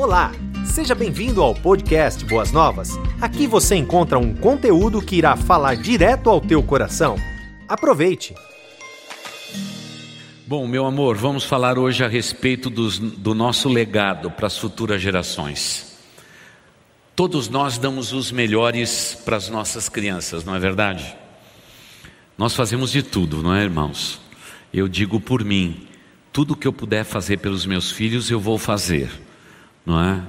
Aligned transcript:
Olá, 0.00 0.32
seja 0.64 0.94
bem-vindo 0.94 1.42
ao 1.42 1.54
podcast 1.54 2.24
Boas 2.24 2.50
Novas. 2.50 2.98
Aqui 3.20 3.46
você 3.46 3.74
encontra 3.74 4.18
um 4.18 4.34
conteúdo 4.34 5.02
que 5.02 5.16
irá 5.16 5.36
falar 5.36 5.76
direto 5.76 6.30
ao 6.30 6.40
teu 6.40 6.62
coração. 6.62 7.16
Aproveite! 7.68 8.34
Bom, 10.46 10.66
meu 10.66 10.86
amor, 10.86 11.18
vamos 11.18 11.44
falar 11.44 11.78
hoje 11.78 12.02
a 12.02 12.08
respeito 12.08 12.70
dos, 12.70 12.98
do 12.98 13.34
nosso 13.34 13.68
legado 13.68 14.30
para 14.30 14.46
as 14.46 14.56
futuras 14.56 15.02
gerações. 15.02 15.98
Todos 17.14 17.50
nós 17.50 17.76
damos 17.76 18.14
os 18.14 18.32
melhores 18.32 19.18
para 19.22 19.36
as 19.36 19.50
nossas 19.50 19.90
crianças, 19.90 20.44
não 20.44 20.56
é 20.56 20.58
verdade? 20.58 21.14
Nós 22.38 22.54
fazemos 22.54 22.90
de 22.90 23.02
tudo, 23.02 23.42
não 23.42 23.54
é, 23.54 23.64
irmãos? 23.64 24.18
Eu 24.72 24.88
digo 24.88 25.20
por 25.20 25.44
mim, 25.44 25.86
tudo 26.32 26.56
que 26.56 26.66
eu 26.66 26.72
puder 26.72 27.04
fazer 27.04 27.36
pelos 27.36 27.66
meus 27.66 27.90
filhos, 27.90 28.30
eu 28.30 28.40
vou 28.40 28.56
fazer 28.56 29.10
não 29.84 30.00
é? 30.00 30.22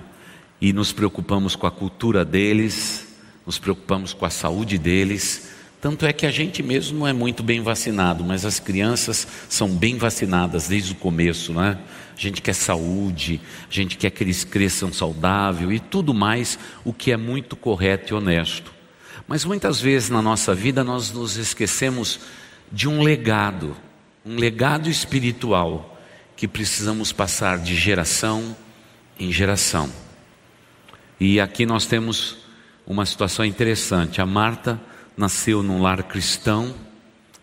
E 0.59 0.71
nos 0.73 0.91
preocupamos 0.91 1.55
com 1.55 1.65
a 1.65 1.71
cultura 1.71 2.23
deles, 2.23 3.07
nos 3.45 3.57
preocupamos 3.57 4.13
com 4.13 4.25
a 4.25 4.29
saúde 4.29 4.77
deles. 4.77 5.49
Tanto 5.79 6.05
é 6.05 6.13
que 6.13 6.27
a 6.27 6.31
gente 6.31 6.61
mesmo 6.61 6.99
não 6.99 7.07
é 7.07 7.13
muito 7.13 7.41
bem 7.41 7.61
vacinado, 7.61 8.23
mas 8.23 8.45
as 8.45 8.59
crianças 8.59 9.27
são 9.49 9.69
bem 9.69 9.97
vacinadas 9.97 10.67
desde 10.67 10.91
o 10.91 10.95
começo, 10.95 11.51
não 11.53 11.63
é? 11.63 11.71
A 12.15 12.21
gente 12.21 12.41
quer 12.41 12.53
saúde, 12.53 13.41
a 13.67 13.73
gente 13.73 13.97
quer 13.97 14.11
que 14.11 14.23
eles 14.23 14.43
cresçam 14.43 14.93
saudável 14.93 15.73
e 15.73 15.79
tudo 15.79 16.13
mais, 16.13 16.59
o 16.85 16.93
que 16.93 17.11
é 17.11 17.17
muito 17.17 17.55
correto 17.55 18.13
e 18.13 18.15
honesto. 18.15 18.71
Mas 19.27 19.43
muitas 19.43 19.81
vezes 19.81 20.09
na 20.09 20.21
nossa 20.21 20.53
vida 20.53 20.83
nós 20.83 21.11
nos 21.11 21.37
esquecemos 21.37 22.19
de 22.71 22.87
um 22.87 23.01
legado, 23.01 23.75
um 24.23 24.35
legado 24.35 24.87
espiritual 24.87 25.99
que 26.35 26.47
precisamos 26.47 27.11
passar 27.11 27.57
de 27.57 27.75
geração 27.75 28.55
em 29.21 29.31
geração. 29.31 29.89
E 31.19 31.39
aqui 31.39 31.65
nós 31.65 31.85
temos 31.85 32.37
uma 32.87 33.05
situação 33.05 33.45
interessante. 33.45 34.19
A 34.19 34.25
Marta 34.25 34.81
nasceu 35.15 35.61
num 35.61 35.81
lar 35.81 36.03
cristão, 36.03 36.73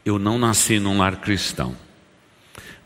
eu 0.05 0.19
não 0.19 0.39
nasci 0.39 0.81
num 0.81 0.99
lar 0.99 1.21
cristão. 1.21 1.77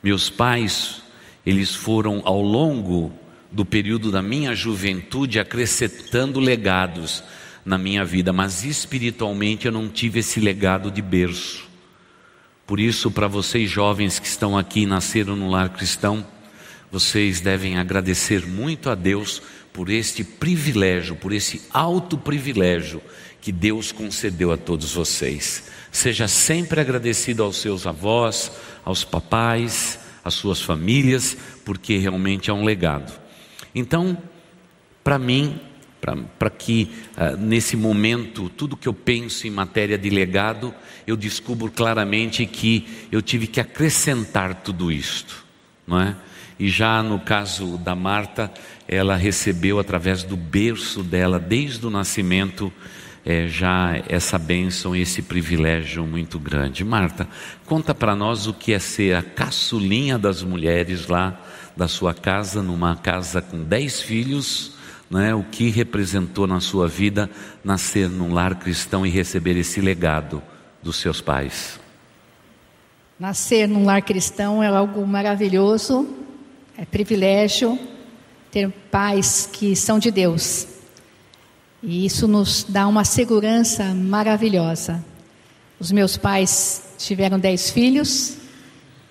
Meus 0.02 0.28
pais, 0.28 1.02
eles 1.46 1.74
foram 1.74 2.20
ao 2.24 2.42
longo 2.42 3.12
do 3.50 3.64
período 3.64 4.10
da 4.10 4.20
minha 4.20 4.54
juventude 4.54 5.38
acrescentando 5.38 6.38
legados 6.38 7.24
na 7.64 7.78
minha 7.78 8.04
vida, 8.04 8.32
mas 8.32 8.64
espiritualmente 8.64 9.66
eu 9.66 9.72
não 9.72 9.88
tive 9.88 10.20
esse 10.20 10.40
legado 10.40 10.90
de 10.90 11.00
berço. 11.00 11.66
Por 12.66 12.78
isso, 12.78 13.10
para 13.10 13.28
vocês 13.28 13.70
jovens 13.70 14.18
que 14.18 14.26
estão 14.26 14.58
aqui 14.58 14.80
e 14.80 14.86
nasceram 14.86 15.36
no 15.36 15.50
lar 15.50 15.70
cristão, 15.70 16.26
vocês 16.92 17.40
devem 17.40 17.78
agradecer 17.78 18.46
muito 18.46 18.90
a 18.90 18.94
Deus 18.94 19.40
por 19.72 19.88
este 19.88 20.22
privilégio, 20.22 21.16
por 21.16 21.32
esse 21.32 21.62
alto 21.70 22.18
privilégio 22.18 23.00
que 23.40 23.50
Deus 23.50 23.90
concedeu 23.90 24.52
a 24.52 24.58
todos 24.58 24.92
vocês. 24.92 25.70
Seja 25.90 26.28
sempre 26.28 26.82
agradecido 26.82 27.42
aos 27.42 27.56
seus 27.56 27.86
avós, 27.86 28.52
aos 28.84 29.04
papais, 29.04 29.98
às 30.22 30.34
suas 30.34 30.60
famílias, 30.60 31.34
porque 31.64 31.96
realmente 31.96 32.50
é 32.50 32.52
um 32.52 32.62
legado. 32.62 33.18
Então, 33.74 34.16
para 35.02 35.18
mim, 35.18 35.58
para 36.38 36.50
que 36.50 36.92
uh, 37.16 37.36
nesse 37.38 37.74
momento 37.74 38.50
tudo 38.50 38.76
que 38.76 38.88
eu 38.88 38.92
penso 38.92 39.46
em 39.46 39.50
matéria 39.50 39.96
de 39.96 40.10
legado, 40.10 40.74
eu 41.06 41.16
descubro 41.16 41.70
claramente 41.70 42.44
que 42.44 43.06
eu 43.10 43.22
tive 43.22 43.46
que 43.46 43.60
acrescentar 43.60 44.62
tudo 44.62 44.92
isto, 44.92 45.42
não 45.86 45.98
é? 45.98 46.16
E 46.58 46.68
já 46.68 47.02
no 47.02 47.18
caso 47.18 47.78
da 47.78 47.94
Marta, 47.94 48.50
ela 48.86 49.16
recebeu 49.16 49.78
através 49.78 50.22
do 50.22 50.36
berço 50.36 51.02
dela, 51.02 51.38
desde 51.38 51.86
o 51.86 51.90
nascimento, 51.90 52.72
é, 53.24 53.46
já 53.46 54.02
essa 54.08 54.38
bênção, 54.38 54.94
esse 54.94 55.22
privilégio 55.22 56.04
muito 56.04 56.38
grande. 56.38 56.84
Marta, 56.84 57.28
conta 57.66 57.94
para 57.94 58.14
nós 58.16 58.46
o 58.46 58.52
que 58.52 58.72
é 58.72 58.78
ser 58.78 59.16
a 59.16 59.22
caçulinha 59.22 60.18
das 60.18 60.42
mulheres 60.42 61.06
lá 61.06 61.40
da 61.76 61.88
sua 61.88 62.12
casa, 62.12 62.62
numa 62.62 62.96
casa 62.96 63.40
com 63.40 63.62
dez 63.62 64.00
filhos, 64.00 64.72
né, 65.10 65.34
o 65.34 65.42
que 65.42 65.68
representou 65.68 66.46
na 66.46 66.58
sua 66.60 66.88
vida 66.88 67.30
nascer 67.62 68.08
num 68.08 68.32
lar 68.32 68.54
cristão 68.56 69.06
e 69.06 69.10
receber 69.10 69.56
esse 69.58 69.80
legado 69.80 70.42
dos 70.82 70.96
seus 70.96 71.20
pais. 71.20 71.78
Nascer 73.18 73.68
num 73.68 73.84
lar 73.84 74.02
cristão 74.02 74.62
é 74.62 74.68
algo 74.68 75.06
maravilhoso, 75.06 76.08
é 76.76 76.84
privilégio 76.84 77.78
ter 78.50 78.70
pais 78.90 79.48
que 79.52 79.74
são 79.76 79.98
de 79.98 80.10
Deus. 80.10 80.66
E 81.82 82.06
isso 82.06 82.28
nos 82.28 82.64
dá 82.68 82.86
uma 82.86 83.04
segurança 83.04 83.92
maravilhosa. 83.94 85.04
Os 85.80 85.90
meus 85.90 86.16
pais 86.16 86.94
tiveram 86.98 87.38
dez 87.38 87.70
filhos, 87.70 88.36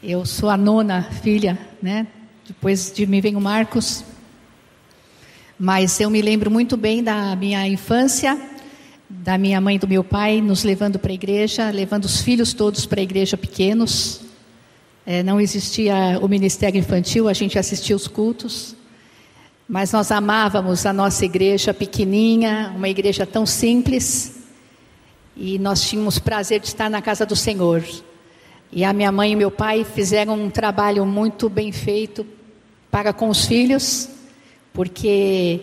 eu 0.01 0.25
sou 0.25 0.49
a 0.49 0.55
nona 0.55 1.03
filha, 1.21 1.59
né? 1.81 2.07
Depois 2.47 2.91
de 2.91 3.05
mim 3.05 3.21
vem 3.21 3.35
o 3.35 3.41
Marcos. 3.41 4.03
Mas 5.59 5.99
eu 5.99 6.09
me 6.09 6.21
lembro 6.21 6.49
muito 6.49 6.75
bem 6.75 7.03
da 7.03 7.35
minha 7.35 7.67
infância, 7.67 8.39
da 9.09 9.37
minha 9.37 9.59
mãe 9.61 9.75
e 9.75 9.79
do 9.79 9.87
meu 9.87 10.03
pai 10.03 10.41
nos 10.41 10.63
levando 10.63 10.97
para 10.97 11.11
a 11.11 11.13
igreja, 11.13 11.69
levando 11.69 12.05
os 12.05 12.21
filhos 12.21 12.53
todos 12.53 12.85
para 12.85 12.99
a 12.99 13.03
igreja 13.03 13.37
pequenos. 13.37 14.30
É, 15.03 15.23
não 15.23 15.41
existia 15.41 16.19
o 16.21 16.27
ministério 16.27 16.79
infantil, 16.79 17.27
a 17.27 17.33
gente 17.33 17.57
assistia 17.57 17.95
os 17.95 18.07
cultos, 18.07 18.75
mas 19.67 19.91
nós 19.91 20.11
amávamos 20.11 20.85
a 20.85 20.93
nossa 20.93 21.25
igreja 21.25 21.73
pequenininha, 21.73 22.71
uma 22.75 22.87
igreja 22.87 23.25
tão 23.25 23.43
simples, 23.43 24.39
e 25.35 25.57
nós 25.57 25.81
tínhamos 25.81 26.19
prazer 26.19 26.59
de 26.59 26.67
estar 26.67 26.87
na 26.87 27.01
casa 27.01 27.25
do 27.25 27.35
Senhor. 27.35 27.83
E 28.71 28.83
a 28.83 28.93
minha 28.93 29.11
mãe 29.11 29.31
e 29.31 29.35
meu 29.35 29.49
pai 29.49 29.83
fizeram 29.83 30.35
um 30.35 30.51
trabalho 30.51 31.03
muito 31.03 31.49
bem 31.49 31.71
feito 31.71 32.23
para 32.91 33.11
com 33.11 33.27
os 33.29 33.45
filhos, 33.45 34.07
porque 34.71 35.61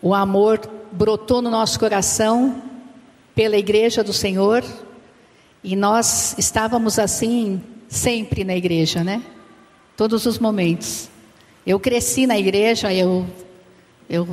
o 0.00 0.12
amor 0.12 0.60
brotou 0.90 1.40
no 1.40 1.50
nosso 1.50 1.78
coração 1.78 2.60
pela 3.32 3.56
igreja 3.56 4.02
do 4.02 4.12
Senhor, 4.12 4.64
e 5.62 5.76
nós 5.76 6.34
estávamos 6.36 6.98
assim 6.98 7.62
sempre 7.92 8.42
na 8.42 8.56
igreja, 8.56 9.04
né? 9.04 9.22
Todos 9.94 10.24
os 10.24 10.38
momentos. 10.38 11.10
Eu 11.66 11.78
cresci 11.78 12.26
na 12.26 12.38
igreja, 12.38 12.92
eu, 12.92 13.26
eu 14.08 14.26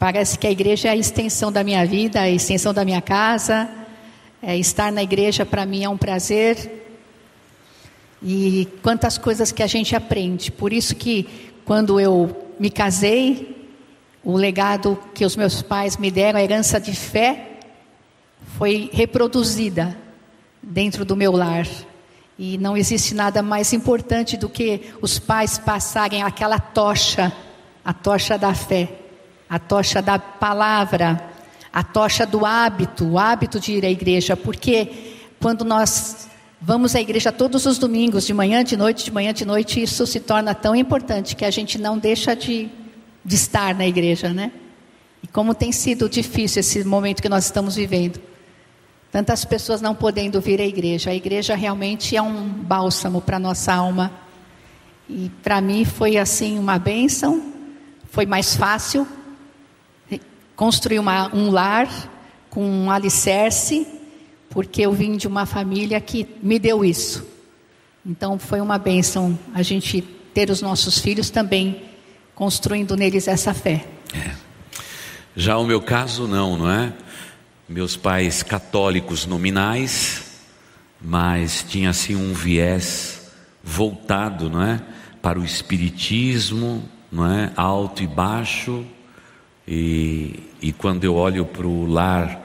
parece 0.00 0.36
que 0.36 0.48
a 0.48 0.50
igreja 0.50 0.88
é 0.88 0.90
a 0.90 0.96
extensão 0.96 1.52
da 1.52 1.62
minha 1.62 1.86
vida, 1.86 2.20
a 2.20 2.28
extensão 2.28 2.74
da 2.74 2.84
minha 2.84 3.00
casa. 3.00 3.70
É, 4.42 4.56
estar 4.56 4.90
na 4.90 5.00
igreja 5.00 5.46
para 5.46 5.64
mim 5.64 5.84
é 5.84 5.88
um 5.88 5.96
prazer. 5.96 6.84
E 8.20 8.68
quantas 8.82 9.16
coisas 9.16 9.52
que 9.52 9.62
a 9.62 9.68
gente 9.68 9.94
aprende. 9.94 10.50
Por 10.50 10.72
isso 10.72 10.96
que 10.96 11.28
quando 11.64 12.00
eu 12.00 12.48
me 12.58 12.68
casei, 12.68 13.64
o 14.24 14.36
legado 14.36 14.98
que 15.14 15.24
os 15.24 15.36
meus 15.36 15.62
pais 15.62 15.96
me 15.96 16.10
deram, 16.10 16.40
a 16.40 16.42
herança 16.42 16.80
de 16.80 16.96
fé, 16.96 17.60
foi 18.58 18.90
reproduzida 18.92 19.96
dentro 20.60 21.04
do 21.04 21.16
meu 21.16 21.30
lar. 21.30 21.68
E 22.38 22.56
não 22.58 22.76
existe 22.76 23.14
nada 23.14 23.42
mais 23.42 23.72
importante 23.72 24.36
do 24.36 24.48
que 24.48 24.92
os 25.00 25.18
pais 25.18 25.58
passarem 25.58 26.22
aquela 26.22 26.58
tocha, 26.58 27.32
a 27.84 27.92
tocha 27.92 28.38
da 28.38 28.54
fé, 28.54 28.88
a 29.48 29.58
tocha 29.58 30.00
da 30.00 30.18
palavra, 30.18 31.30
a 31.72 31.82
tocha 31.82 32.26
do 32.26 32.44
hábito, 32.44 33.04
o 33.06 33.18
hábito 33.18 33.60
de 33.60 33.72
ir 33.72 33.84
à 33.84 33.90
igreja, 33.90 34.36
porque 34.36 35.16
quando 35.40 35.64
nós 35.64 36.28
vamos 36.60 36.94
à 36.94 37.00
igreja 37.00 37.32
todos 37.32 37.66
os 37.66 37.78
domingos, 37.78 38.26
de 38.26 38.32
manhã, 38.32 38.62
de 38.62 38.76
noite, 38.76 39.04
de 39.04 39.12
manhã, 39.12 39.32
de 39.32 39.44
noite, 39.44 39.82
isso 39.82 40.06
se 40.06 40.20
torna 40.20 40.54
tão 40.54 40.74
importante 40.74 41.34
que 41.34 41.44
a 41.44 41.50
gente 41.50 41.78
não 41.78 41.98
deixa 41.98 42.36
de, 42.36 42.70
de 43.24 43.34
estar 43.34 43.74
na 43.74 43.86
igreja, 43.86 44.30
né? 44.30 44.52
E 45.22 45.26
como 45.26 45.54
tem 45.54 45.72
sido 45.72 46.08
difícil 46.08 46.60
esse 46.60 46.84
momento 46.84 47.20
que 47.20 47.28
nós 47.28 47.44
estamos 47.44 47.76
vivendo. 47.76 48.20
Tantas 49.12 49.44
pessoas 49.44 49.82
não 49.82 49.94
podendo 49.94 50.40
vir 50.40 50.58
à 50.58 50.64
igreja. 50.64 51.10
A 51.10 51.14
igreja 51.14 51.54
realmente 51.54 52.16
é 52.16 52.22
um 52.22 52.48
bálsamo 52.48 53.20
para 53.20 53.38
nossa 53.38 53.74
alma. 53.74 54.10
E 55.08 55.30
para 55.42 55.60
mim 55.60 55.84
foi 55.84 56.16
assim 56.16 56.58
uma 56.58 56.78
bênção. 56.78 57.52
Foi 58.10 58.24
mais 58.24 58.56
fácil 58.56 59.06
construir 60.56 60.98
uma, 60.98 61.34
um 61.34 61.50
lar 61.50 61.88
com 62.48 62.64
um 62.64 62.90
alicerce, 62.90 63.86
porque 64.48 64.82
eu 64.82 64.92
vim 64.92 65.16
de 65.16 65.26
uma 65.26 65.44
família 65.44 66.00
que 66.00 66.26
me 66.42 66.58
deu 66.58 66.84
isso. 66.84 67.26
Então 68.04 68.38
foi 68.38 68.60
uma 68.60 68.78
bênção 68.78 69.38
a 69.54 69.62
gente 69.62 70.02
ter 70.32 70.48
os 70.48 70.62
nossos 70.62 70.98
filhos 70.98 71.28
também 71.28 71.82
construindo 72.34 72.96
neles 72.96 73.28
essa 73.28 73.52
fé. 73.52 73.84
É. 74.14 74.30
Já 75.36 75.58
o 75.58 75.64
meu 75.64 75.80
caso 75.80 76.26
não, 76.26 76.56
não 76.56 76.70
é? 76.70 76.92
Meus 77.72 77.96
pais 77.96 78.42
católicos 78.42 79.24
nominais, 79.24 80.38
mas 81.00 81.64
tinha 81.66 81.90
assim 81.90 82.14
um 82.14 82.34
viés 82.34 83.32
voltado, 83.64 84.50
não 84.50 84.62
é, 84.62 84.80
para 85.22 85.38
o 85.38 85.44
espiritismo, 85.44 86.86
não 87.10 87.26
é? 87.26 87.50
alto 87.56 88.02
e 88.02 88.06
baixo, 88.06 88.84
e, 89.66 90.40
e 90.60 90.72
quando 90.72 91.04
eu 91.04 91.14
olho 91.14 91.46
para 91.46 91.66
o 91.66 91.86
lar 91.86 92.40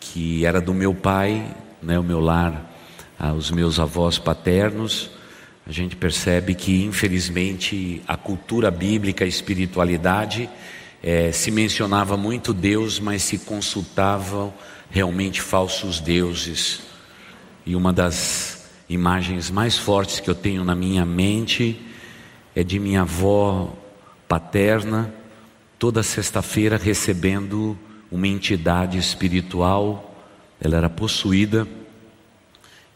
que 0.00 0.46
era 0.46 0.60
do 0.60 0.72
meu 0.72 0.94
pai, 0.94 1.54
né, 1.82 1.98
o 1.98 2.02
meu 2.02 2.20
lar, 2.20 2.72
ah, 3.18 3.34
os 3.34 3.50
meus 3.50 3.78
avós 3.78 4.18
paternos, 4.18 5.10
a 5.66 5.72
gente 5.72 5.94
percebe 5.94 6.54
que, 6.54 6.82
infelizmente, 6.84 8.02
a 8.08 8.16
cultura 8.16 8.70
bíblica, 8.70 9.24
a 9.24 9.28
espiritualidade, 9.28 10.48
é, 11.02 11.32
se 11.32 11.50
mencionava 11.50 12.16
muito 12.16 12.52
Deus, 12.52 13.00
mas 13.00 13.22
se 13.22 13.38
consultavam 13.38 14.52
realmente 14.90 15.40
falsos 15.40 16.00
deuses. 16.00 16.80
E 17.64 17.74
uma 17.74 17.92
das 17.92 18.68
imagens 18.88 19.50
mais 19.50 19.78
fortes 19.78 20.20
que 20.20 20.28
eu 20.28 20.34
tenho 20.34 20.64
na 20.64 20.74
minha 20.74 21.06
mente 21.06 21.80
é 22.54 22.62
de 22.64 22.78
minha 22.78 23.02
avó 23.02 23.72
paterna, 24.28 25.12
toda 25.78 26.02
sexta-feira 26.02 26.76
recebendo 26.76 27.78
uma 28.10 28.26
entidade 28.26 28.98
espiritual, 28.98 30.14
ela 30.60 30.76
era 30.76 30.90
possuída 30.90 31.66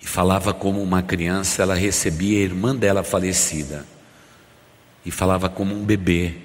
e 0.03 0.07
falava 0.07 0.53
como 0.53 0.83
uma 0.83 1.03
criança, 1.03 1.63
ela 1.63 1.75
recebia 1.75 2.39
a 2.39 2.43
irmã 2.43 2.77
dela 2.77 3.03
falecida 3.03 3.87
e 5.07 5.11
falava 5.11 5.49
como 5.49 5.75
um 5.75 5.85
bebê. 5.85 6.44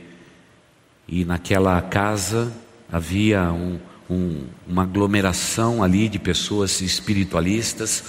E 1.12 1.26
naquela 1.26 1.82
casa 1.82 2.54
havia 2.92 3.52
um, 3.52 3.80
um, 4.08 4.46
uma 4.68 4.84
aglomeração 4.84 5.82
ali 5.82 6.08
de 6.08 6.20
pessoas 6.20 6.82
espiritualistas 6.82 8.04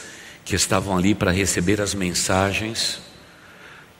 que 0.45 0.55
estavam 0.55 0.99
ali 0.99 1.15
para 1.15 1.31
receber 1.31 1.81
as 1.81 1.95
mensagens. 1.95 3.01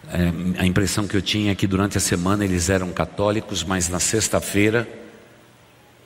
É, 0.07 0.61
a 0.61 0.67
impressão 0.67 1.09
que 1.09 1.17
eu 1.17 1.23
tinha 1.23 1.53
é 1.53 1.55
que 1.55 1.67
durante 1.67 1.97
a 1.97 2.01
semana 2.01 2.45
eles 2.45 2.69
eram 2.69 2.93
católicos, 2.93 3.65
mas 3.65 3.89
na 3.89 3.99
sexta-feira, 3.99 4.87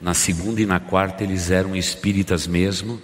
na 0.01 0.15
segunda 0.15 0.63
e 0.63 0.67
na 0.67 0.79
quarta 0.79 1.25
eles 1.25 1.51
eram 1.51 1.75
espíritas 1.75 2.47
mesmo. 2.47 3.03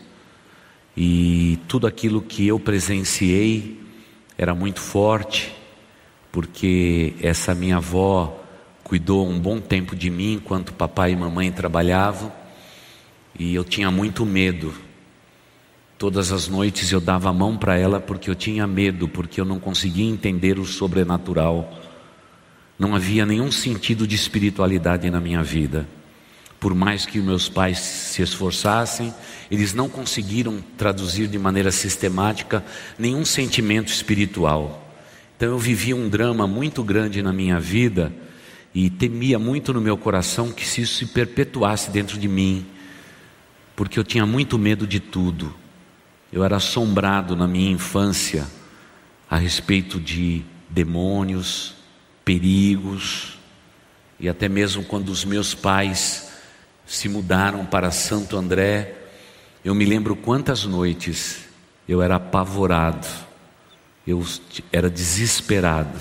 E 0.97 1.59
tudo 1.67 1.89
aquilo 1.89 2.23
que 2.23 2.47
eu 2.47 2.61
presenciei 2.61 3.81
era 4.39 4.55
muito 4.55 4.79
forte, 4.79 5.53
porque 6.31 7.15
essa 7.21 7.57
minha 7.57 7.79
avó 7.79 8.40
cuidou 8.91 9.25
um 9.25 9.39
bom 9.39 9.61
tempo 9.61 9.95
de 9.95 10.11
mim 10.11 10.33
enquanto 10.33 10.73
papai 10.73 11.13
e 11.13 11.17
mamãe 11.17 11.53
trabalhavam, 11.53 12.33
e 13.39 13.55
eu 13.55 13.63
tinha 13.63 13.89
muito 13.89 14.27
medo. 14.27 14.75
Todas 15.97 16.33
as 16.33 16.49
noites 16.49 16.91
eu 16.91 17.01
dava 17.01 17.31
a 17.31 17.33
mão 17.33 17.57
para 17.57 17.79
ela 17.79 18.01
porque 18.01 18.29
eu 18.29 18.35
tinha 18.35 18.67
medo, 18.67 19.07
porque 19.07 19.41
eu 19.41 19.45
não 19.45 19.61
conseguia 19.61 20.11
entender 20.11 20.59
o 20.59 20.65
sobrenatural. 20.65 21.73
Não 22.77 22.93
havia 22.93 23.25
nenhum 23.25 23.53
sentido 23.53 24.09
de 24.09 24.17
espiritualidade 24.17 25.09
na 25.09 25.21
minha 25.21 25.45
vida. 25.45 25.87
Por 26.59 26.75
mais 26.75 27.07
que 27.07 27.21
meus 27.21 27.49
pais 27.49 27.79
se 27.79 28.23
esforçassem, 28.23 29.15
eles 29.53 29.73
não 29.73 29.89
conseguiram 29.89 30.61
traduzir 30.77 31.29
de 31.29 31.39
maneira 31.39 31.71
sistemática 31.71 32.65
nenhum 32.99 33.25
sentimento 33.25 33.87
espiritual. 33.87 34.93
Então 35.37 35.51
eu 35.51 35.59
vivia 35.61 35.95
um 35.95 36.09
drama 36.09 36.45
muito 36.49 36.83
grande 36.83 37.23
na 37.23 37.33
minha 37.33 37.61
vida 37.61 38.13
e 38.75 38.89
temia 38.89 39.39
muito 39.39 39.73
no 39.73 39.81
meu 39.81 39.97
coração 39.97 40.53
que 40.53 40.67
se 40.67 40.83
isso 40.83 40.95
se 40.95 41.07
perpetuasse 41.07 41.91
dentro 41.91 42.19
de 42.19 42.29
mim, 42.29 42.67
porque 43.75 43.99
eu 43.99 44.05
tinha 44.05 44.25
muito 44.25 44.59
medo 44.59 44.87
de 44.87 45.01
tudo. 45.01 45.55
Eu 46.33 46.45
era 46.45 46.57
assombrado 46.57 47.35
na 47.35 47.49
minha 47.49 47.71
infância 47.71 48.47
a 49.29 49.37
respeito 49.37 49.99
de 49.99 50.43
demônios, 50.69 51.75
perigos, 52.25 53.39
e 54.19 54.29
até 54.29 54.49
mesmo 54.49 54.85
quando 54.85 55.09
os 55.09 55.25
meus 55.25 55.55
pais 55.55 56.31
se 56.87 57.09
mudaram 57.09 57.65
para 57.65 57.91
Santo 57.91 58.37
André, 58.37 58.95
eu 59.65 59.75
me 59.75 59.85
lembro 59.85 60.15
quantas 60.15 60.65
noites 60.65 61.49
eu 61.89 62.01
era 62.01 62.17
apavorado, 62.17 63.07
eu 64.07 64.25
era 64.73 64.89
desesperado, 64.89 65.99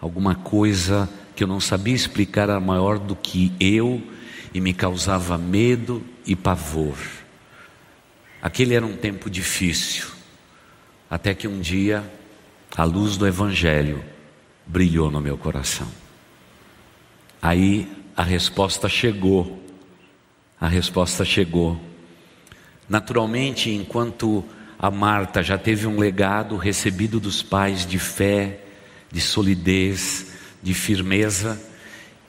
alguma 0.00 0.34
coisa 0.34 1.08
que 1.36 1.44
eu 1.44 1.46
não 1.46 1.60
sabia 1.60 1.94
explicar 1.94 2.44
era 2.44 2.58
maior 2.58 2.98
do 2.98 3.14
que 3.14 3.52
eu 3.60 4.02
e 4.54 4.60
me 4.60 4.72
causava 4.72 5.36
medo 5.36 6.02
e 6.26 6.34
pavor. 6.34 6.96
Aquele 8.40 8.74
era 8.74 8.86
um 8.86 8.96
tempo 8.96 9.28
difícil, 9.28 10.06
até 11.10 11.34
que 11.34 11.46
um 11.46 11.60
dia 11.60 12.10
a 12.74 12.84
luz 12.84 13.18
do 13.18 13.26
Evangelho 13.26 14.02
brilhou 14.66 15.10
no 15.10 15.20
meu 15.20 15.36
coração. 15.36 15.86
Aí 17.40 17.86
a 18.16 18.22
resposta 18.22 18.88
chegou, 18.88 19.62
a 20.58 20.66
resposta 20.66 21.22
chegou. 21.22 21.78
Naturalmente, 22.88 23.70
enquanto 23.70 24.42
a 24.78 24.90
Marta 24.90 25.42
já 25.42 25.58
teve 25.58 25.86
um 25.86 25.98
legado 25.98 26.56
recebido 26.56 27.20
dos 27.20 27.42
pais 27.42 27.84
de 27.84 27.98
fé, 27.98 28.60
de 29.12 29.20
solidez, 29.20 30.35
de 30.62 30.74
firmeza, 30.74 31.60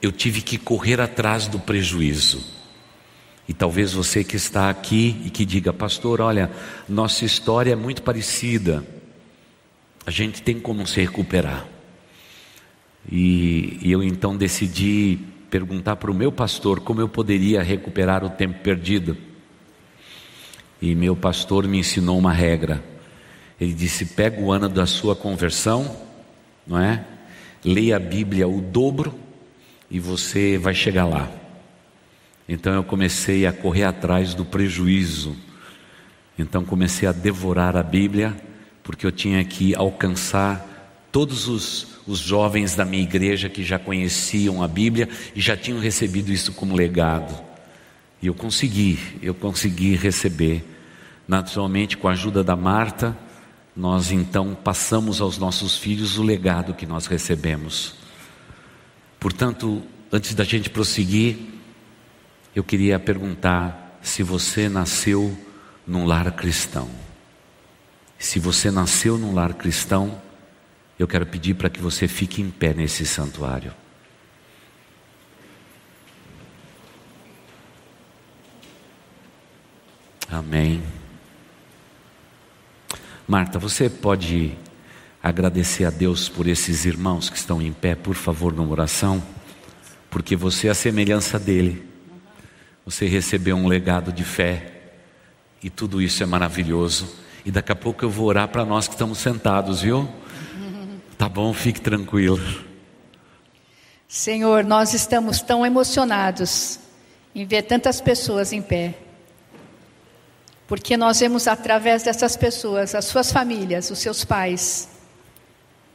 eu 0.00 0.12
tive 0.12 0.40
que 0.40 0.56
correr 0.56 1.00
atrás 1.00 1.46
do 1.48 1.58
prejuízo. 1.58 2.44
E 3.48 3.54
talvez 3.54 3.92
você 3.92 4.22
que 4.22 4.36
está 4.36 4.68
aqui 4.68 5.22
e 5.24 5.30
que 5.30 5.44
diga, 5.44 5.72
pastor, 5.72 6.20
olha, 6.20 6.50
nossa 6.88 7.24
história 7.24 7.72
é 7.72 7.76
muito 7.76 8.02
parecida, 8.02 8.84
a 10.06 10.10
gente 10.10 10.42
tem 10.42 10.60
como 10.60 10.86
se 10.86 11.00
recuperar. 11.00 11.66
E, 13.10 13.78
e 13.80 13.90
eu 13.90 14.02
então 14.02 14.36
decidi 14.36 15.18
perguntar 15.50 15.96
para 15.96 16.10
o 16.10 16.14
meu 16.14 16.30
pastor 16.30 16.80
como 16.80 17.00
eu 17.00 17.08
poderia 17.08 17.62
recuperar 17.62 18.22
o 18.22 18.30
tempo 18.30 18.60
perdido. 18.60 19.16
E 20.80 20.94
meu 20.94 21.16
pastor 21.16 21.66
me 21.66 21.78
ensinou 21.78 22.18
uma 22.18 22.32
regra. 22.32 22.84
Ele 23.60 23.72
disse: 23.72 24.04
pega 24.04 24.40
o 24.40 24.52
ano 24.52 24.68
da 24.68 24.86
sua 24.86 25.16
conversão, 25.16 25.96
não 26.66 26.78
é? 26.78 27.04
Leia 27.64 27.96
a 27.96 28.00
Bíblia 28.00 28.48
o 28.48 28.60
dobro 28.60 29.14
e 29.90 29.98
você 29.98 30.58
vai 30.58 30.74
chegar 30.74 31.06
lá. 31.06 31.30
Então 32.48 32.72
eu 32.72 32.82
comecei 32.82 33.46
a 33.46 33.52
correr 33.52 33.84
atrás 33.84 34.34
do 34.34 34.44
prejuízo. 34.44 35.36
Então 36.38 36.64
comecei 36.64 37.08
a 37.08 37.12
devorar 37.12 37.76
a 37.76 37.82
Bíblia, 37.82 38.36
porque 38.82 39.06
eu 39.06 39.12
tinha 39.12 39.44
que 39.44 39.74
alcançar 39.74 41.08
todos 41.12 41.48
os, 41.48 41.86
os 42.06 42.18
jovens 42.18 42.74
da 42.74 42.84
minha 42.84 43.02
igreja 43.02 43.48
que 43.48 43.62
já 43.62 43.78
conheciam 43.78 44.62
a 44.62 44.68
Bíblia 44.68 45.08
e 45.34 45.40
já 45.40 45.56
tinham 45.56 45.80
recebido 45.80 46.32
isso 46.32 46.52
como 46.52 46.74
legado. 46.74 47.38
E 48.22 48.26
eu 48.26 48.34
consegui, 48.34 48.98
eu 49.22 49.34
consegui 49.34 49.94
receber. 49.94 50.64
Naturalmente, 51.26 51.96
com 51.96 52.08
a 52.08 52.12
ajuda 52.12 52.42
da 52.42 52.56
Marta, 52.56 53.16
nós 53.78 54.10
então 54.10 54.56
passamos 54.56 55.20
aos 55.20 55.38
nossos 55.38 55.78
filhos 55.78 56.18
o 56.18 56.22
legado 56.24 56.74
que 56.74 56.84
nós 56.84 57.06
recebemos. 57.06 57.94
Portanto, 59.20 59.80
antes 60.10 60.34
da 60.34 60.42
gente 60.42 60.68
prosseguir, 60.68 61.38
eu 62.56 62.64
queria 62.64 62.98
perguntar 62.98 64.00
se 64.02 64.24
você 64.24 64.68
nasceu 64.68 65.38
num 65.86 66.04
lar 66.06 66.32
cristão. 66.32 66.90
Se 68.18 68.40
você 68.40 68.68
nasceu 68.68 69.16
num 69.16 69.32
lar 69.32 69.54
cristão, 69.54 70.20
eu 70.98 71.06
quero 71.06 71.24
pedir 71.24 71.54
para 71.54 71.70
que 71.70 71.80
você 71.80 72.08
fique 72.08 72.42
em 72.42 72.50
pé 72.50 72.74
nesse 72.74 73.06
santuário. 73.06 73.72
Amém. 80.28 80.97
Marta, 83.28 83.58
você 83.58 83.90
pode 83.90 84.56
agradecer 85.22 85.84
a 85.84 85.90
Deus 85.90 86.30
por 86.30 86.46
esses 86.46 86.86
irmãos 86.86 87.28
que 87.28 87.36
estão 87.36 87.60
em 87.60 87.74
pé, 87.74 87.94
por 87.94 88.14
favor, 88.14 88.54
numa 88.54 88.72
oração, 88.72 89.22
porque 90.08 90.34
você 90.34 90.68
é 90.68 90.70
a 90.70 90.74
semelhança 90.74 91.38
dele. 91.38 91.86
Você 92.86 93.06
recebeu 93.06 93.54
um 93.54 93.68
legado 93.68 94.10
de 94.14 94.24
fé 94.24 94.72
e 95.62 95.68
tudo 95.68 96.00
isso 96.00 96.22
é 96.22 96.26
maravilhoso. 96.26 97.18
E 97.44 97.50
daqui 97.50 97.70
a 97.70 97.76
pouco 97.76 98.02
eu 98.02 98.08
vou 98.08 98.24
orar 98.24 98.48
para 98.48 98.64
nós 98.64 98.88
que 98.88 98.94
estamos 98.94 99.18
sentados, 99.18 99.82
viu? 99.82 100.08
Tá 101.18 101.28
bom, 101.28 101.52
fique 101.52 101.82
tranquilo. 101.82 102.64
Senhor, 104.08 104.64
nós 104.64 104.94
estamos 104.94 105.42
tão 105.42 105.66
emocionados 105.66 106.80
em 107.34 107.44
ver 107.44 107.60
tantas 107.64 108.00
pessoas 108.00 108.54
em 108.54 108.62
pé. 108.62 108.94
Porque 110.68 110.98
nós 110.98 111.18
vemos 111.18 111.48
através 111.48 112.02
dessas 112.02 112.36
pessoas, 112.36 112.94
as 112.94 113.06
suas 113.06 113.32
famílias, 113.32 113.90
os 113.90 113.98
seus 113.98 114.22
pais, 114.22 114.90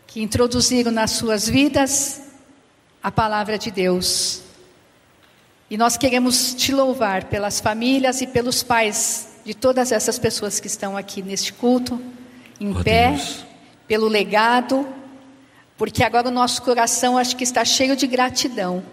que 0.07 0.21
introduziram 0.21 0.91
nas 0.91 1.11
suas 1.11 1.47
vidas 1.47 2.21
a 3.01 3.11
palavra 3.11 3.57
de 3.57 3.69
Deus. 3.69 4.41
E 5.69 5.77
nós 5.77 5.95
queremos 5.95 6.55
te 6.55 6.73
louvar 6.73 7.25
pelas 7.25 7.59
famílias 7.59 8.19
e 8.21 8.27
pelos 8.27 8.63
pais 8.63 9.27
de 9.45 9.53
todas 9.53 9.91
essas 9.91 10.17
pessoas 10.17 10.59
que 10.59 10.67
estão 10.67 10.97
aqui 10.97 11.21
neste 11.21 11.53
culto, 11.53 12.01
em 12.59 12.71
oh, 12.71 12.83
pé, 12.83 13.11
Deus. 13.11 13.45
pelo 13.87 14.07
legado, 14.07 14.87
porque 15.77 16.03
agora 16.03 16.29
o 16.29 16.31
nosso 16.31 16.63
coração 16.63 17.15
acho 17.15 17.35
que 17.35 17.43
está 17.43 17.63
cheio 17.63 17.95
de 17.95 18.07
gratidão 18.07 18.83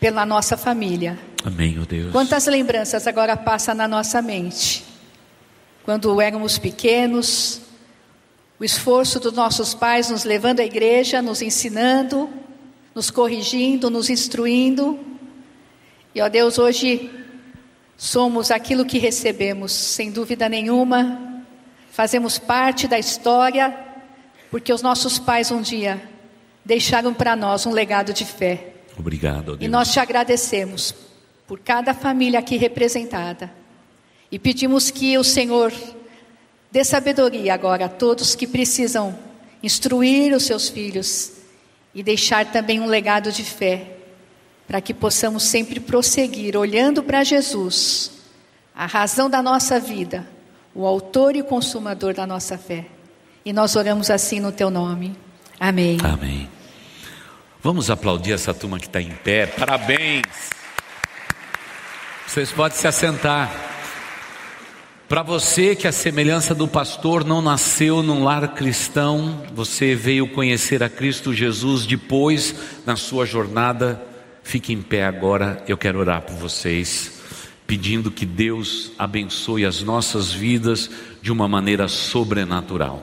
pela 0.00 0.24
nossa 0.24 0.56
família. 0.56 1.18
Amém, 1.44 1.78
ó 1.78 1.84
Deus. 1.84 2.12
Quantas 2.12 2.46
lembranças 2.46 3.06
agora 3.06 3.36
passam 3.36 3.74
na 3.74 3.86
nossa 3.86 4.22
mente? 4.22 4.87
Quando 5.88 6.20
éramos 6.20 6.58
pequenos, 6.58 7.62
o 8.60 8.62
esforço 8.62 9.18
dos 9.18 9.32
nossos 9.32 9.72
pais 9.72 10.10
nos 10.10 10.22
levando 10.22 10.60
à 10.60 10.62
igreja, 10.62 11.22
nos 11.22 11.40
ensinando, 11.40 12.28
nos 12.94 13.10
corrigindo, 13.10 13.88
nos 13.88 14.10
instruindo. 14.10 15.00
E 16.14 16.20
ó 16.20 16.28
Deus, 16.28 16.58
hoje 16.58 17.10
somos 17.96 18.50
aquilo 18.50 18.84
que 18.84 18.98
recebemos, 18.98 19.72
sem 19.72 20.10
dúvida 20.10 20.46
nenhuma. 20.46 21.42
Fazemos 21.90 22.38
parte 22.38 22.86
da 22.86 22.98
história, 22.98 23.74
porque 24.50 24.70
os 24.70 24.82
nossos 24.82 25.18
pais 25.18 25.50
um 25.50 25.62
dia 25.62 26.02
deixaram 26.66 27.14
para 27.14 27.34
nós 27.34 27.64
um 27.64 27.72
legado 27.72 28.12
de 28.12 28.26
fé. 28.26 28.74
Obrigado, 28.94 29.52
ó 29.52 29.56
Deus. 29.56 29.62
E 29.62 29.68
nós 29.68 29.90
te 29.90 29.98
agradecemos 29.98 30.94
por 31.46 31.58
cada 31.58 31.94
família 31.94 32.40
aqui 32.40 32.58
representada. 32.58 33.50
E 34.30 34.38
pedimos 34.38 34.90
que 34.90 35.16
o 35.16 35.24
Senhor 35.24 35.72
dê 36.70 36.84
sabedoria 36.84 37.54
agora 37.54 37.86
a 37.86 37.88
todos 37.88 38.34
que 38.34 38.46
precisam 38.46 39.18
instruir 39.62 40.34
os 40.34 40.44
seus 40.44 40.68
filhos 40.68 41.32
e 41.94 42.02
deixar 42.02 42.46
também 42.46 42.80
um 42.80 42.86
legado 42.86 43.32
de 43.32 43.42
fé, 43.42 43.96
para 44.66 44.80
que 44.80 44.92
possamos 44.92 45.44
sempre 45.44 45.80
prosseguir 45.80 46.56
olhando 46.56 47.02
para 47.02 47.24
Jesus, 47.24 48.10
a 48.74 48.86
razão 48.86 49.30
da 49.30 49.42
nossa 49.42 49.80
vida, 49.80 50.28
o 50.74 50.86
autor 50.86 51.34
e 51.34 51.42
consumador 51.42 52.14
da 52.14 52.26
nossa 52.26 52.58
fé. 52.58 52.86
E 53.44 53.52
nós 53.52 53.74
oramos 53.76 54.10
assim 54.10 54.40
no 54.40 54.52
teu 54.52 54.70
nome. 54.70 55.16
Amém. 55.58 55.98
Amém. 56.04 56.48
Vamos 57.62 57.90
aplaudir 57.90 58.32
essa 58.32 58.54
turma 58.54 58.78
que 58.78 58.86
está 58.86 59.00
em 59.00 59.10
pé. 59.10 59.46
Parabéns. 59.46 60.22
Vocês 62.26 62.52
podem 62.52 62.78
se 62.78 62.86
assentar. 62.86 63.77
Para 65.08 65.22
você 65.22 65.74
que 65.74 65.88
a 65.88 65.92
semelhança 65.92 66.54
do 66.54 66.68
pastor 66.68 67.24
não 67.24 67.40
nasceu 67.40 68.02
num 68.02 68.24
lar 68.24 68.54
cristão, 68.54 69.42
você 69.54 69.94
veio 69.94 70.28
conhecer 70.28 70.82
a 70.82 70.88
Cristo 70.90 71.32
Jesus 71.32 71.86
depois 71.86 72.54
na 72.84 72.94
sua 72.94 73.24
jornada, 73.24 74.02
fique 74.42 74.70
em 74.70 74.82
pé 74.82 75.06
agora. 75.06 75.64
Eu 75.66 75.78
quero 75.78 75.98
orar 75.98 76.20
por 76.20 76.36
vocês, 76.36 77.22
pedindo 77.66 78.10
que 78.10 78.26
Deus 78.26 78.92
abençoe 78.98 79.64
as 79.64 79.82
nossas 79.82 80.30
vidas 80.30 80.90
de 81.22 81.32
uma 81.32 81.48
maneira 81.48 81.88
sobrenatural. 81.88 83.02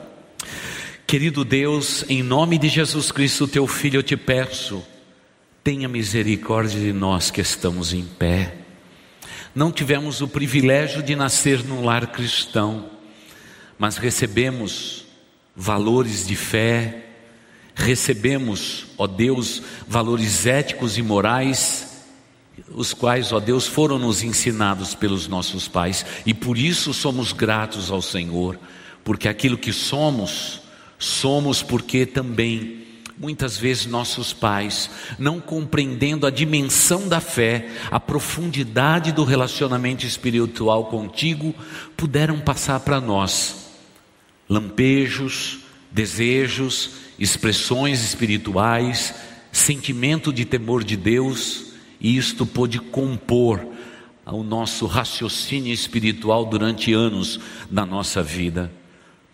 Querido 1.08 1.44
Deus, 1.44 2.04
em 2.08 2.22
nome 2.22 2.56
de 2.56 2.68
Jesus 2.68 3.10
Cristo, 3.10 3.48
teu 3.48 3.66
filho, 3.66 3.98
eu 3.98 4.02
te 4.04 4.16
peço, 4.16 4.80
tenha 5.64 5.88
misericórdia 5.88 6.78
de 6.78 6.92
nós 6.92 7.32
que 7.32 7.40
estamos 7.40 7.92
em 7.92 8.04
pé 8.04 8.65
não 9.56 9.72
tivemos 9.72 10.20
o 10.20 10.28
privilégio 10.28 11.02
de 11.02 11.16
nascer 11.16 11.64
num 11.64 11.82
lar 11.82 12.08
cristão, 12.08 12.90
mas 13.78 13.96
recebemos 13.96 15.06
valores 15.56 16.26
de 16.26 16.36
fé, 16.36 17.06
recebemos, 17.74 18.84
ó 18.98 19.06
Deus, 19.06 19.62
valores 19.88 20.44
éticos 20.44 20.98
e 20.98 21.02
morais, 21.02 22.04
os 22.68 22.92
quais, 22.92 23.32
ó 23.32 23.40
Deus, 23.40 23.66
foram 23.66 23.98
nos 23.98 24.22
ensinados 24.22 24.94
pelos 24.94 25.26
nossos 25.26 25.66
pais, 25.66 26.04
e 26.26 26.34
por 26.34 26.58
isso 26.58 26.92
somos 26.92 27.32
gratos 27.32 27.90
ao 27.90 28.02
Senhor, 28.02 28.60
porque 29.02 29.26
aquilo 29.26 29.56
que 29.56 29.72
somos, 29.72 30.60
somos 30.98 31.62
porque 31.62 32.04
também 32.04 32.85
Muitas 33.18 33.56
vezes 33.56 33.86
nossos 33.86 34.32
pais, 34.32 34.90
não 35.18 35.40
compreendendo 35.40 36.26
a 36.26 36.30
dimensão 36.30 37.08
da 37.08 37.20
fé, 37.20 37.70
a 37.90 37.98
profundidade 37.98 39.10
do 39.10 39.24
relacionamento 39.24 40.04
espiritual 40.04 40.86
contigo, 40.86 41.54
puderam 41.96 42.38
passar 42.40 42.80
para 42.80 43.00
nós 43.00 43.66
lampejos, 44.48 45.60
desejos, 45.90 46.90
expressões 47.18 48.04
espirituais, 48.04 49.14
sentimento 49.50 50.32
de 50.32 50.44
temor 50.44 50.84
de 50.84 50.96
Deus, 50.96 51.72
e 52.00 52.16
isto 52.16 52.44
pôde 52.44 52.78
compor 52.78 53.66
o 54.26 54.42
nosso 54.42 54.86
raciocínio 54.86 55.72
espiritual 55.72 56.44
durante 56.44 56.92
anos 56.92 57.40
da 57.70 57.86
nossa 57.86 58.22
vida. 58.22 58.70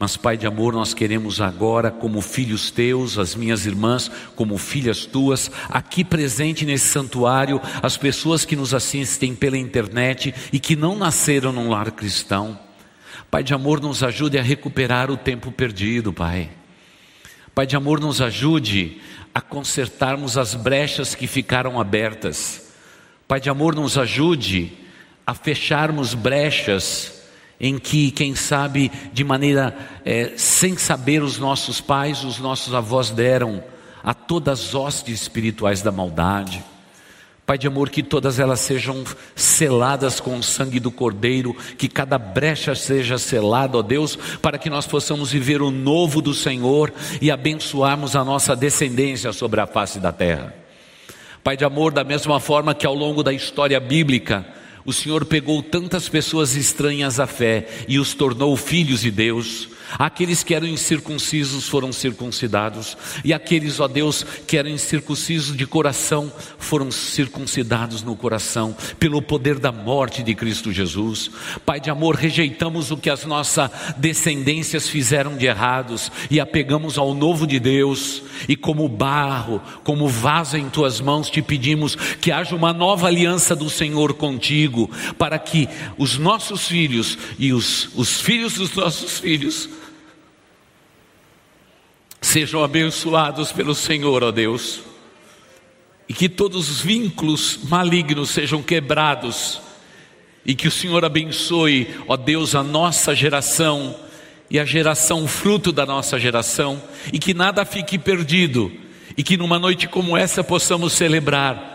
Mas, 0.02 0.16
Pai 0.16 0.36
de 0.36 0.48
amor, 0.48 0.72
nós 0.72 0.92
queremos 0.92 1.40
agora, 1.40 1.88
como 1.88 2.20
filhos 2.20 2.72
teus, 2.72 3.20
as 3.20 3.36
minhas 3.36 3.66
irmãs, 3.66 4.10
como 4.34 4.58
filhas 4.58 5.06
tuas, 5.06 5.48
aqui 5.68 6.02
presente 6.02 6.66
nesse 6.66 6.88
santuário, 6.88 7.60
as 7.80 7.96
pessoas 7.96 8.44
que 8.44 8.56
nos 8.56 8.74
assistem 8.74 9.32
pela 9.32 9.56
internet 9.56 10.34
e 10.52 10.58
que 10.58 10.74
não 10.74 10.96
nasceram 10.96 11.52
num 11.52 11.70
lar 11.70 11.92
cristão. 11.92 12.58
Pai 13.30 13.44
de 13.44 13.54
amor, 13.54 13.80
nos 13.80 14.02
ajude 14.02 14.36
a 14.36 14.42
recuperar 14.42 15.08
o 15.08 15.16
tempo 15.16 15.52
perdido, 15.52 16.12
Pai. 16.12 16.50
Pai 17.54 17.64
de 17.64 17.76
amor, 17.76 18.00
nos 18.00 18.20
ajude 18.20 19.00
a 19.32 19.40
consertarmos 19.40 20.36
as 20.36 20.52
brechas 20.52 21.14
que 21.14 21.28
ficaram 21.28 21.80
abertas. 21.80 22.72
Pai 23.28 23.38
de 23.38 23.48
amor, 23.48 23.72
nos 23.72 23.96
ajude 23.96 24.72
a 25.24 25.32
fecharmos 25.32 26.12
brechas 26.12 27.21
em 27.62 27.78
que, 27.78 28.10
quem 28.10 28.34
sabe, 28.34 28.90
de 29.12 29.22
maneira 29.22 29.74
é, 30.04 30.32
sem 30.36 30.76
saber, 30.76 31.22
os 31.22 31.38
nossos 31.38 31.80
pais, 31.80 32.24
os 32.24 32.40
nossos 32.40 32.74
avós 32.74 33.10
deram 33.10 33.62
a 34.02 34.12
todas 34.12 34.60
as 34.60 34.74
hostes 34.74 35.22
espirituais 35.22 35.80
da 35.80 35.92
maldade. 35.92 36.64
Pai 37.46 37.56
de 37.56 37.68
amor, 37.68 37.88
que 37.88 38.02
todas 38.02 38.40
elas 38.40 38.60
sejam 38.60 39.04
seladas 39.36 40.18
com 40.18 40.36
o 40.36 40.42
sangue 40.42 40.80
do 40.80 40.90
Cordeiro, 40.90 41.54
que 41.78 41.88
cada 41.88 42.18
brecha 42.18 42.74
seja 42.74 43.16
selada, 43.16 43.78
ó 43.78 43.82
Deus, 43.82 44.16
para 44.40 44.58
que 44.58 44.70
nós 44.70 44.86
possamos 44.86 45.30
viver 45.30 45.62
o 45.62 45.70
novo 45.70 46.20
do 46.20 46.34
Senhor 46.34 46.92
e 47.20 47.30
abençoarmos 47.30 48.16
a 48.16 48.24
nossa 48.24 48.56
descendência 48.56 49.32
sobre 49.32 49.60
a 49.60 49.66
face 49.66 50.00
da 50.00 50.10
terra. 50.10 50.54
Pai 51.44 51.56
de 51.56 51.64
amor, 51.64 51.92
da 51.92 52.02
mesma 52.02 52.40
forma 52.40 52.74
que 52.74 52.86
ao 52.86 52.94
longo 52.94 53.22
da 53.22 53.32
história 53.32 53.78
bíblica, 53.78 54.46
o 54.84 54.92
Senhor 54.92 55.24
pegou 55.24 55.62
tantas 55.62 56.08
pessoas 56.08 56.56
estranhas 56.56 57.20
à 57.20 57.26
fé 57.26 57.68
e 57.88 57.98
os 57.98 58.14
tornou 58.14 58.56
filhos 58.56 59.00
de 59.00 59.10
Deus. 59.10 59.68
Aqueles 59.98 60.42
que 60.42 60.54
eram 60.54 60.66
incircuncisos 60.66 61.68
foram 61.68 61.92
circuncidados, 61.92 62.96
e 63.22 63.32
aqueles, 63.32 63.78
ó 63.78 63.86
Deus, 63.86 64.24
que 64.46 64.56
eram 64.56 64.70
incircuncisos 64.70 65.54
de 65.54 65.66
coração, 65.66 66.32
foram 66.58 66.90
circuncidados 66.90 68.02
no 68.02 68.16
coração, 68.16 68.74
pelo 68.98 69.20
poder 69.20 69.58
da 69.58 69.70
morte 69.70 70.22
de 70.22 70.34
Cristo 70.34 70.72
Jesus. 70.72 71.30
Pai 71.66 71.78
de 71.78 71.90
amor, 71.90 72.14
rejeitamos 72.14 72.90
o 72.90 72.96
que 72.96 73.10
as 73.10 73.24
nossas 73.24 73.70
descendências 73.98 74.88
fizeram 74.88 75.36
de 75.36 75.46
errados 75.46 76.10
e 76.30 76.40
apegamos 76.40 76.96
ao 76.96 77.14
novo 77.14 77.46
de 77.46 77.60
Deus, 77.60 78.22
e 78.48 78.56
como 78.56 78.88
barro, 78.88 79.60
como 79.84 80.08
vaso 80.08 80.56
em 80.56 80.70
tuas 80.70 81.00
mãos, 81.00 81.28
te 81.28 81.42
pedimos 81.42 81.94
que 81.94 82.32
haja 82.32 82.56
uma 82.56 82.72
nova 82.72 83.08
aliança 83.08 83.54
do 83.54 83.68
Senhor 83.68 84.14
contigo, 84.14 84.71
para 85.18 85.38
que 85.38 85.68
os 85.96 86.18
nossos 86.18 86.66
filhos 86.66 87.18
e 87.38 87.52
os, 87.52 87.90
os 87.94 88.20
filhos 88.20 88.54
dos 88.54 88.74
nossos 88.74 89.18
filhos, 89.18 89.68
sejam 92.20 92.62
abençoados 92.62 93.52
pelo 93.52 93.74
Senhor, 93.74 94.22
ó 94.22 94.30
Deus, 94.30 94.80
e 96.08 96.14
que 96.14 96.28
todos 96.28 96.70
os 96.70 96.80
vínculos 96.80 97.58
malignos 97.64 98.30
sejam 98.30 98.62
quebrados, 98.62 99.60
e 100.44 100.54
que 100.54 100.68
o 100.68 100.70
Senhor 100.70 101.04
abençoe, 101.04 101.94
ó 102.06 102.16
Deus, 102.16 102.54
a 102.54 102.62
nossa 102.62 103.14
geração 103.14 103.94
e 104.50 104.58
a 104.58 104.64
geração 104.64 105.26
fruto 105.26 105.72
da 105.72 105.86
nossa 105.86 106.18
geração, 106.18 106.82
e 107.12 107.18
que 107.18 107.32
nada 107.32 107.64
fique 107.64 107.98
perdido, 107.98 108.70
e 109.16 109.22
que 109.22 109.36
numa 109.36 109.58
noite 109.58 109.88
como 109.88 110.16
essa 110.16 110.44
possamos 110.44 110.92
celebrar 110.92 111.71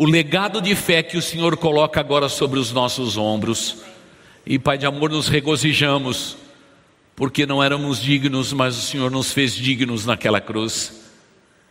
o 0.00 0.06
legado 0.06 0.62
de 0.62 0.74
fé 0.74 1.02
que 1.02 1.18
o 1.18 1.20
Senhor 1.20 1.58
coloca 1.58 2.00
agora 2.00 2.26
sobre 2.30 2.58
os 2.58 2.72
nossos 2.72 3.18
ombros. 3.18 3.82
E 4.46 4.58
Pai 4.58 4.78
de 4.78 4.86
amor, 4.86 5.10
nos 5.10 5.28
regozijamos 5.28 6.38
porque 7.14 7.44
não 7.44 7.62
éramos 7.62 8.00
dignos, 8.00 8.50
mas 8.54 8.78
o 8.78 8.80
Senhor 8.80 9.10
nos 9.10 9.30
fez 9.30 9.54
dignos 9.54 10.06
naquela 10.06 10.40
cruz. 10.40 11.02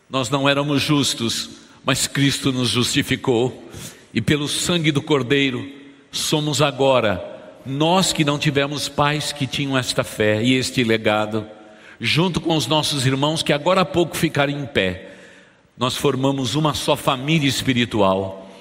Nós 0.07 0.29
não 0.29 0.47
éramos 0.47 0.79
justos, 0.79 1.49
mas 1.83 2.05
Cristo 2.05 2.51
nos 2.51 2.69
justificou, 2.69 3.67
e 4.13 4.21
pelo 4.21 4.47
sangue 4.47 4.91
do 4.91 5.01
Cordeiro 5.01 5.67
somos 6.11 6.61
agora, 6.61 7.19
nós 7.65 8.13
que 8.13 8.23
não 8.23 8.37
tivemos 8.37 8.87
pais 8.87 9.31
que 9.31 9.47
tinham 9.47 9.75
esta 9.75 10.03
fé 10.03 10.43
e 10.43 10.53
este 10.53 10.83
legado, 10.83 11.47
junto 11.99 12.39
com 12.39 12.55
os 12.55 12.67
nossos 12.67 13.07
irmãos 13.07 13.41
que 13.41 13.51
agora 13.51 13.81
há 13.81 13.85
pouco 13.85 14.15
ficaram 14.15 14.53
em 14.53 14.67
pé, 14.67 15.08
nós 15.79 15.95
formamos 15.95 16.55
uma 16.55 16.73
só 16.73 16.97
família 16.97 17.47
espiritual. 17.47 18.51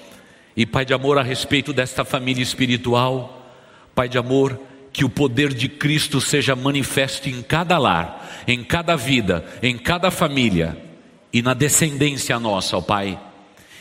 E 0.55 0.65
Pai 0.65 0.85
de 0.85 0.93
amor, 0.93 1.17
a 1.17 1.21
respeito 1.21 1.73
desta 1.73 2.05
família 2.05 2.41
espiritual, 2.41 3.53
Pai 3.93 4.07
de 4.07 4.17
amor, 4.17 4.57
que 4.93 5.03
o 5.03 5.09
poder 5.09 5.53
de 5.53 5.67
Cristo 5.67 6.21
seja 6.21 6.55
manifesto 6.55 7.27
em 7.27 7.41
cada 7.41 7.77
lar, 7.77 8.43
em 8.47 8.63
cada 8.63 8.95
vida, 8.95 9.45
em 9.61 9.77
cada 9.77 10.09
família, 10.09 10.77
e 11.31 11.41
na 11.41 11.53
descendência 11.53 12.39
nossa, 12.39 12.77
ó 12.77 12.81
Pai. 12.81 13.19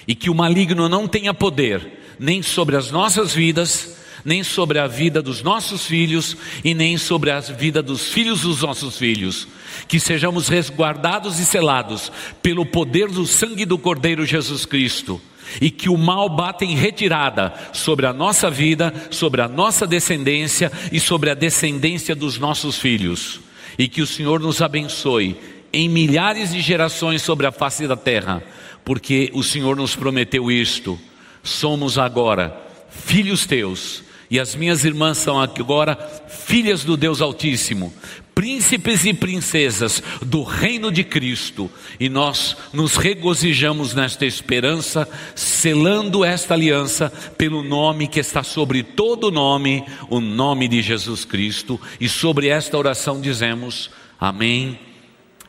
E 0.07 0.16
que 0.16 0.28
o 0.28 0.35
maligno 0.35 0.88
não 0.88 1.07
tenha 1.07 1.33
poder 1.33 2.16
nem 2.18 2.42
sobre 2.42 2.76
as 2.76 2.90
nossas 2.90 3.33
vidas, 3.33 3.97
nem 4.25 4.42
sobre 4.42 4.80
a 4.80 4.88
vida 4.88 5.23
dos 5.23 5.42
nossos 5.42 5.87
filhos 5.87 6.37
e 6.64 6.75
nem 6.75 6.99
sobre 6.99 7.30
a 7.30 7.38
vida 7.38 7.80
dos 7.80 8.09
filhos 8.09 8.40
dos 8.40 8.62
nossos 8.62 8.99
filhos. 8.99 9.47
Que 9.87 10.00
sejamos 10.00 10.49
resguardados 10.49 11.38
e 11.38 11.44
selados 11.44 12.11
pelo 12.42 12.66
poder 12.66 13.08
do 13.08 13.26
sangue 13.26 13.64
do 13.64 13.78
Cordeiro 13.78 14.25
Jesus 14.25 14.64
Cristo 14.64 15.20
e 15.61 15.70
que 15.70 15.88
o 15.88 15.97
mal 15.97 16.28
bata 16.28 16.64
em 16.64 16.76
retirada 16.76 17.52
sobre 17.73 18.06
a 18.06 18.12
nossa 18.12 18.50
vida, 18.50 18.92
sobre 19.11 19.40
a 19.40 19.49
nossa 19.49 19.87
descendência 19.87 20.70
e 20.92 21.00
sobre 21.00 21.30
a 21.30 21.35
descendência 21.35 22.14
dos 22.14 22.38
nossos 22.38 22.78
filhos. 22.78 23.40
E 23.78 23.88
que 23.88 24.02
o 24.02 24.06
Senhor 24.06 24.40
nos 24.40 24.61
abençoe 24.61 25.37
em 25.73 25.88
milhares 25.88 26.52
de 26.52 26.61
gerações 26.61 27.23
sobre 27.23 27.47
a 27.47 27.52
face 27.52 27.87
da 27.87 27.97
terra, 27.97 28.42
porque 28.85 29.30
o 29.35 29.42
Senhor 29.42 29.76
nos 29.76 29.94
prometeu 29.94 30.50
isto. 30.50 30.99
Somos 31.42 31.99
agora 31.99 32.56
filhos 32.90 33.47
teus, 33.47 34.02
e 34.30 34.38
as 34.38 34.54
minhas 34.54 34.85
irmãs 34.85 35.18
são 35.18 35.40
agora 35.40 35.97
filhas 36.28 36.85
do 36.85 36.97
Deus 36.97 37.20
Altíssimo, 37.20 37.92
príncipes 38.35 39.04
e 39.04 39.12
princesas 39.12 40.02
do 40.23 40.42
reino 40.42 40.92
de 40.92 41.02
Cristo, 41.02 41.70
e 41.99 42.08
nós 42.08 42.56
nos 42.73 42.97
regozijamos 42.97 43.94
nesta 43.94 44.25
esperança, 44.25 45.08
selando 45.35 46.25
esta 46.25 46.54
aliança 46.54 47.11
pelo 47.37 47.62
nome 47.62 48.06
que 48.06 48.20
está 48.20 48.42
sobre 48.42 48.82
todo 48.82 49.30
nome, 49.30 49.85
o 50.08 50.20
nome 50.20 50.68
de 50.68 50.82
Jesus 50.82 51.25
Cristo, 51.25 51.80
e 52.00 52.08
sobre 52.08 52.49
esta 52.49 52.78
oração 52.78 53.20
dizemos: 53.20 53.90
Amém 54.20 54.78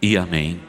e 0.02 0.18
Amém. 0.18 0.60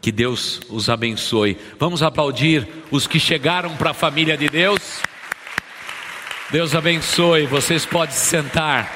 Que 0.00 0.12
Deus 0.12 0.60
os 0.70 0.88
abençoe. 0.88 1.58
Vamos 1.78 2.04
aplaudir 2.04 2.68
os 2.90 3.06
que 3.06 3.18
chegaram 3.18 3.76
para 3.76 3.90
a 3.90 3.94
família 3.94 4.36
de 4.36 4.48
Deus. 4.48 5.00
Deus 6.50 6.74
abençoe. 6.74 7.44
Vocês 7.44 7.84
podem 7.84 8.14
se 8.14 8.24
sentar. 8.24 8.90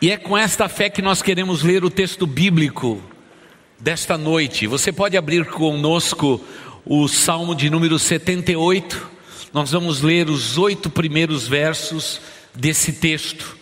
E 0.00 0.10
é 0.10 0.16
com 0.16 0.38
esta 0.38 0.70
fé 0.70 0.88
que 0.88 1.02
nós 1.02 1.20
queremos 1.20 1.62
ler 1.62 1.84
o 1.84 1.90
texto 1.90 2.26
bíblico 2.26 3.02
desta 3.78 4.16
noite. 4.16 4.66
Você 4.66 4.90
pode 4.90 5.18
abrir 5.18 5.44
conosco 5.44 6.42
o 6.86 7.06
Salmo 7.08 7.54
de 7.54 7.68
número 7.68 7.98
78. 7.98 9.06
Nós 9.52 9.72
vamos 9.72 10.00
ler 10.00 10.30
os 10.30 10.56
oito 10.56 10.88
primeiros 10.88 11.46
versos 11.46 12.22
desse 12.54 12.94
texto. 12.94 13.54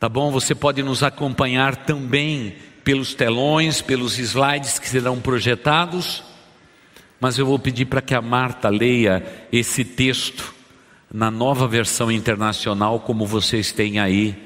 Tá 0.00 0.08
bom? 0.08 0.32
Você 0.32 0.52
pode 0.52 0.82
nos 0.82 1.04
acompanhar 1.04 1.76
também 1.76 2.56
pelos 2.82 3.14
telões, 3.14 3.80
pelos 3.80 4.18
slides 4.18 4.80
que 4.80 4.88
serão 4.88 5.20
projetados. 5.20 6.24
Mas 7.20 7.38
eu 7.38 7.46
vou 7.46 7.58
pedir 7.58 7.84
para 7.84 8.02
que 8.02 8.16
a 8.16 8.20
Marta 8.20 8.68
leia 8.68 9.24
esse 9.52 9.84
texto 9.84 10.53
na 11.14 11.30
nova 11.30 11.68
versão 11.68 12.10
internacional, 12.10 12.98
como 12.98 13.24
vocês 13.24 13.70
têm 13.70 14.00
aí 14.00 14.36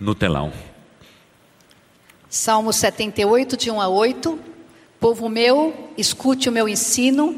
no 0.00 0.14
telão. 0.14 0.50
Salmo 2.26 2.72
78, 2.72 3.54
de 3.54 3.70
1 3.70 3.78
a 3.78 3.88
8. 3.88 4.38
Povo 4.98 5.28
meu, 5.28 5.90
escute 5.94 6.48
o 6.48 6.52
meu 6.52 6.66
ensino, 6.66 7.36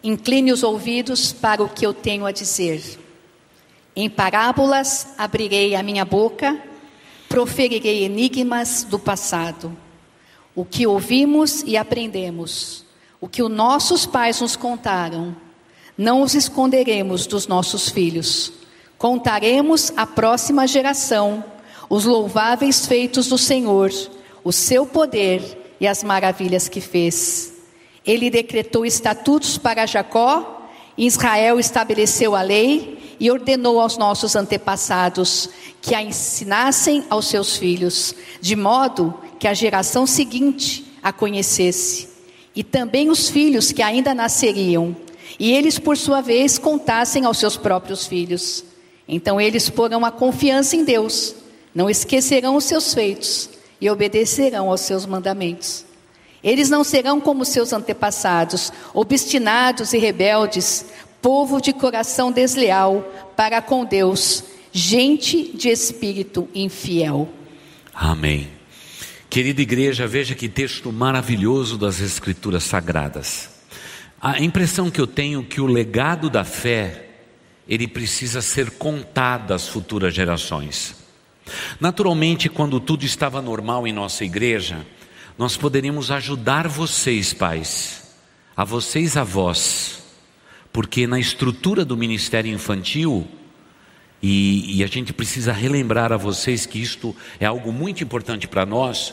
incline 0.00 0.52
os 0.52 0.62
ouvidos 0.62 1.32
para 1.32 1.60
o 1.60 1.68
que 1.68 1.84
eu 1.84 1.92
tenho 1.92 2.24
a 2.24 2.30
dizer. 2.30 3.00
Em 3.96 4.08
parábolas 4.08 5.12
abrirei 5.18 5.74
a 5.74 5.82
minha 5.82 6.04
boca, 6.04 6.56
proferirei 7.28 8.04
enigmas 8.04 8.84
do 8.84 8.96
passado. 8.96 9.76
O 10.54 10.64
que 10.64 10.86
ouvimos 10.86 11.64
e 11.66 11.76
aprendemos, 11.76 12.86
o 13.20 13.28
que 13.28 13.42
os 13.42 13.50
nossos 13.50 14.06
pais 14.06 14.40
nos 14.40 14.54
contaram, 14.54 15.34
não 15.96 16.22
os 16.22 16.34
esconderemos 16.34 17.26
dos 17.26 17.46
nossos 17.46 17.88
filhos. 17.88 18.52
Contaremos 18.98 19.92
à 19.96 20.06
próxima 20.06 20.66
geração 20.66 21.44
os 21.88 22.04
louváveis 22.04 22.86
feitos 22.86 23.28
do 23.28 23.38
Senhor, 23.38 23.92
o 24.42 24.52
seu 24.52 24.86
poder 24.86 25.74
e 25.80 25.86
as 25.86 26.02
maravilhas 26.02 26.68
que 26.68 26.80
fez. 26.80 27.52
Ele 28.04 28.30
decretou 28.30 28.84
estatutos 28.84 29.56
para 29.58 29.86
Jacó, 29.86 30.68
Israel 30.96 31.58
estabeleceu 31.58 32.34
a 32.36 32.42
lei 32.42 33.16
e 33.18 33.30
ordenou 33.30 33.80
aos 33.80 33.96
nossos 33.96 34.36
antepassados 34.36 35.48
que 35.80 35.94
a 35.94 36.02
ensinassem 36.02 37.04
aos 37.08 37.26
seus 37.26 37.56
filhos, 37.56 38.14
de 38.40 38.56
modo 38.56 39.14
que 39.38 39.46
a 39.46 39.54
geração 39.54 40.06
seguinte 40.06 40.84
a 41.02 41.12
conhecesse, 41.12 42.08
e 42.54 42.62
também 42.64 43.10
os 43.10 43.28
filhos 43.28 43.72
que 43.72 43.82
ainda 43.82 44.14
nasceriam, 44.14 44.96
e 45.38 45.52
eles, 45.52 45.78
por 45.78 45.96
sua 45.96 46.20
vez, 46.20 46.58
contassem 46.58 47.24
aos 47.24 47.38
seus 47.38 47.56
próprios 47.56 48.06
filhos. 48.06 48.64
Então 49.06 49.40
eles 49.40 49.68
porão 49.68 50.04
a 50.04 50.10
confiança 50.10 50.76
em 50.76 50.84
Deus 50.84 51.34
não 51.74 51.90
esquecerão 51.90 52.56
os 52.56 52.64
seus 52.64 52.94
feitos 52.94 53.50
e 53.80 53.90
obedecerão 53.90 54.70
aos 54.70 54.82
seus 54.82 55.04
mandamentos. 55.04 55.84
Eles 56.42 56.70
não 56.70 56.84
serão 56.84 57.20
como 57.20 57.44
seus 57.44 57.72
antepassados, 57.72 58.72
obstinados 58.92 59.92
e 59.92 59.98
rebeldes, 59.98 60.86
povo 61.20 61.60
de 61.60 61.72
coração 61.72 62.30
desleal 62.30 63.02
para 63.34 63.60
com 63.60 63.84
Deus, 63.84 64.44
gente 64.70 65.50
de 65.56 65.70
espírito 65.70 66.48
infiel. 66.54 67.28
Amém. 67.92 68.48
Querida 69.28 69.62
igreja, 69.62 70.06
veja 70.06 70.34
que 70.34 70.48
texto 70.48 70.92
maravilhoso 70.92 71.76
das 71.76 71.98
Escrituras 71.98 72.62
Sagradas. 72.62 73.53
A 74.24 74.40
impressão 74.40 74.90
que 74.90 74.98
eu 74.98 75.06
tenho 75.06 75.42
é 75.42 75.44
que 75.44 75.60
o 75.60 75.66
legado 75.66 76.30
da 76.30 76.44
fé, 76.44 77.10
ele 77.68 77.86
precisa 77.86 78.40
ser 78.40 78.70
contado 78.70 79.52
às 79.52 79.68
futuras 79.68 80.14
gerações. 80.14 80.96
Naturalmente, 81.78 82.48
quando 82.48 82.80
tudo 82.80 83.04
estava 83.04 83.42
normal 83.42 83.86
em 83.86 83.92
nossa 83.92 84.24
igreja, 84.24 84.86
nós 85.36 85.58
poderíamos 85.58 86.10
ajudar 86.10 86.66
vocês, 86.68 87.34
pais, 87.34 88.14
a 88.56 88.64
vocês 88.64 89.14
avós, 89.14 90.02
porque 90.72 91.06
na 91.06 91.20
estrutura 91.20 91.84
do 91.84 91.94
ministério 91.94 92.50
infantil, 92.50 93.28
e, 94.22 94.78
e 94.78 94.82
a 94.82 94.86
gente 94.86 95.12
precisa 95.12 95.52
relembrar 95.52 96.14
a 96.14 96.16
vocês 96.16 96.64
que 96.64 96.80
isto 96.80 97.14
é 97.38 97.44
algo 97.44 97.70
muito 97.70 98.02
importante 98.02 98.48
para 98.48 98.64
nós, 98.64 99.12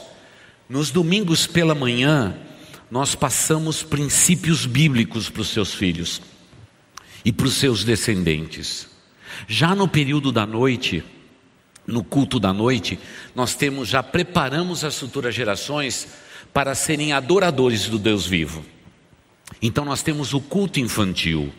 nos 0.69 0.89
domingos 0.89 1.45
pela 1.45 1.75
manhã, 1.75 2.33
nós 2.91 3.15
passamos 3.15 3.81
princípios 3.81 4.65
bíblicos 4.65 5.29
para 5.29 5.41
os 5.41 5.47
seus 5.47 5.73
filhos 5.73 6.21
e 7.23 7.31
para 7.31 7.47
os 7.47 7.53
seus 7.53 7.85
descendentes. 7.85 8.85
Já 9.47 9.73
no 9.73 9.87
período 9.87 10.29
da 10.29 10.45
noite, 10.45 11.01
no 11.87 12.03
culto 12.03 12.37
da 12.37 12.51
noite, 12.51 12.99
nós 13.33 13.55
temos 13.55 13.87
já 13.87 14.03
preparamos 14.03 14.83
as 14.83 14.99
futuras 14.99 15.33
gerações 15.33 16.05
para 16.53 16.75
serem 16.75 17.13
adoradores 17.13 17.87
do 17.87 17.97
Deus 17.97 18.25
vivo. 18.25 18.65
Então 19.61 19.85
nós 19.85 20.03
temos 20.03 20.33
o 20.33 20.41
culto 20.41 20.81
infantil, 20.81 21.53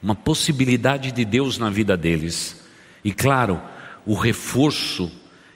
uma 0.00 0.14
possibilidade 0.14 1.10
de 1.10 1.24
Deus 1.24 1.58
na 1.58 1.70
vida 1.70 1.96
deles. 1.96 2.62
E 3.04 3.12
claro, 3.12 3.60
o 4.06 4.14
reforço 4.14 5.10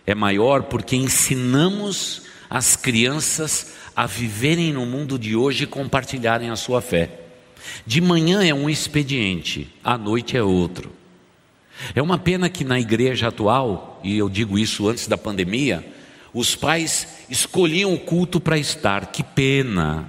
é 0.04 0.16
maior 0.16 0.64
porque 0.64 0.96
ensinamos 0.96 2.22
as 2.50 2.74
crianças 2.76 3.72
a 3.94 4.06
viverem 4.06 4.72
no 4.72 4.86
mundo 4.86 5.18
de 5.18 5.36
hoje 5.36 5.64
e 5.64 5.66
compartilharem 5.66 6.50
a 6.50 6.56
sua 6.56 6.80
fé. 6.80 7.10
De 7.86 8.00
manhã 8.00 8.42
é 8.42 8.52
um 8.52 8.68
expediente, 8.68 9.68
à 9.84 9.96
noite 9.96 10.36
é 10.36 10.42
outro. 10.42 10.92
É 11.94 12.02
uma 12.02 12.18
pena 12.18 12.48
que 12.48 12.64
na 12.64 12.78
igreja 12.78 13.28
atual, 13.28 14.00
e 14.04 14.16
eu 14.16 14.28
digo 14.28 14.58
isso 14.58 14.88
antes 14.88 15.06
da 15.06 15.16
pandemia, 15.16 15.84
os 16.32 16.54
pais 16.54 17.06
escolhiam 17.28 17.92
o 17.92 17.98
culto 17.98 18.40
para 18.40 18.58
estar. 18.58 19.06
Que 19.06 19.22
pena, 19.22 20.08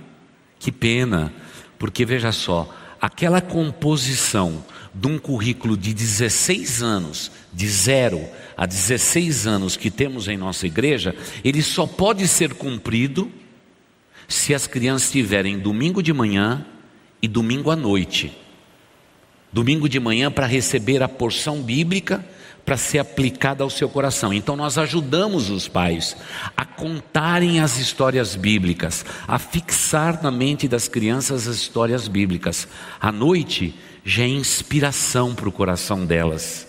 que 0.59 0.71
pena, 0.71 1.33
porque 1.77 2.05
veja 2.05 2.31
só, 2.31 2.73
aquela 3.01 3.41
composição 3.41 4.63
de 4.93 5.07
um 5.07 5.17
currículo 5.17 5.75
de 5.75 5.93
16 5.93 6.83
anos, 6.83 7.31
de 7.51 7.67
zero 7.67 8.23
a 8.55 8.65
16 8.65 9.47
anos 9.47 9.75
que 9.75 9.89
temos 9.89 10.27
em 10.27 10.37
nossa 10.37 10.67
igreja, 10.67 11.15
ele 11.43 11.61
só 11.63 11.87
pode 11.87 12.27
ser 12.27 12.53
cumprido 12.53 13.31
se 14.33 14.53
as 14.53 14.67
crianças 14.67 15.11
tiverem 15.11 15.59
domingo 15.59 16.01
de 16.01 16.13
manhã 16.13 16.65
e 17.21 17.27
domingo 17.27 17.71
à 17.71 17.75
noite 17.75 18.43
domingo 19.53 19.87
de 19.87 19.99
manhã 19.99 20.31
para 20.31 20.47
receber 20.47 21.03
a 21.03 21.07
porção 21.07 21.61
bíblica 21.61 22.25
para 22.65 22.75
ser 22.75 22.97
aplicada 22.97 23.63
ao 23.63 23.69
seu 23.69 23.87
coração. 23.87 24.33
Então 24.33 24.55
nós 24.55 24.77
ajudamos 24.77 25.49
os 25.49 25.67
pais 25.67 26.17
a 26.57 26.65
contarem 26.65 27.59
as 27.59 27.77
histórias 27.77 28.35
bíblicas, 28.35 29.05
a 29.27 29.37
fixar 29.37 30.23
na 30.23 30.31
mente 30.31 30.67
das 30.67 30.87
crianças 30.87 31.47
as 31.47 31.57
histórias 31.57 32.07
bíblicas. 32.07 32.67
À 32.99 33.11
noite 33.11 33.75
já 34.03 34.23
é 34.23 34.27
inspiração 34.27 35.35
para 35.35 35.47
o 35.47 35.51
coração 35.51 36.05
delas. 36.05 36.67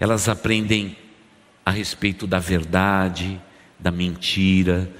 Elas 0.00 0.28
aprendem 0.28 0.96
a 1.64 1.70
respeito 1.70 2.26
da 2.26 2.38
verdade, 2.38 3.40
da 3.78 3.92
mentira, 3.92 4.90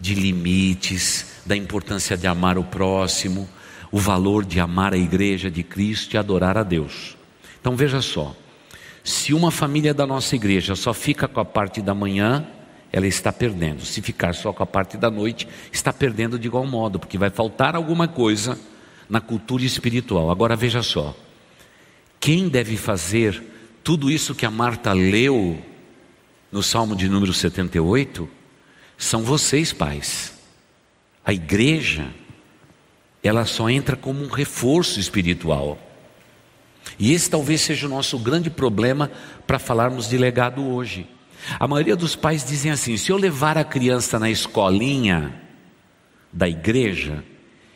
de 0.00 0.14
limites, 0.14 1.33
da 1.44 1.56
importância 1.56 2.16
de 2.16 2.26
amar 2.26 2.58
o 2.58 2.64
próximo, 2.64 3.48
o 3.90 3.98
valor 3.98 4.44
de 4.44 4.58
amar 4.58 4.92
a 4.92 4.98
igreja 4.98 5.50
de 5.50 5.62
Cristo 5.62 6.14
e 6.14 6.18
adorar 6.18 6.58
a 6.58 6.62
Deus. 6.62 7.16
Então 7.60 7.76
veja 7.76 8.02
só, 8.02 8.34
se 9.02 9.32
uma 9.32 9.50
família 9.50 9.94
da 9.94 10.06
nossa 10.06 10.34
igreja 10.34 10.74
só 10.74 10.92
fica 10.92 11.28
com 11.28 11.40
a 11.40 11.44
parte 11.44 11.80
da 11.80 11.94
manhã, 11.94 12.46
ela 12.92 13.06
está 13.06 13.32
perdendo. 13.32 13.84
Se 13.84 14.00
ficar 14.00 14.34
só 14.34 14.52
com 14.52 14.62
a 14.62 14.66
parte 14.66 14.96
da 14.96 15.10
noite, 15.10 15.46
está 15.72 15.92
perdendo 15.92 16.38
de 16.38 16.46
igual 16.46 16.66
modo, 16.66 16.98
porque 16.98 17.18
vai 17.18 17.30
faltar 17.30 17.76
alguma 17.76 18.08
coisa 18.08 18.58
na 19.08 19.20
cultura 19.20 19.64
espiritual. 19.64 20.30
Agora 20.30 20.56
veja 20.56 20.82
só, 20.82 21.14
quem 22.18 22.48
deve 22.48 22.76
fazer 22.76 23.42
tudo 23.82 24.10
isso 24.10 24.34
que 24.34 24.46
a 24.46 24.50
Marta 24.50 24.92
leu 24.92 25.58
no 26.50 26.62
Salmo 26.62 26.96
de 26.96 27.08
número 27.08 27.32
78 27.32 28.28
são 28.96 29.22
vocês, 29.22 29.72
pais. 29.72 30.33
A 31.24 31.32
igreja, 31.32 32.06
ela 33.22 33.44
só 33.44 33.70
entra 33.70 33.96
como 33.96 34.22
um 34.22 34.28
reforço 34.28 35.00
espiritual. 35.00 35.78
E 36.98 37.12
esse 37.12 37.30
talvez 37.30 37.62
seja 37.62 37.86
o 37.86 37.90
nosso 37.90 38.18
grande 38.18 38.50
problema 38.50 39.10
para 39.46 39.58
falarmos 39.58 40.08
de 40.08 40.18
legado 40.18 40.66
hoje. 40.66 41.06
A 41.58 41.66
maioria 41.66 41.96
dos 41.96 42.14
pais 42.14 42.44
dizem 42.44 42.70
assim: 42.70 42.96
se 42.96 43.10
eu 43.10 43.16
levar 43.16 43.56
a 43.56 43.64
criança 43.64 44.18
na 44.18 44.30
escolinha 44.30 45.40
da 46.32 46.48
igreja, 46.48 47.24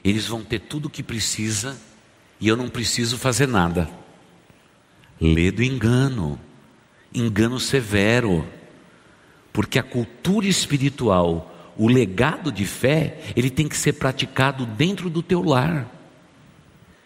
eles 0.05 0.27
vão 0.27 0.43
ter 0.43 0.61
tudo 0.61 0.87
o 0.87 0.91
que 0.91 1.03
precisa 1.03 1.77
e 2.41 2.49
eu 2.49 2.57
não 2.57 2.69
preciso 2.69 3.17
fazer 3.17 3.49
nada. 3.49 3.89
Lê 5.21 5.51
do 5.51 5.63
engano, 5.63 6.39
engano 7.13 7.59
severo 7.59 8.47
porque 9.59 9.77
a 9.77 9.83
cultura 9.83 10.47
espiritual, 10.47 11.53
o 11.79 11.89
legado 11.89 12.51
de 12.51 12.67
fé, 12.67 13.19
ele 13.37 13.49
tem 13.49 13.69
que 13.69 13.77
ser 13.77 13.95
praticado 13.95 14.67
dentro 14.67 15.09
do 15.09 15.23
teu 15.23 15.43
lar. 15.43 15.89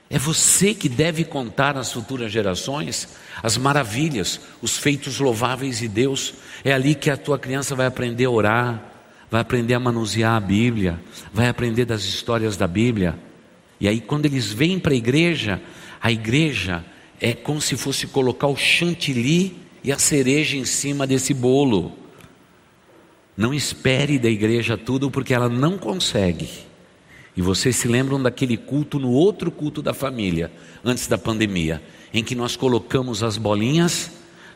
É 0.08 0.18
você 0.18 0.74
que 0.74 0.88
deve 0.88 1.24
contar 1.24 1.76
às 1.76 1.92
futuras 1.92 2.32
gerações 2.32 3.08
as 3.42 3.56
maravilhas, 3.56 4.40
os 4.60 4.76
feitos 4.76 5.18
louváveis 5.18 5.78
de 5.78 5.88
Deus. 5.88 6.34
É 6.64 6.72
ali 6.72 6.94
que 6.94 7.10
a 7.10 7.16
tua 7.16 7.38
criança 7.38 7.74
vai 7.74 7.86
aprender 7.86 8.26
a 8.26 8.30
orar, 8.30 8.82
vai 9.30 9.40
aprender 9.40 9.74
a 9.74 9.80
manusear 9.80 10.34
a 10.34 10.40
Bíblia, 10.40 11.00
vai 11.32 11.48
aprender 11.48 11.84
das 11.84 12.04
histórias 12.04 12.56
da 12.56 12.66
Bíblia. 12.66 13.18
E 13.80 13.88
aí, 13.88 14.00
quando 14.00 14.26
eles 14.26 14.52
vêm 14.52 14.78
para 14.78 14.92
a 14.92 14.96
igreja, 14.96 15.60
a 16.00 16.12
igreja 16.12 16.84
é 17.20 17.32
como 17.32 17.60
se 17.60 17.76
fosse 17.76 18.06
colocar 18.06 18.48
o 18.48 18.56
chantilly 18.56 19.56
e 19.82 19.90
a 19.90 19.98
cereja 19.98 20.56
em 20.56 20.64
cima 20.64 21.06
desse 21.06 21.32
bolo. 21.32 22.01
Não 23.36 23.54
espere 23.54 24.18
da 24.18 24.28
igreja 24.28 24.76
tudo 24.76 25.10
porque 25.10 25.32
ela 25.32 25.48
não 25.48 25.78
consegue. 25.78 26.48
E 27.36 27.40
vocês 27.40 27.76
se 27.76 27.88
lembram 27.88 28.22
daquele 28.22 28.56
culto 28.56 28.98
no 28.98 29.10
outro 29.10 29.50
culto 29.50 29.80
da 29.80 29.94
família, 29.94 30.52
antes 30.84 31.06
da 31.06 31.16
pandemia, 31.16 31.82
em 32.12 32.22
que 32.22 32.34
nós 32.34 32.56
colocamos 32.56 33.22
as 33.22 33.38
bolinhas 33.38 34.10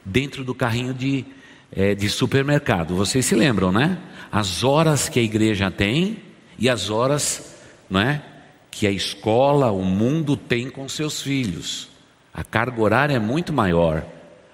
dentro 0.05 0.45
do 0.45 0.55
carrinho 0.55 0.93
de, 0.93 1.25
é, 1.73 1.95
de 1.95 2.09
supermercado. 2.11 2.95
Vocês 2.95 3.25
se 3.25 3.35
lembram, 3.35 3.73
né? 3.73 3.99
As 4.31 4.62
horas 4.62 5.09
que 5.09 5.19
a 5.19 5.23
igreja 5.23 5.71
tem 5.71 6.19
e 6.59 6.69
as 6.69 6.91
horas 6.91 7.57
não 7.89 8.01
é, 8.01 8.23
que 8.71 8.87
a 8.87 8.91
escola, 8.91 9.71
o 9.71 9.83
mundo 9.83 10.37
tem 10.37 10.69
com 10.69 10.87
seus 10.87 11.23
filhos. 11.23 11.89
A 12.33 12.45
carga 12.45 12.83
horária 12.83 13.15
é 13.15 13.19
muito 13.19 13.53
maior. 13.55 14.05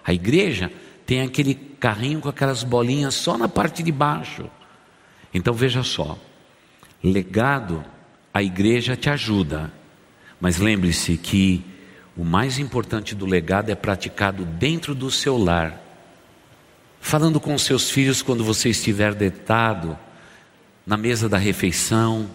A 0.05 0.15
igreja 0.15 0.71
tem 1.05 1.23
aquele 1.23 1.72
carrinho 1.83 2.21
com 2.21 2.29
aquelas 2.29 2.63
bolinhas 2.63 3.13
só 3.13 3.37
na 3.37 3.49
parte 3.49 3.83
de 3.83 3.91
baixo. 3.91 4.49
Então 5.35 5.53
veja 5.53 5.83
só, 5.83 6.17
legado, 7.03 7.85
a 8.33 8.41
igreja 8.41 8.95
te 8.95 9.11
ajuda, 9.11 9.73
mas 10.41 10.59
lembre-se 10.59 11.17
que 11.17 11.65
o 12.17 12.25
mais 12.25 12.61
importante 12.61 13.17
do 13.17 13.27
legado 13.27 13.69
é 13.69 13.75
praticado 13.75 14.45
dentro 14.45 14.95
do 14.95 15.11
seu 15.11 15.37
lar. 15.37 15.83
Falando 17.01 17.41
com 17.41 17.59
seus 17.59 17.91
filhos 17.91 18.23
quando 18.23 18.45
você 18.45 18.69
estiver 18.69 19.13
deitado, 19.13 19.99
na 20.87 20.97
mesa 20.97 21.29
da 21.29 21.37
refeição, 21.37 22.31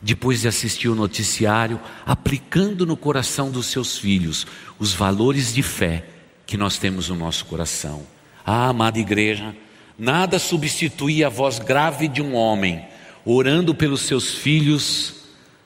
depois 0.00 0.42
de 0.42 0.46
assistir 0.46 0.88
o 0.88 0.94
noticiário, 0.94 1.80
aplicando 2.06 2.86
no 2.86 2.96
coração 2.96 3.50
dos 3.50 3.66
seus 3.66 3.98
filhos 3.98 4.46
os 4.78 4.94
valores 4.94 5.52
de 5.52 5.64
fé 5.64 6.06
que 6.46 6.56
nós 6.56 6.78
temos 6.78 7.08
no 7.08 7.16
nosso 7.16 7.44
coração. 7.44 8.17
Ah, 8.50 8.68
amada 8.68 8.98
igreja, 8.98 9.54
nada 9.98 10.38
substitui 10.38 11.22
a 11.22 11.28
voz 11.28 11.58
grave 11.58 12.08
de 12.08 12.22
um 12.22 12.34
homem 12.34 12.82
orando 13.22 13.74
pelos 13.74 14.00
seus 14.00 14.36
filhos 14.36 15.16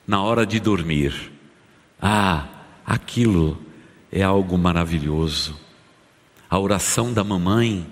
na 0.05 0.21
hora 0.21 0.45
de 0.45 0.59
dormir. 0.59 1.31
Ah, 2.01 2.45
aquilo 2.85 3.57
é 4.11 4.21
algo 4.21 4.57
maravilhoso. 4.57 5.57
A 6.49 6.59
oração 6.59 7.13
da 7.13 7.23
mamãe 7.23 7.87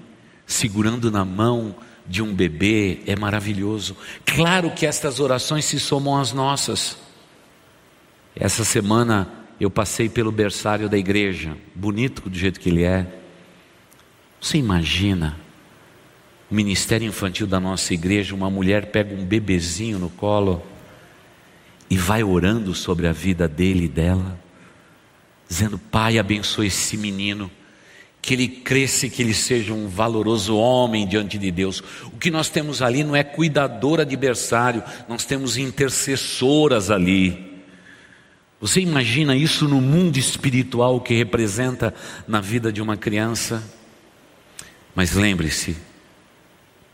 segurando 0.45 1.09
na 1.09 1.23
mão 1.23 1.73
de 2.05 2.21
um 2.21 2.35
bebê 2.35 2.99
é 3.07 3.15
maravilhoso. 3.15 3.95
Claro 4.25 4.71
que 4.71 4.85
estas 4.85 5.21
orações 5.21 5.63
se 5.63 5.79
somam 5.79 6.17
às 6.17 6.33
nossas. 6.33 6.97
Essa 8.35 8.65
semana 8.65 9.31
eu 9.57 9.71
passei 9.71 10.09
pelo 10.09 10.33
berçário 10.33 10.89
da 10.89 10.97
igreja, 10.97 11.55
bonito 11.73 12.29
do 12.29 12.37
jeito 12.37 12.59
que 12.59 12.67
ele 12.67 12.83
é. 12.83 13.20
Você 14.41 14.57
imagina 14.57 15.37
o 16.49 16.55
ministério 16.55 17.07
infantil 17.07 17.45
da 17.45 17.59
nossa 17.59 17.93
igreja, 17.93 18.33
uma 18.33 18.49
mulher 18.49 18.87
pega 18.87 19.13
um 19.13 19.23
bebezinho 19.23 19.99
no 19.99 20.09
colo 20.09 20.63
e 21.89 21.95
vai 21.95 22.23
orando 22.23 22.73
sobre 22.73 23.07
a 23.07 23.11
vida 23.11 23.47
dele 23.47 23.85
e 23.85 23.87
dela, 23.87 24.39
dizendo: 25.47 25.77
Pai, 25.77 26.17
abençoe 26.17 26.67
esse 26.67 26.97
menino, 26.97 27.49
que 28.19 28.33
ele 28.33 28.47
cresça 28.47 29.05
e 29.05 29.09
que 29.11 29.21
ele 29.21 29.35
seja 29.35 29.73
um 29.73 29.87
valoroso 29.87 30.57
homem 30.57 31.07
diante 31.07 31.37
de 31.37 31.51
Deus. 31.51 31.83
O 32.05 32.17
que 32.17 32.31
nós 32.31 32.49
temos 32.49 32.81
ali 32.81 33.03
não 33.03 33.15
é 33.15 33.23
cuidadora 33.23 34.03
de 34.03 34.17
berçário, 34.17 34.83
nós 35.07 35.23
temos 35.23 35.55
intercessoras 35.55 36.89
ali 36.89 37.51
você 38.61 38.79
imagina 38.79 39.35
isso 39.35 39.67
no 39.67 39.81
mundo 39.81 40.17
espiritual 40.17 41.01
que 41.01 41.15
representa 41.15 41.91
na 42.27 42.39
vida 42.39 42.71
de 42.71 42.79
uma 42.79 42.95
criança? 42.95 43.63
Mas 44.95 45.13
lembre-se, 45.13 45.77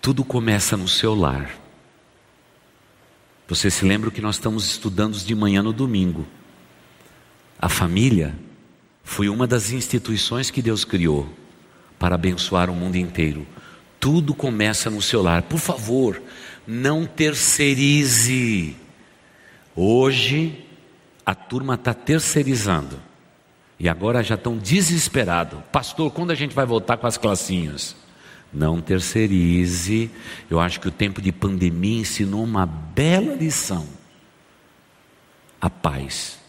tudo 0.01 0.23
começa 0.23 0.77
no 0.77 0.88
seu 0.88 1.15
lar. 1.15 1.51
Você 3.47 3.71
se 3.71 3.86
lembra 3.86 4.12
que 4.12 4.21
nós 4.21 4.36
estamos 4.36 4.65
estudando 4.65 5.17
de 5.17 5.36
manhã 5.36 5.63
no 5.63 5.73
domingo. 5.73 6.27
A 7.60 7.69
família 7.69 8.36
foi 9.03 9.29
uma 9.29 9.47
das 9.47 9.71
instituições 9.71 10.51
que 10.51 10.62
Deus 10.62 10.83
criou 10.83 11.27
para 11.97 12.15
abençoar 12.15 12.69
o 12.69 12.75
mundo 12.75 12.97
inteiro. 12.97 13.47
Tudo 13.99 14.36
começa 14.36 14.89
no 14.89 15.01
seu 15.01 15.23
lar. 15.23 15.43
Por 15.43 15.60
favor, 15.60 16.21
não 16.67 17.05
terceirize. 17.05 18.75
Hoje 19.75 20.65
a 21.25 21.33
turma 21.33 21.75
está 21.75 21.93
terceirizando. 21.93 22.99
E 23.79 23.87
agora 23.87 24.23
já 24.23 24.35
estão 24.35 24.57
desesperados. 24.57 25.59
Pastor, 25.71 26.11
quando 26.11 26.31
a 26.31 26.35
gente 26.35 26.55
vai 26.55 26.65
voltar 26.65 26.97
com 26.97 27.05
as 27.05 27.17
classinhas? 27.17 27.95
Não 28.51 28.81
terceirize. 28.81 30.09
Eu 30.49 30.59
acho 30.59 30.79
que 30.79 30.87
o 30.87 30.91
tempo 30.91 31.21
de 31.21 31.31
pandemia 31.31 32.01
ensinou 32.01 32.43
uma 32.43 32.65
bela 32.65 33.35
lição. 33.35 33.87
A 35.61 35.69
paz. 35.69 36.39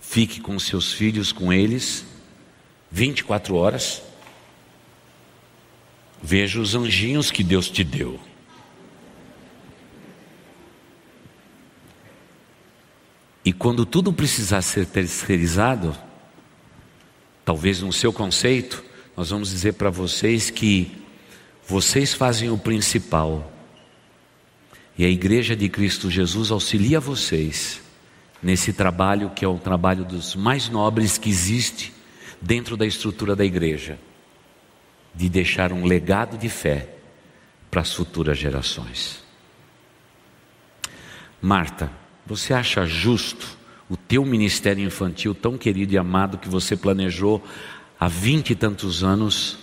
Fique 0.00 0.40
com 0.40 0.58
seus 0.58 0.92
filhos, 0.92 1.32
com 1.32 1.52
eles, 1.52 2.04
24 2.90 3.54
horas. 3.54 4.02
Veja 6.22 6.60
os 6.60 6.74
anjinhos 6.74 7.30
que 7.30 7.42
Deus 7.42 7.68
te 7.68 7.82
deu. 7.82 8.20
E 13.44 13.52
quando 13.52 13.84
tudo 13.84 14.12
precisar 14.12 14.62
ser 14.62 14.86
terceirizado, 14.86 15.96
talvez 17.44 17.80
no 17.80 17.92
seu 17.92 18.12
conceito, 18.12 18.82
nós 19.16 19.30
vamos 19.30 19.50
dizer 19.50 19.74
para 19.74 19.90
vocês 19.90 20.50
que 20.50 20.90
vocês 21.66 22.14
fazem 22.14 22.50
o 22.50 22.58
principal. 22.58 23.52
E 24.96 25.04
a 25.04 25.08
Igreja 25.08 25.56
de 25.56 25.68
Cristo 25.68 26.10
Jesus 26.10 26.50
auxilia 26.50 27.00
vocês 27.00 27.80
nesse 28.42 28.72
trabalho 28.72 29.30
que 29.30 29.44
é 29.44 29.48
o 29.48 29.58
trabalho 29.58 30.04
dos 30.04 30.34
mais 30.34 30.68
nobres 30.68 31.16
que 31.16 31.30
existe 31.30 31.92
dentro 32.40 32.76
da 32.76 32.84
estrutura 32.84 33.36
da 33.36 33.44
igreja, 33.44 33.98
de 35.14 35.28
deixar 35.28 35.72
um 35.72 35.84
legado 35.84 36.36
de 36.36 36.48
fé 36.48 36.88
para 37.70 37.82
as 37.82 37.94
futuras 37.94 38.36
gerações. 38.36 39.22
Marta, 41.40 41.90
você 42.26 42.52
acha 42.52 42.84
justo 42.84 43.56
o 43.92 43.96
teu 43.98 44.24
ministério 44.24 44.82
infantil 44.82 45.34
tão 45.34 45.58
querido 45.58 45.92
e 45.92 45.98
amado 45.98 46.38
que 46.38 46.48
você 46.48 46.74
planejou 46.74 47.44
há 48.00 48.08
vinte 48.08 48.48
e 48.48 48.54
tantos 48.54 49.04
anos, 49.04 49.58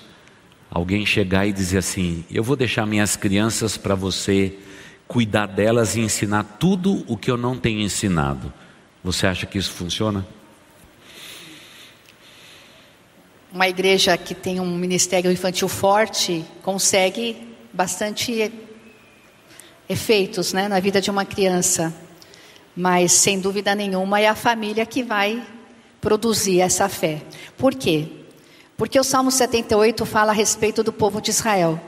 alguém 0.70 1.04
chegar 1.04 1.48
e 1.48 1.52
dizer 1.52 1.80
assim: 1.80 2.24
Eu 2.30 2.44
vou 2.44 2.56
deixar 2.56 2.86
minhas 2.86 3.16
crianças 3.16 3.76
para 3.76 3.96
você 3.96 4.56
cuidar 5.08 5.48
delas 5.48 5.96
e 5.96 6.02
ensinar 6.02 6.44
tudo 6.60 7.04
o 7.08 7.18
que 7.18 7.32
eu 7.32 7.38
não 7.38 7.58
tenho 7.58 7.80
ensinado. 7.80 8.54
Você 9.04 9.26
acha 9.26 9.48
que 9.48 9.58
isso 9.58 9.72
funciona? 9.72 10.24
Uma 13.52 13.68
igreja 13.68 14.16
que 14.16 14.36
tem 14.36 14.60
um 14.60 14.78
ministério 14.78 15.32
infantil 15.32 15.68
forte 15.68 16.46
consegue 16.62 17.36
bastante 17.74 18.52
efeitos 19.90 20.54
né, 20.54 20.68
na 20.68 20.80
vida 20.80 21.02
de 21.02 21.10
uma 21.10 21.26
criança. 21.26 21.92
Mas, 22.76 23.12
sem 23.12 23.40
dúvida 23.40 23.76
nenhuma, 23.76 24.20
é 24.20 24.28
a 24.28 24.36
família 24.36 24.86
que 24.86 25.04
vai 25.04 25.46
produzir 26.00 26.62
essa 26.62 26.88
fé. 26.88 27.22
Por 27.58 27.76
quê? 27.76 28.08
Porque 28.78 29.00
o 29.00 29.04
Salmo 29.04 29.32
78 29.32 30.06
fala 30.06 30.32
a 30.32 30.36
respeito 30.36 30.84
do 30.84 30.94
povo 30.94 31.22
de 31.22 31.32
Israel, 31.32 31.80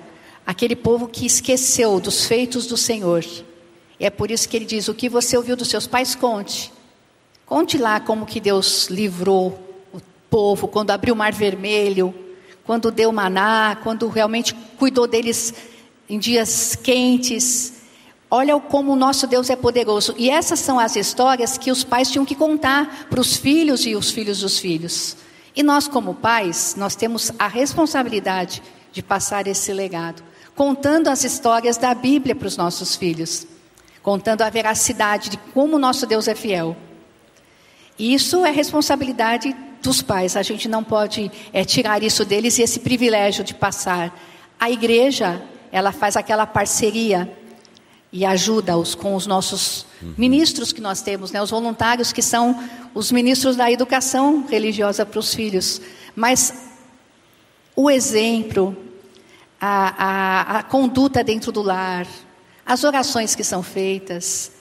aquele 0.46 0.76
povo 0.76 1.08
que 1.08 1.26
esqueceu 1.26 2.00
dos 2.00 2.26
feitos 2.26 2.68
do 2.68 2.76
Senhor. 2.76 3.24
E 4.00 4.06
é 4.06 4.10
por 4.10 4.30
isso 4.30 4.50
que 4.50 4.58
ele 4.58 4.66
diz: 4.66 4.88
O 4.88 4.94
que 4.94 5.08
você 5.08 5.38
ouviu 5.38 5.56
dos 5.56 5.70
seus 5.70 5.88
pais, 5.88 6.16
conte. 6.16 6.74
Conte 7.46 7.78
lá 7.78 8.00
como 8.00 8.26
que 8.26 8.40
Deus 8.40 8.88
livrou 8.88 9.72
povo, 10.32 10.70
quando 10.70 10.92
abriu 10.92 11.14
o 11.14 11.18
mar 11.18 11.34
vermelho, 11.34 12.16
quando 12.64 12.90
deu 12.90 13.12
maná, 13.12 13.78
quando 13.84 14.08
realmente 14.08 14.56
cuidou 14.80 15.06
deles 15.06 15.54
em 16.10 16.18
dias 16.18 16.74
quentes. 16.82 17.81
Olha 18.34 18.58
como 18.58 18.94
o 18.94 18.96
nosso 18.96 19.28
Deus 19.28 19.50
é 19.50 19.58
poderoso. 19.58 20.16
E 20.18 20.30
essas 20.30 20.62
são 20.62 20.80
as 20.80 20.96
histórias 20.96 21.58
que 21.58 21.70
os 21.70 21.84
pais 21.84 22.10
tinham 22.10 22.24
que 22.26 22.34
contar 22.34 23.08
para 23.10 23.20
os 23.20 23.36
filhos 23.36 23.86
e 23.86 23.94
os 23.94 24.10
filhos 24.10 24.40
dos 24.40 24.58
filhos. 24.58 25.18
E 25.54 25.62
nós, 25.62 25.86
como 25.86 26.16
pais, 26.16 26.76
nós 26.78 26.96
temos 26.96 27.30
a 27.38 27.50
responsabilidade 27.50 28.64
de 28.94 29.04
passar 29.04 29.48
esse 29.48 29.74
legado, 29.74 30.24
contando 30.56 31.10
as 31.10 31.26
histórias 31.26 31.76
da 31.76 31.94
Bíblia 31.94 32.34
para 32.34 32.48
os 32.48 32.56
nossos 32.56 32.96
filhos, 32.96 33.46
contando 34.02 34.44
a 34.44 34.50
veracidade 34.50 35.30
de 35.30 35.36
como 35.54 35.76
o 35.76 35.80
nosso 35.80 36.06
Deus 36.06 36.30
é 36.30 36.34
fiel. 36.34 36.78
E 38.00 38.14
isso 38.14 38.46
é 38.46 38.50
responsabilidade 38.50 39.54
dos 39.82 40.02
pais. 40.02 40.38
A 40.38 40.42
gente 40.42 40.70
não 40.70 40.86
pode 40.86 41.30
é, 41.52 41.66
tirar 41.66 42.02
isso 42.02 42.24
deles 42.24 42.58
e 42.58 42.62
esse 42.62 42.80
privilégio 42.80 43.44
de 43.44 43.54
passar. 43.54 44.18
A 44.58 44.72
igreja, 44.72 45.42
ela 45.70 45.92
faz 45.92 46.16
aquela 46.16 46.48
parceria 46.48 47.41
e 48.12 48.26
ajuda-os 48.26 48.94
com 48.94 49.16
os 49.16 49.26
nossos 49.26 49.86
ministros 50.18 50.74
que 50.74 50.82
nós 50.82 51.02
temos, 51.02 51.32
né, 51.32 51.42
os 51.42 51.50
voluntários 51.50 52.12
que 52.12 52.22
são 52.22 52.62
os 52.94 53.12
ministros 53.12 53.56
da 53.56 53.72
educação 53.72 54.46
religiosa 54.48 55.06
para 55.06 55.20
os 55.20 55.34
filhos. 55.34 55.80
Mas 56.16 56.54
o 57.76 57.90
exemplo, 57.90 58.76
a, 59.60 60.56
a, 60.56 60.60
a 60.60 60.64
conduta 60.64 61.24
dentro 61.24 61.52
do 61.52 61.62
lar, 61.62 62.06
as 62.66 62.84
orações 62.84 63.34
que 63.34 63.44
são 63.44 63.64
feitas, 63.64 64.52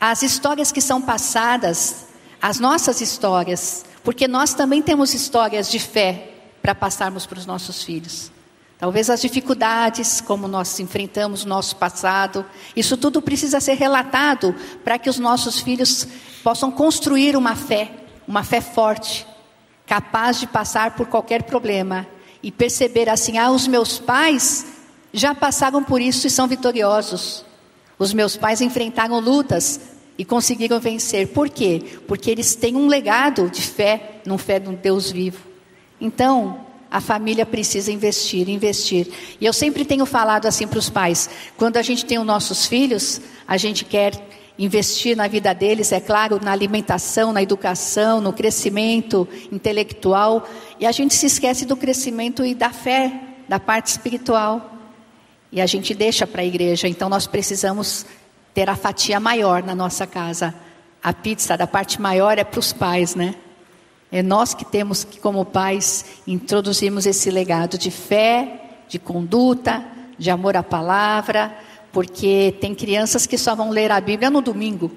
as 0.00 0.22
histórias 0.22 0.72
que 0.72 0.80
são 0.80 1.00
passadas, 1.00 2.06
as 2.42 2.58
nossas 2.58 3.00
histórias, 3.00 3.84
porque 4.02 4.26
nós 4.26 4.52
também 4.52 4.82
temos 4.82 5.14
histórias 5.14 5.70
de 5.70 5.78
fé 5.78 6.32
para 6.60 6.74
passarmos 6.74 7.24
para 7.24 7.38
os 7.38 7.46
nossos 7.46 7.84
filhos. 7.84 8.32
Talvez 8.78 9.08
as 9.08 9.22
dificuldades, 9.22 10.20
como 10.20 10.46
nós 10.46 10.78
enfrentamos 10.80 11.44
no 11.44 11.50
nosso 11.50 11.76
passado, 11.76 12.44
isso 12.74 12.96
tudo 12.96 13.22
precisa 13.22 13.58
ser 13.60 13.74
relatado 13.74 14.54
para 14.84 14.98
que 14.98 15.08
os 15.08 15.18
nossos 15.18 15.60
filhos 15.60 16.06
possam 16.42 16.70
construir 16.70 17.36
uma 17.36 17.56
fé, 17.56 17.90
uma 18.28 18.44
fé 18.44 18.60
forte, 18.60 19.26
capaz 19.86 20.38
de 20.38 20.46
passar 20.46 20.94
por 20.94 21.06
qualquer 21.06 21.44
problema 21.44 22.06
e 22.42 22.52
perceber 22.52 23.08
assim: 23.08 23.38
ah, 23.38 23.50
os 23.50 23.66
meus 23.66 23.98
pais 23.98 24.66
já 25.12 25.34
passaram 25.34 25.82
por 25.82 26.00
isso 26.00 26.26
e 26.26 26.30
são 26.30 26.46
vitoriosos. 26.46 27.44
Os 27.98 28.12
meus 28.12 28.36
pais 28.36 28.60
enfrentaram 28.60 29.18
lutas, 29.20 29.80
e 30.18 30.24
conseguiram 30.24 30.80
vencer. 30.80 31.28
Por 31.28 31.48
quê? 31.48 31.82
Porque 32.06 32.30
eles 32.30 32.54
têm 32.54 32.76
um 32.76 32.86
legado 32.86 33.50
de 33.50 33.62
fé, 33.62 34.20
num 34.24 34.38
fé 34.38 34.58
no 34.58 34.72
Deus 34.72 35.10
vivo. 35.10 35.46
Então, 36.00 36.65
a 36.96 37.00
família 37.00 37.44
precisa 37.44 37.92
investir, 37.92 38.48
investir. 38.48 39.06
E 39.38 39.44
eu 39.44 39.52
sempre 39.52 39.84
tenho 39.84 40.06
falado 40.06 40.46
assim 40.46 40.66
para 40.66 40.78
os 40.78 40.88
pais: 40.88 41.28
quando 41.54 41.76
a 41.76 41.82
gente 41.82 42.06
tem 42.06 42.18
os 42.18 42.24
nossos 42.24 42.64
filhos, 42.64 43.20
a 43.46 43.58
gente 43.58 43.84
quer 43.84 44.14
investir 44.58 45.14
na 45.14 45.28
vida 45.28 45.52
deles, 45.52 45.92
é 45.92 46.00
claro, 46.00 46.40
na 46.42 46.52
alimentação, 46.52 47.34
na 47.34 47.42
educação, 47.42 48.22
no 48.22 48.32
crescimento 48.32 49.28
intelectual, 49.52 50.48
e 50.80 50.86
a 50.86 50.92
gente 50.92 51.14
se 51.14 51.26
esquece 51.26 51.66
do 51.66 51.76
crescimento 51.76 52.42
e 52.42 52.54
da 52.54 52.70
fé, 52.70 53.12
da 53.46 53.60
parte 53.60 53.88
espiritual. 53.88 54.72
E 55.52 55.60
a 55.60 55.66
gente 55.66 55.92
deixa 55.92 56.26
para 56.26 56.40
a 56.40 56.46
igreja, 56.46 56.88
então 56.88 57.10
nós 57.10 57.26
precisamos 57.26 58.06
ter 58.54 58.70
a 58.70 58.74
fatia 58.74 59.20
maior 59.20 59.62
na 59.62 59.74
nossa 59.74 60.06
casa. 60.06 60.54
A 61.02 61.12
pizza 61.12 61.58
da 61.58 61.66
parte 61.66 62.00
maior 62.00 62.38
é 62.38 62.44
para 62.44 62.58
os 62.58 62.72
pais, 62.72 63.14
né? 63.14 63.34
É 64.16 64.22
nós 64.22 64.54
que 64.54 64.64
temos 64.64 65.04
que, 65.04 65.20
como 65.20 65.44
pais, 65.44 66.22
introduzirmos 66.26 67.04
esse 67.04 67.30
legado 67.30 67.76
de 67.76 67.90
fé, 67.90 68.62
de 68.88 68.98
conduta, 68.98 69.84
de 70.18 70.30
amor 70.30 70.56
à 70.56 70.62
palavra, 70.62 71.54
porque 71.92 72.56
tem 72.58 72.74
crianças 72.74 73.26
que 73.26 73.36
só 73.36 73.54
vão 73.54 73.68
ler 73.68 73.92
a 73.92 74.00
Bíblia 74.00 74.30
no 74.30 74.40
domingo. 74.40 74.90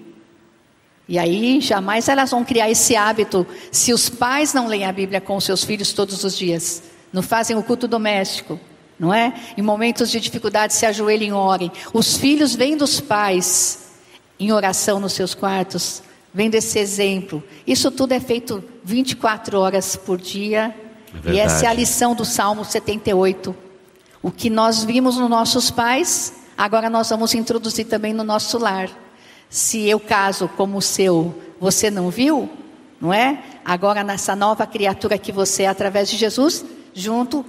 E 1.05 1.19
aí 1.19 1.59
jamais 1.59 2.07
elas 2.07 2.31
vão 2.31 2.45
criar 2.45 2.71
esse 2.71 2.95
hábito 2.95 3.45
se 3.73 3.91
os 3.91 4.07
pais 4.07 4.53
não 4.53 4.67
leem 4.67 4.85
a 4.85 4.93
Bíblia 4.93 5.19
com 5.19 5.35
os 5.35 5.43
seus 5.43 5.65
filhos 5.65 5.91
todos 5.91 6.23
os 6.23 6.37
dias, 6.37 6.81
não 7.11 7.21
fazem 7.21 7.57
o 7.57 7.63
culto 7.63 7.89
doméstico, 7.89 8.57
não 8.97 9.13
é? 9.13 9.33
Em 9.57 9.61
momentos 9.61 10.09
de 10.09 10.21
dificuldade 10.21 10.73
se 10.73 10.85
ajoelhem 10.85 11.27
e 11.27 11.33
orem. 11.33 11.69
Os 11.91 12.15
filhos 12.15 12.55
vêm 12.55 12.77
dos 12.77 13.01
pais 13.01 13.89
em 14.39 14.53
oração 14.53 14.97
nos 14.97 15.11
seus 15.11 15.35
quartos, 15.35 16.03
vendo 16.33 16.55
esse 16.55 16.79
exemplo. 16.79 17.43
Isso 17.65 17.91
tudo 17.91 18.13
é 18.13 18.19
feito 18.19 18.63
24 18.83 19.59
horas 19.59 19.95
por 19.95 20.17
dia. 20.17 20.75
É 21.25 21.31
e 21.31 21.39
essa 21.39 21.65
é 21.65 21.67
a 21.67 21.73
lição 21.73 22.13
do 22.13 22.25
Salmo 22.25 22.63
78. 22.63 23.55
O 24.21 24.31
que 24.31 24.49
nós 24.49 24.83
vimos 24.83 25.17
nos 25.17 25.29
nossos 25.29 25.71
pais, 25.71 26.33
agora 26.57 26.89
nós 26.89 27.09
vamos 27.09 27.33
introduzir 27.33 27.85
também 27.85 28.13
no 28.13 28.23
nosso 28.23 28.57
lar. 28.57 28.89
Se 29.49 29.87
eu 29.87 29.99
caso 29.99 30.47
como 30.49 30.77
o 30.77 30.81
seu, 30.81 31.33
você 31.59 31.89
não 31.89 32.09
viu, 32.09 32.49
não 33.01 33.13
é? 33.13 33.43
Agora 33.65 34.03
nessa 34.03 34.35
nova 34.35 34.67
criatura 34.67 35.17
que 35.17 35.31
você 35.31 35.63
é 35.63 35.67
através 35.67 36.09
de 36.09 36.17
Jesus, 36.17 36.63
junto 36.93 37.45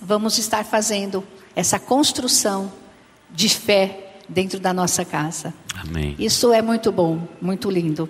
vamos 0.00 0.38
estar 0.38 0.64
fazendo 0.64 1.24
essa 1.54 1.78
construção 1.78 2.72
de 3.30 3.48
fé 3.48 4.07
dentro 4.28 4.60
da 4.60 4.72
nossa 4.72 5.04
casa. 5.04 5.54
Amém. 5.74 6.14
Isso 6.18 6.52
é 6.52 6.60
muito 6.60 6.92
bom, 6.92 7.26
muito 7.40 7.70
lindo. 7.70 8.08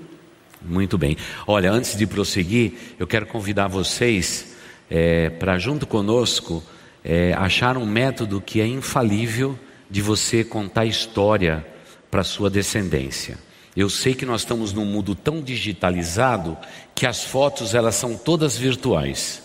Muito 0.61 0.99
bem. 0.99 1.17
Olha, 1.47 1.71
antes 1.71 1.97
de 1.97 2.07
prosseguir, 2.07 2.73
eu 2.99 3.07
quero 3.07 3.27
convidar 3.27 3.69
vocês 3.69 4.57
é, 4.91 5.31
para, 5.31 5.59
junto 5.59 5.87
conosco, 5.87 6.63
é, 7.05 7.33
achar 7.35 7.77
um 7.77 7.87
método 7.87 8.41
que 8.41 8.61
é 8.61 8.67
infalível 8.67 9.59
de 9.91 10.03
você 10.03 10.43
contar 10.43 10.85
história 10.85 11.65
para 12.11 12.25
sua 12.25 12.51
descendência. 12.51 13.39
Eu 13.77 13.89
sei 13.89 14.15
que 14.15 14.27
nós 14.27 14.41
estamos 14.41 14.73
num 14.73 14.85
mundo 14.85 15.15
tão 15.15 15.41
digitalizado 15.41 16.57
que 16.95 17.07
as 17.07 17.23
fotos 17.23 17.75
elas 17.75 17.95
são 17.95 18.17
todas 18.17 18.57
virtuais. 18.57 19.43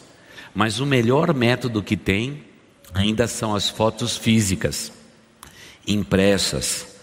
Mas 0.55 0.79
o 0.79 0.85
melhor 0.85 1.33
método 1.33 1.83
que 1.83 1.95
tem 1.95 2.43
ainda 2.93 3.27
são 3.27 3.55
as 3.55 3.69
fotos 3.69 4.17
físicas, 4.17 4.91
impressas, 5.87 6.95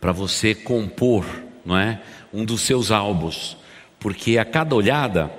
para 0.00 0.12
você 0.12 0.54
compor, 0.54 1.24
não 1.64 1.76
é? 1.76 2.00
Um 2.32 2.44
dos 2.44 2.62
seus 2.62 2.90
álbuns, 2.90 3.56
porque 3.98 4.38
a 4.38 4.44
cada 4.44 4.74
olhada 4.74 5.30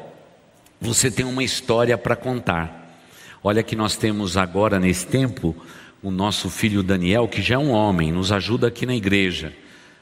você 0.80 1.10
tem 1.10 1.26
uma 1.26 1.44
história 1.44 1.98
para 1.98 2.16
contar. 2.16 3.00
Olha 3.44 3.64
que 3.64 3.76
nós 3.76 3.96
temos 3.96 4.36
agora 4.38 4.80
nesse 4.80 5.06
tempo 5.08 5.56
o 6.02 6.12
nosso 6.12 6.50
filho 6.50 6.84
Daniel, 6.84 7.28
que 7.28 7.42
já 7.42 7.56
é 7.56 7.58
um 7.58 7.72
homem, 7.72 8.12
nos 8.12 8.32
ajuda 8.32 8.68
aqui 8.68 8.86
na 8.86 8.96
igreja. 8.96 9.54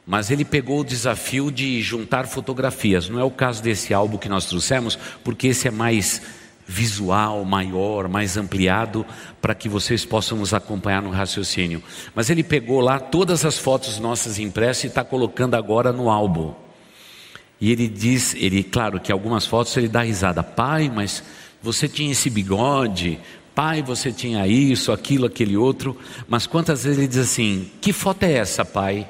Mas 0.05 0.29
ele 0.29 0.45
pegou 0.45 0.81
o 0.81 0.85
desafio 0.85 1.51
de 1.51 1.81
juntar 1.81 2.27
fotografias. 2.27 3.09
Não 3.09 3.19
é 3.19 3.23
o 3.23 3.31
caso 3.31 3.63
desse 3.63 3.93
álbum 3.93 4.17
que 4.17 4.29
nós 4.29 4.45
trouxemos, 4.45 4.97
porque 5.23 5.47
esse 5.47 5.67
é 5.67 5.71
mais 5.71 6.21
visual 6.65 7.45
maior, 7.45 8.07
mais 8.07 8.37
ampliado, 8.37 9.05
para 9.41 9.53
que 9.53 9.69
vocês 9.69 10.03
possam 10.03 10.37
nos 10.37 10.53
acompanhar 10.53 11.01
no 11.01 11.11
raciocínio. 11.11 11.81
Mas 12.13 12.29
ele 12.29 12.43
pegou 12.43 12.81
lá 12.81 12.99
todas 12.99 13.45
as 13.45 13.57
fotos 13.57 13.99
nossas 13.99 14.39
impressas 14.39 14.85
e 14.85 14.87
está 14.87 15.03
colocando 15.03 15.55
agora 15.55 15.91
no 15.91 16.09
álbum. 16.09 16.53
E 17.61 17.71
ele 17.71 17.87
diz, 17.87 18.35
ele, 18.35 18.63
claro 18.63 18.99
que 18.99 19.11
algumas 19.11 19.45
fotos 19.45 19.75
ele 19.77 19.87
dá 19.87 20.01
risada, 20.01 20.43
pai, 20.43 20.91
mas 20.93 21.23
você 21.61 21.87
tinha 21.87 22.11
esse 22.11 22.29
bigode, 22.29 23.19
pai, 23.53 23.81
você 23.81 24.11
tinha 24.11 24.45
isso, 24.45 24.91
aquilo, 24.91 25.25
aquele 25.25 25.55
outro, 25.55 25.97
mas 26.27 26.45
quantas 26.45 26.83
vezes 26.83 26.99
ele 26.99 27.07
diz 27.07 27.17
assim: 27.19 27.71
que 27.79 27.93
foto 27.93 28.23
é 28.23 28.33
essa, 28.33 28.65
pai? 28.65 29.07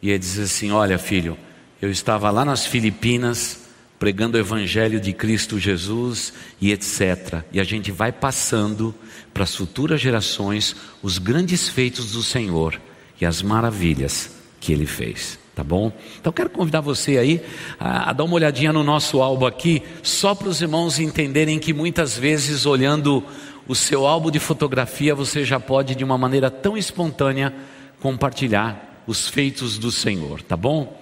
E 0.00 0.10
ele 0.10 0.18
diz 0.18 0.38
assim: 0.38 0.70
olha, 0.70 0.96
filho, 0.98 1.36
eu 1.82 1.90
estava 1.90 2.30
lá 2.30 2.44
nas 2.44 2.64
Filipinas 2.64 3.63
pregando 3.98 4.36
o 4.36 4.40
Evangelho 4.40 5.00
de 5.00 5.12
Cristo 5.12 5.58
Jesus 5.58 6.32
e 6.60 6.72
etc. 6.72 7.42
E 7.52 7.60
a 7.60 7.64
gente 7.64 7.90
vai 7.90 8.12
passando 8.12 8.94
para 9.32 9.44
as 9.44 9.54
futuras 9.54 10.00
gerações 10.00 10.74
os 11.02 11.18
grandes 11.18 11.68
feitos 11.68 12.12
do 12.12 12.22
Senhor 12.22 12.80
e 13.20 13.26
as 13.26 13.42
maravilhas 13.42 14.30
que 14.60 14.72
ele 14.72 14.86
fez. 14.86 15.38
Tá 15.54 15.62
bom? 15.62 15.92
Então 16.20 16.32
quero 16.32 16.50
convidar 16.50 16.80
você 16.80 17.16
aí 17.16 17.40
a, 17.78 18.10
a 18.10 18.12
dar 18.12 18.24
uma 18.24 18.34
olhadinha 18.34 18.72
no 18.72 18.82
nosso 18.82 19.22
álbum 19.22 19.46
aqui, 19.46 19.82
só 20.02 20.34
para 20.34 20.48
os 20.48 20.60
irmãos 20.60 20.98
entenderem 20.98 21.60
que 21.60 21.72
muitas 21.72 22.18
vezes, 22.18 22.66
olhando 22.66 23.22
o 23.68 23.74
seu 23.74 24.04
álbum 24.04 24.32
de 24.32 24.40
fotografia, 24.40 25.14
você 25.14 25.44
já 25.44 25.60
pode, 25.60 25.94
de 25.94 26.02
uma 26.02 26.18
maneira 26.18 26.50
tão 26.50 26.76
espontânea, 26.76 27.54
compartilhar 28.00 29.02
os 29.06 29.28
feitos 29.28 29.78
do 29.78 29.92
Senhor, 29.92 30.42
tá 30.42 30.56
bom? 30.56 31.00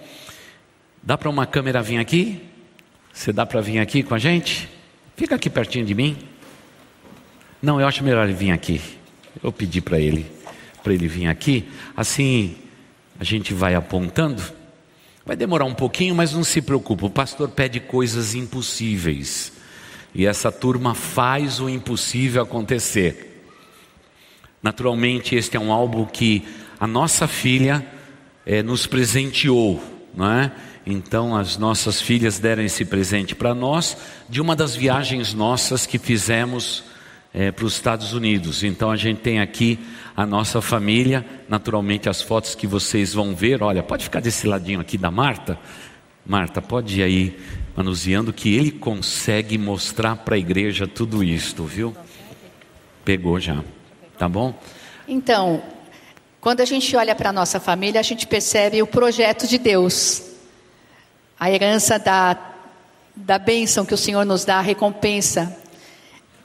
Dá 1.01 1.17
para 1.17 1.29
uma 1.29 1.47
câmera 1.47 1.81
vir 1.81 1.97
aqui? 1.97 2.52
Você 3.13 3.31
dá 3.31 3.45
para 3.45 3.61
vir 3.61 3.77
aqui 3.77 4.01
com 4.01 4.15
a 4.15 4.17
gente? 4.17 4.67
Fica 5.15 5.35
aqui 5.35 5.47
pertinho 5.47 5.85
de 5.85 5.93
mim. 5.93 6.17
Não, 7.61 7.79
eu 7.79 7.87
acho 7.87 8.03
melhor 8.03 8.27
ele 8.27 8.33
vir 8.33 8.51
aqui. 8.51 8.81
Eu 9.41 9.51
pedi 9.51 9.79
para 9.79 9.99
ele, 9.99 10.25
para 10.83 10.93
ele 10.93 11.07
vir 11.07 11.27
aqui. 11.27 11.69
Assim, 11.95 12.55
a 13.19 13.23
gente 13.23 13.53
vai 13.53 13.75
apontando. 13.75 14.41
Vai 15.23 15.35
demorar 15.35 15.65
um 15.65 15.75
pouquinho, 15.75 16.15
mas 16.15 16.33
não 16.33 16.43
se 16.43 16.59
preocupe. 16.59 17.05
O 17.05 17.09
pastor 17.09 17.49
pede 17.49 17.79
coisas 17.79 18.33
impossíveis. 18.33 19.53
E 20.13 20.25
essa 20.25 20.51
turma 20.51 20.95
faz 20.95 21.59
o 21.59 21.69
impossível 21.69 22.41
acontecer. 22.41 23.45
Naturalmente, 24.61 25.35
este 25.35 25.55
é 25.55 25.59
um 25.59 25.71
álbum 25.71 26.03
que 26.05 26.43
a 26.79 26.87
nossa 26.87 27.27
filha 27.27 27.85
é, 28.45 28.63
nos 28.63 28.87
presenteou, 28.87 29.81
não 30.15 30.31
é? 30.31 30.51
Então, 30.85 31.35
as 31.35 31.57
nossas 31.57 32.01
filhas 32.01 32.39
deram 32.39 32.63
esse 32.63 32.83
presente 32.83 33.35
para 33.35 33.55
nós 33.55 33.95
de 34.29 34.41
uma 34.41 34.55
das 34.55 34.75
viagens 34.75 35.33
nossas 35.33 35.85
que 35.85 35.97
fizemos 35.97 36.83
é, 37.33 37.51
para 37.51 37.65
os 37.65 37.73
Estados 37.73 38.13
Unidos. 38.13 38.63
Então 38.63 38.91
a 38.91 38.95
gente 38.95 39.19
tem 39.21 39.39
aqui 39.39 39.79
a 40.15 40.25
nossa 40.25 40.61
família, 40.61 41.25
naturalmente 41.49 42.07
as 42.07 42.21
fotos 42.21 42.53
que 42.53 42.67
vocês 42.67 43.13
vão 43.13 43.33
ver. 43.33 43.63
Olha, 43.63 43.81
pode 43.81 44.03
ficar 44.03 44.19
desse 44.19 44.45
ladinho 44.45 44.79
aqui 44.79 44.97
da 44.97 45.09
Marta. 45.09 45.57
Marta, 46.25 46.61
pode 46.61 46.99
ir 46.99 47.03
aí 47.03 47.39
manuseando 47.75 48.31
que 48.31 48.55
ele 48.55 48.71
consegue 48.71 49.57
mostrar 49.57 50.17
para 50.17 50.35
a 50.35 50.37
igreja 50.37 50.87
tudo 50.87 51.23
isto, 51.23 51.65
viu? 51.65 51.95
Pegou 53.03 53.39
já, 53.39 53.61
tá 54.17 54.29
bom? 54.29 54.57
Então, 55.07 55.61
quando 56.39 56.61
a 56.61 56.65
gente 56.65 56.95
olha 56.95 57.15
para 57.15 57.31
a 57.31 57.33
nossa 57.33 57.59
família, 57.59 57.99
a 57.99 58.03
gente 58.03 58.27
percebe 58.27 58.81
o 58.81 58.87
projeto 58.87 59.47
de 59.47 59.57
Deus, 59.57 60.21
a 61.43 61.51
herança 61.51 61.99
da, 61.99 62.37
da 63.13 63.37
bênção 63.37 63.85
que 63.85 63.93
o 63.93 63.97
Senhor 63.97 64.25
nos 64.25 64.45
dá, 64.45 64.59
a 64.59 64.61
recompensa. 64.61 65.53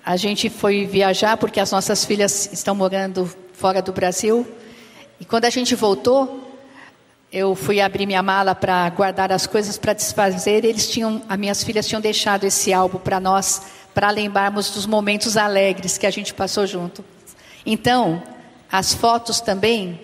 A 0.05 0.17
gente 0.17 0.51
foi 0.51 0.87
viajar 0.87 1.37
porque 1.37 1.61
as 1.61 1.71
nossas 1.71 2.05
filhas 2.05 2.53
estão 2.53 2.75
morando 2.75 3.33
fora 3.53 3.81
do 3.81 3.93
Brasil. 3.93 4.45
E 5.21 5.25
quando 5.25 5.45
a 5.45 5.51
gente 5.51 5.77
voltou, 5.77 6.53
eu 7.31 7.55
fui 7.55 7.81
abrir 7.81 8.07
minha 8.07 8.25
mala 8.25 8.57
para 8.57 8.91
guardar 8.91 9.31
as 9.31 9.47
coisas 9.47 9.79
para 9.79 9.93
desfazer. 9.93 10.65
Eles 10.65 10.91
tinham, 10.91 11.23
as 11.29 11.39
minhas 11.39 11.63
filhas 11.63 11.87
tinham 11.87 12.01
deixado 12.01 12.43
esse 12.43 12.73
álbum 12.73 12.99
para 12.99 13.21
nós, 13.21 13.63
para 13.95 14.11
lembrarmos 14.11 14.69
dos 14.69 14.85
momentos 14.85 15.37
alegres 15.37 15.97
que 15.97 16.09
a 16.09 16.11
gente 16.11 16.35
passou 16.35 16.67
junto. 16.67 17.05
Então, 17.65 18.21
as 18.69 18.95
fotos 18.95 19.41
também 19.41 20.01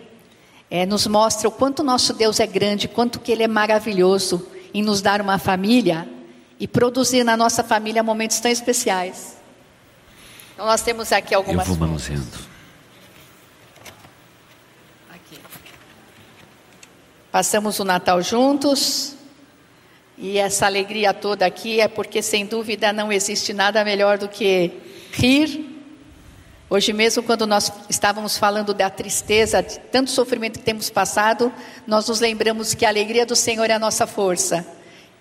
é, 0.71 0.87
nos 0.87 1.05
mostram 1.09 1.51
o 1.51 1.53
quanto 1.53 1.83
nosso 1.83 2.13
Deus 2.13 2.39
é 2.39 2.47
grande, 2.47 2.87
quanto 2.87 3.19
que 3.19 3.33
Ele 3.33 3.43
é 3.43 3.49
maravilhoso 3.49 4.54
em 4.75 4.83
nos 4.83 5.01
dar 5.01 5.21
uma 5.21 5.39
família 5.39 6.07
e 6.59 6.67
produzir 6.67 7.23
na 7.23 7.37
nossa 7.37 7.63
família 7.63 8.03
momentos 8.03 8.41
tão 8.41 8.51
especiais. 8.51 9.37
Então 10.53 10.67
nós 10.67 10.83
temos 10.83 11.13
aqui 11.13 11.33
algumas. 11.33 11.69
Eu 11.69 11.75
vou 11.75 11.87
manuseando. 11.87 12.39
Aqui. 15.13 15.39
Passamos 17.31 17.79
o 17.79 17.85
Natal 17.85 18.21
juntos. 18.21 19.15
E 20.17 20.39
essa 20.39 20.67
alegria 20.67 21.13
toda 21.13 21.45
aqui 21.45 21.81
é 21.81 21.89
porque, 21.89 22.23
sem 22.23 22.47
dúvida, 22.47 22.93
não 22.93 23.11
existe 23.11 23.53
nada 23.53 23.85
melhor 23.85 24.17
do 24.17 24.29
que 24.29 24.71
rir. 25.13 25.74
Hoje 26.75 26.93
mesmo, 26.93 27.23
quando 27.23 27.47
nós 27.47 27.71
estávamos 27.89 28.37
falando 28.37 28.75
da 28.75 28.91
tristeza, 28.91 29.63
de 29.63 29.79
tanto 29.79 30.11
sofrimento 30.11 30.59
que 30.59 30.65
temos 30.65 30.91
passado, 30.91 31.53
nós 31.87 32.09
nos 32.09 32.19
lembramos 32.19 32.75
que 32.75 32.85
a 32.85 32.89
alegria 32.89 33.25
do 33.25 33.37
Senhor 33.37 33.71
é 33.71 33.75
a 33.75 33.79
nossa 33.79 34.09
força. 34.09 34.67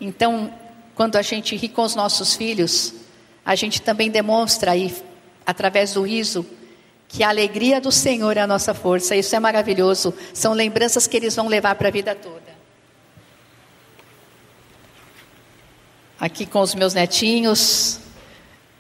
Então, 0.02 0.52
quando 0.96 1.16
a 1.16 1.22
gente 1.22 1.56
ri 1.56 1.70
com 1.70 1.84
os 1.84 1.94
nossos 1.94 2.36
filhos, 2.36 2.96
a 3.46 3.54
gente 3.54 3.84
também 3.84 4.10
demonstra 4.10 4.72
aí 4.72 4.96
através 5.46 5.94
do 5.94 6.02
riso, 6.02 6.44
que 7.08 7.24
a 7.24 7.30
alegria 7.30 7.80
do 7.80 7.92
Senhor 7.92 8.36
é 8.36 8.42
a 8.42 8.48
nossa 8.48 8.74
força. 8.74 9.16
Isso 9.16 9.36
é 9.36 9.40
maravilhoso. 9.40 10.12
São 10.34 10.54
lembranças 10.54 11.06
que 11.06 11.18
eles 11.18 11.36
vão 11.36 11.48
levar 11.48 11.76
para 11.76 11.90
a 11.90 11.92
vida 11.92 12.16
toda. 12.16 12.52
Aqui 16.20 16.48
com 16.48 16.62
os 16.62 16.74
meus 16.74 16.96
netinhos, 16.96 18.00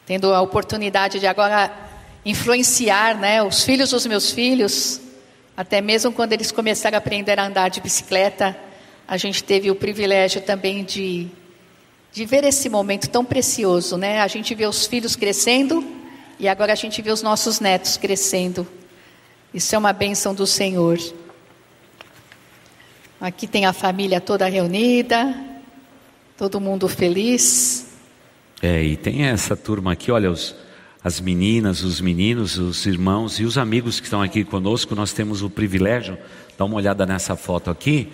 tendo 0.07 0.33
a 0.33 0.41
oportunidade 0.41 1.19
de 1.19 1.27
agora 1.27 1.82
influenciar, 2.25 3.17
né, 3.17 3.43
os 3.43 3.63
filhos 3.63 3.89
dos 3.89 4.05
meus 4.05 4.31
filhos, 4.31 5.01
até 5.55 5.81
mesmo 5.81 6.11
quando 6.11 6.33
eles 6.33 6.51
começaram 6.51 6.95
a 6.95 6.99
aprender 6.99 7.39
a 7.39 7.45
andar 7.45 7.69
de 7.69 7.81
bicicleta, 7.81 8.57
a 9.07 9.17
gente 9.17 9.43
teve 9.43 9.69
o 9.69 9.75
privilégio 9.75 10.41
também 10.41 10.83
de 10.83 11.29
de 12.13 12.25
ver 12.25 12.43
esse 12.43 12.69
momento 12.69 13.09
tão 13.09 13.25
precioso, 13.25 13.97
né? 13.97 14.21
A 14.21 14.27
gente 14.27 14.53
vê 14.53 14.67
os 14.67 14.85
filhos 14.85 15.15
crescendo 15.15 15.83
e 16.39 16.47
agora 16.47 16.71
a 16.71 16.75
gente 16.75 17.01
vê 17.01 17.11
os 17.11 17.23
nossos 17.23 17.59
netos 17.59 17.97
crescendo. 17.97 18.67
Isso 19.51 19.73
é 19.73 19.77
uma 19.77 19.91
bênção 19.91 20.33
do 20.33 20.45
Senhor. 20.45 20.99
Aqui 23.19 23.47
tem 23.47 23.65
a 23.65 23.73
família 23.73 24.21
toda 24.21 24.45
reunida, 24.47 25.35
todo 26.37 26.61
mundo 26.61 26.87
feliz. 26.87 27.87
É, 28.61 28.83
e 28.83 28.95
tem 28.95 29.23
essa 29.25 29.55
turma 29.55 29.93
aqui, 29.93 30.11
olha, 30.11 30.29
os, 30.29 30.55
as 31.03 31.19
meninas, 31.19 31.83
os 31.83 31.99
meninos, 31.99 32.57
os 32.57 32.85
irmãos 32.85 33.39
e 33.39 33.43
os 33.43 33.57
amigos 33.57 33.99
que 33.99 34.05
estão 34.05 34.21
aqui 34.21 34.43
conosco. 34.43 34.95
Nós 34.95 35.11
temos 35.11 35.41
o 35.41 35.49
privilégio, 35.49 36.17
dá 36.57 36.63
uma 36.63 36.75
olhada 36.75 37.05
nessa 37.05 37.35
foto 37.35 37.69
aqui. 37.69 38.09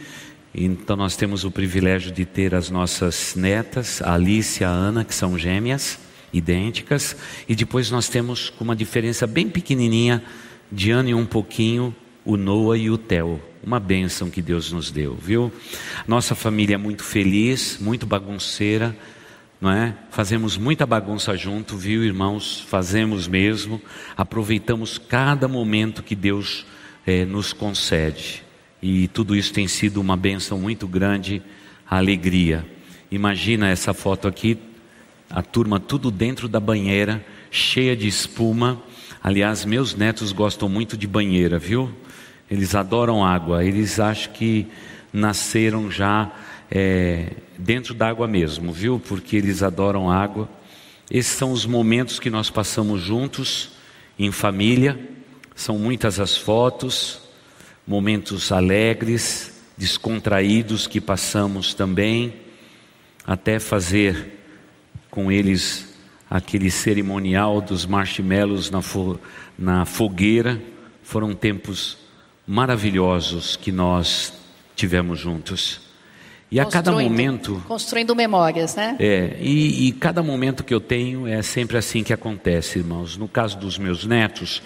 Então, 0.53 0.95
nós 0.95 1.15
temos 1.15 1.43
o 1.43 1.51
privilégio 1.51 2.11
de 2.11 2.25
ter 2.25 2.55
as 2.55 2.71
nossas 2.71 3.35
netas, 3.35 4.01
a 4.01 4.15
Alice 4.15 4.63
e 4.63 4.65
a 4.65 4.69
Ana, 4.69 5.05
que 5.05 5.13
são 5.13 5.37
gêmeas 5.37 5.99
idênticas, 6.33 7.15
e 7.47 7.55
depois 7.55 7.89
nós 7.89 8.07
temos 8.07 8.49
com 8.49 8.63
uma 8.63 8.75
diferença 8.75 9.25
bem 9.27 9.49
pequenininha, 9.49 10.23
de 10.71 10.91
ano 10.91 11.09
e 11.09 11.13
um 11.13 11.25
pouquinho, 11.25 11.95
o 12.23 12.37
Noah 12.37 12.77
e 12.77 12.89
o 12.89 12.97
Theo. 12.97 13.41
Uma 13.63 13.79
bênção 13.79 14.29
que 14.29 14.41
Deus 14.41 14.71
nos 14.71 14.91
deu, 14.91 15.15
viu? 15.15 15.51
Nossa 16.07 16.35
família 16.35 16.75
é 16.75 16.77
muito 16.77 17.03
feliz, 17.03 17.77
muito 17.79 18.05
bagunceira, 18.05 18.95
não 19.59 19.69
é? 19.69 19.93
Fazemos 20.09 20.57
muita 20.57 20.85
bagunça 20.85 21.35
junto, 21.35 21.75
viu, 21.75 22.03
irmãos? 22.03 22.61
Fazemos 22.67 23.27
mesmo. 23.27 23.81
Aproveitamos 24.15 24.97
cada 24.97 25.47
momento 25.47 26.01
que 26.01 26.15
Deus 26.15 26.65
é, 27.05 27.25
nos 27.25 27.51
concede. 27.51 28.43
E 28.81 29.09
tudo 29.09 29.35
isso 29.35 29.51
tem 29.51 29.67
sido 29.67 29.99
uma 29.99 30.15
bênção 30.15 30.57
muito 30.57 30.87
grande, 30.87 31.41
a 31.89 31.97
alegria. 31.97 32.65
Imagina 33.11 33.69
essa 33.69 33.93
foto 33.93 34.27
aqui, 34.27 34.57
a 35.29 35.41
turma 35.41 35.79
tudo 35.79 36.09
dentro 36.09 36.47
da 36.47 36.59
banheira, 36.59 37.25
cheia 37.51 37.97
de 37.97 38.07
espuma. 38.07 38.81
Aliás, 39.21 39.65
meus 39.65 39.93
netos 39.93 40.31
gostam 40.31 40.69
muito 40.69 40.95
de 40.95 41.05
banheira, 41.05 41.59
viu? 41.59 41.91
Eles 42.49 42.73
adoram 42.75 43.25
água, 43.25 43.65
eles 43.65 43.99
acham 43.99 44.31
que 44.31 44.67
nasceram 45.11 45.91
já 45.91 46.31
é, 46.71 47.33
dentro 47.57 47.93
d'água 47.93 48.27
mesmo, 48.27 48.71
viu? 48.71 48.99
Porque 48.99 49.35
eles 49.35 49.63
adoram 49.63 50.11
água. 50.11 50.47
Esses 51.09 51.33
são 51.33 51.51
os 51.51 51.65
momentos 51.65 52.19
que 52.19 52.29
nós 52.29 52.49
passamos 52.49 53.01
juntos, 53.01 53.71
em 54.17 54.31
família. 54.31 54.99
São 55.55 55.79
muitas 55.79 56.19
as 56.19 56.37
fotos, 56.37 57.21
momentos 57.87 58.51
alegres, 58.51 59.59
descontraídos 59.77 60.85
que 60.85 61.01
passamos 61.01 61.73
também, 61.73 62.33
até 63.25 63.59
fazer 63.59 64.39
com 65.09 65.31
eles 65.31 65.93
aquele 66.29 66.69
cerimonial 66.69 67.59
dos 67.59 67.85
marshmallows 67.85 68.69
na, 68.69 68.81
fo 68.81 69.19
na 69.57 69.85
fogueira. 69.85 70.61
Foram 71.01 71.33
tempos 71.33 71.97
maravilhosos 72.45 73.55
que 73.55 73.71
nós 73.71 74.33
tivemos 74.75 75.19
juntos. 75.19 75.88
E 76.51 76.59
a 76.59 76.65
cada 76.65 76.91
momento. 76.91 77.63
Construindo 77.67 78.15
memórias, 78.15 78.75
né? 78.75 78.95
É, 78.99 79.37
e, 79.39 79.87
e, 79.87 79.91
cada 79.91 80.23
momento 80.23 80.63
que 80.63 80.73
eu 80.73 80.81
tenho 80.81 81.27
é 81.27 81.41
sempre 81.41 81.77
assim 81.77 82.03
que 82.03 82.11
acontece, 82.11 82.79
irmãos. 82.79 83.17
No 83.17 83.27
caso 83.27 83.57
dos 83.57 83.77
meus 83.77 84.05
netos, 84.05 84.61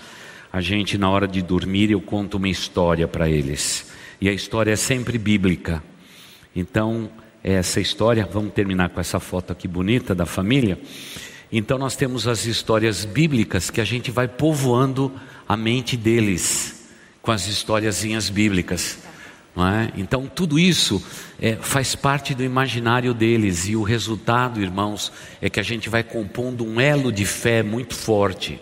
a 0.51 0.61
gente, 0.61 0.97
na 0.97 1.09
hora 1.09 1.27
de 1.27 1.41
dormir, 1.41 1.91
eu 1.91 1.99
conto 1.99 2.37
uma 2.37 2.47
história 2.47 3.07
para 3.07 3.29
eles. 3.29 3.91
E 4.21 4.29
a 4.29 4.31
história 4.31 4.71
é 4.71 4.77
sempre 4.77 5.17
bíblica. 5.17 5.83
Então, 6.55 7.09
essa 7.43 7.81
história. 7.81 8.27
Vamos 8.31 8.53
terminar 8.53 8.89
com 8.89 9.01
essa 9.01 9.19
foto 9.19 9.51
aqui 9.51 9.67
bonita 9.67 10.15
da 10.15 10.25
família. 10.25 10.79
Então 11.51 11.77
nós 11.77 11.95
temos 11.95 12.27
as 12.27 12.45
histórias 12.45 13.05
bíblicas 13.05 13.69
que 13.69 13.81
a 13.81 13.85
gente 13.85 14.09
vai 14.09 14.27
povoando 14.27 15.11
a 15.47 15.57
mente 15.57 15.97
deles 15.97 16.89
com 17.21 17.31
as 17.31 17.47
historiazinhas 17.47 18.29
bíblicas. 18.29 18.97
É? 19.55 19.91
Então, 19.95 20.25
tudo 20.25 20.57
isso 20.57 21.03
é, 21.39 21.55
faz 21.55 21.93
parte 21.93 22.33
do 22.33 22.43
imaginário 22.43 23.13
deles, 23.13 23.67
e 23.67 23.75
o 23.75 23.83
resultado, 23.83 24.59
irmãos, 24.59 25.11
é 25.39 25.47
que 25.47 25.59
a 25.59 25.63
gente 25.63 25.89
vai 25.89 26.03
compondo 26.03 26.65
um 26.65 26.81
elo 26.81 27.11
de 27.11 27.23
fé 27.23 27.61
muito 27.61 27.93
forte. 27.93 28.59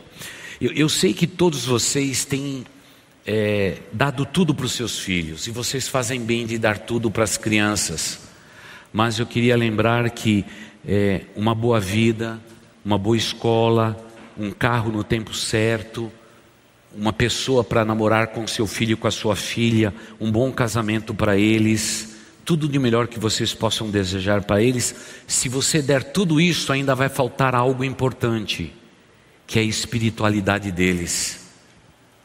Eu, 0.60 0.74
eu 0.74 0.90
sei 0.90 1.14
que 1.14 1.26
todos 1.26 1.64
vocês 1.64 2.26
têm 2.26 2.66
é, 3.26 3.78
dado 3.94 4.26
tudo 4.26 4.54
para 4.54 4.66
os 4.66 4.74
seus 4.74 5.00
filhos, 5.00 5.48
e 5.48 5.52
vocês 5.52 5.88
fazem 5.88 6.20
bem 6.20 6.46
de 6.46 6.58
dar 6.58 6.78
tudo 6.78 7.10
para 7.10 7.24
as 7.24 7.38
crianças, 7.38 8.20
mas 8.92 9.18
eu 9.18 9.26
queria 9.26 9.56
lembrar 9.56 10.10
que 10.10 10.46
é, 10.86 11.22
uma 11.38 11.56
boa 11.56 11.80
vida, 11.80 12.38
uma 12.84 12.98
boa 12.98 13.16
escola, 13.16 13.96
um 14.38 14.52
carro 14.52 14.92
no 14.92 15.06
tempo 15.06 15.34
certo, 15.34 16.12
uma 16.96 17.14
pessoa 17.14 17.64
para 17.64 17.86
namorar 17.86 18.28
com 18.28 18.46
seu 18.46 18.68
filho 18.68 18.94
e 18.94 18.96
com 18.96 19.08
a 19.08 19.12
sua 19.12 19.36
filha, 19.36 19.94
um 20.20 20.32
bom 20.32 20.52
casamento 20.52 21.14
para 21.14 21.38
eles, 21.38 22.16
tudo 22.44 22.68
de 22.68 22.78
melhor 22.80 23.08
que 23.08 23.20
vocês 23.20 23.54
possam 23.54 23.90
desejar 23.90 24.44
para 24.44 24.62
eles. 24.62 24.94
Se 25.28 25.48
você 25.48 25.82
der 25.82 26.04
tudo 26.04 26.42
isso, 26.42 26.72
ainda 26.74 26.94
vai 26.94 27.08
faltar 27.08 27.56
algo 27.56 27.84
importante, 27.84 28.74
que 29.48 29.60
é 29.60 29.62
a 29.62 29.66
espiritualidade 29.66 30.72
deles. 30.72 31.40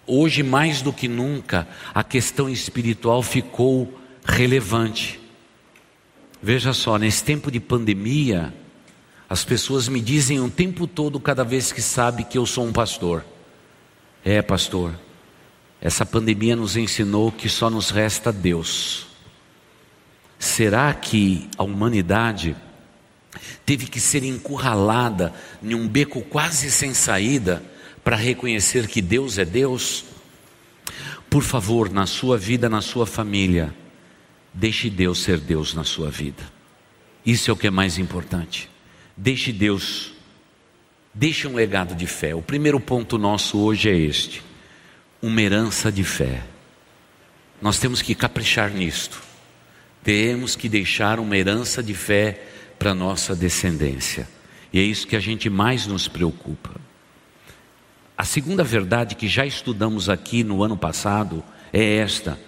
Hoje, 0.06 0.42
mais 0.42 0.82
do 0.82 0.92
que 0.92 1.08
nunca, 1.08 1.66
a 1.94 2.02
questão 2.02 2.48
espiritual 2.48 3.22
ficou 3.22 4.00
relevante. 4.24 5.20
Veja 6.42 6.72
só, 6.72 6.98
nesse 6.98 7.24
tempo 7.24 7.50
de 7.50 7.58
pandemia, 7.58 8.54
as 9.28 9.44
pessoas 9.44 9.88
me 9.88 10.00
dizem 10.00 10.40
o 10.40 10.48
tempo 10.48 10.86
todo, 10.86 11.18
cada 11.18 11.42
vez 11.42 11.72
que 11.72 11.82
sabe 11.82 12.24
que 12.24 12.38
eu 12.38 12.46
sou 12.46 12.64
um 12.64 12.72
pastor. 12.72 13.24
É, 14.29 14.43
pastor, 14.43 14.93
essa 15.81 16.05
pandemia 16.05 16.57
nos 16.57 16.77
ensinou 16.77 17.31
que 17.31 17.49
só 17.49 17.70
nos 17.70 17.91
resta 17.91 18.33
Deus. 18.33 19.07
Será 20.37 20.93
que 20.93 21.49
a 21.57 21.62
humanidade 21.62 22.57
teve 23.64 23.87
que 23.87 24.01
ser 24.01 24.24
encurralada 24.24 25.33
em 25.62 25.77
um 25.77 25.87
beco 25.87 26.22
quase 26.22 26.72
sem 26.72 26.93
saída 26.93 27.62
para 28.03 28.16
reconhecer 28.16 28.89
que 28.89 29.01
Deus 29.01 29.39
é 29.39 29.45
Deus? 29.45 30.05
Por 31.31 31.45
favor, 31.45 31.89
na 31.89 32.05
sua 32.05 32.37
vida, 32.37 32.68
na 32.68 32.81
sua 32.81 33.07
família, 33.07 33.72
deixe 34.53 34.91
Deus 34.91 35.22
ser 35.22 35.39
Deus 35.39 35.72
na 35.72 35.85
sua 35.85 36.11
vida. 36.11 36.43
Isso 37.24 37.49
é 37.49 37.55
o 37.55 37.57
que 37.57 37.68
é 37.68 37.70
mais 37.70 37.97
importante. 37.97 38.68
Deixe 39.16 39.53
Deus 39.53 40.15
Deixe 41.18 41.48
um 41.48 41.54
legado 41.54 41.94
de 41.94 42.06
fé. 42.06 42.34
O 42.34 42.42
primeiro 42.42 42.78
ponto 42.78 43.16
nosso 43.16 43.58
hoje 43.58 43.88
é 43.88 43.96
este: 43.96 44.42
uma 45.22 45.40
herança 45.40 45.90
de 45.90 46.04
fé. 46.04 46.42
Nós 47.60 47.78
temos 47.78 48.02
que 48.02 48.14
caprichar 48.14 48.70
nisto. 48.70 49.22
Temos 50.04 50.54
que 50.54 50.68
deixar 50.68 51.18
uma 51.18 51.34
herança 51.34 51.82
de 51.82 51.94
fé 51.94 52.42
para 52.78 52.94
nossa 52.94 53.34
descendência. 53.34 54.28
E 54.70 54.78
é 54.78 54.82
isso 54.82 55.06
que 55.06 55.16
a 55.16 55.20
gente 55.20 55.48
mais 55.48 55.86
nos 55.86 56.06
preocupa. 56.06 56.70
A 58.14 58.22
segunda 58.22 58.62
verdade 58.62 59.14
que 59.14 59.26
já 59.26 59.46
estudamos 59.46 60.10
aqui 60.10 60.44
no 60.44 60.62
ano 60.62 60.76
passado 60.76 61.42
é 61.72 61.96
esta: 61.96 62.38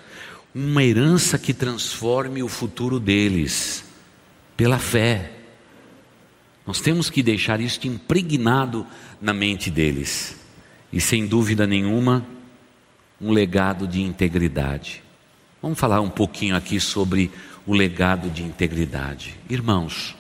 uma 0.55 0.85
herança 0.85 1.39
que 1.39 1.55
transforme 1.55 2.43
o 2.43 2.49
futuro 2.49 3.01
deles 3.01 3.83
pela 4.59 4.79
fé. 4.79 5.38
Nós 6.69 6.83
temos 6.83 7.09
que 7.09 7.23
deixar 7.23 7.63
isso 7.63 7.87
impregnado 7.87 8.87
na 9.23 9.33
mente 9.33 9.71
deles. 9.71 10.37
E 10.93 11.01
sem 11.01 11.27
dúvida 11.27 11.67
nenhuma, 11.67 12.27
um 13.19 13.31
legado 13.31 13.89
de 13.89 14.03
integridade. 14.03 15.03
Vamos 15.63 15.79
falar 15.79 16.03
um 16.03 16.11
pouquinho 16.11 16.55
aqui 16.55 16.79
sobre 16.79 17.31
o 17.67 17.73
legado 17.73 18.29
de 18.29 18.43
integridade. 18.43 19.35
Irmãos, 19.49 20.15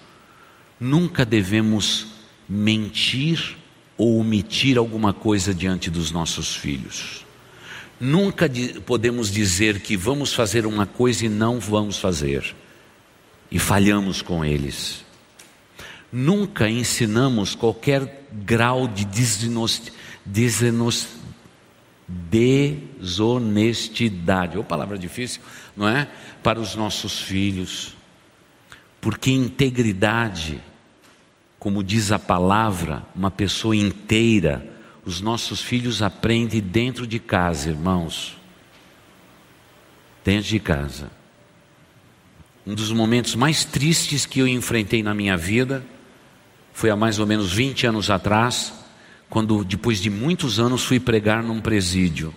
nunca 0.80 1.22
devemos 1.22 2.06
mentir 2.48 3.58
ou 3.98 4.18
omitir 4.18 4.78
alguma 4.78 5.12
coisa 5.12 5.52
diante 5.52 5.90
dos 5.90 6.10
nossos 6.10 6.56
filhos. 6.56 7.26
Nunca 8.00 8.50
podemos 8.86 9.30
dizer 9.30 9.80
que 9.80 9.98
vamos 9.98 10.32
fazer 10.32 10.64
uma 10.64 10.86
coisa 10.86 11.26
e 11.26 11.28
não 11.28 11.60
vamos 11.60 11.98
fazer, 11.98 12.56
e 13.50 13.58
falhamos 13.58 14.22
com 14.22 14.42
eles. 14.42 15.06
Nunca 16.10 16.70
ensinamos 16.70 17.54
qualquer 17.54 18.26
grau 18.32 18.88
de 18.88 19.04
desonestidade, 22.30 24.56
ou 24.56 24.64
palavra 24.64 24.98
difícil, 24.98 25.42
não 25.76 25.86
é? 25.86 26.08
Para 26.42 26.58
os 26.58 26.74
nossos 26.74 27.20
filhos. 27.20 27.94
Porque 29.02 29.30
integridade, 29.30 30.62
como 31.58 31.84
diz 31.84 32.10
a 32.10 32.18
palavra, 32.18 33.02
uma 33.14 33.30
pessoa 33.30 33.76
inteira, 33.76 34.66
os 35.04 35.20
nossos 35.20 35.60
filhos 35.60 36.00
aprendem 36.00 36.62
dentro 36.62 37.06
de 37.06 37.18
casa, 37.18 37.68
irmãos. 37.68 38.34
Dentro 40.24 40.48
de 40.48 40.58
casa. 40.58 41.10
Um 42.66 42.74
dos 42.74 42.90
momentos 42.92 43.34
mais 43.34 43.62
tristes 43.64 44.24
que 44.24 44.40
eu 44.40 44.48
enfrentei 44.48 45.02
na 45.02 45.14
minha 45.14 45.36
vida 45.36 45.84
foi 46.78 46.90
há 46.90 46.94
mais 46.94 47.18
ou 47.18 47.26
menos 47.26 47.52
20 47.52 47.88
anos 47.88 48.08
atrás, 48.08 48.72
quando 49.28 49.64
depois 49.64 50.00
de 50.00 50.08
muitos 50.08 50.60
anos 50.60 50.84
fui 50.84 51.00
pregar 51.00 51.42
num 51.42 51.60
presídio. 51.60 52.32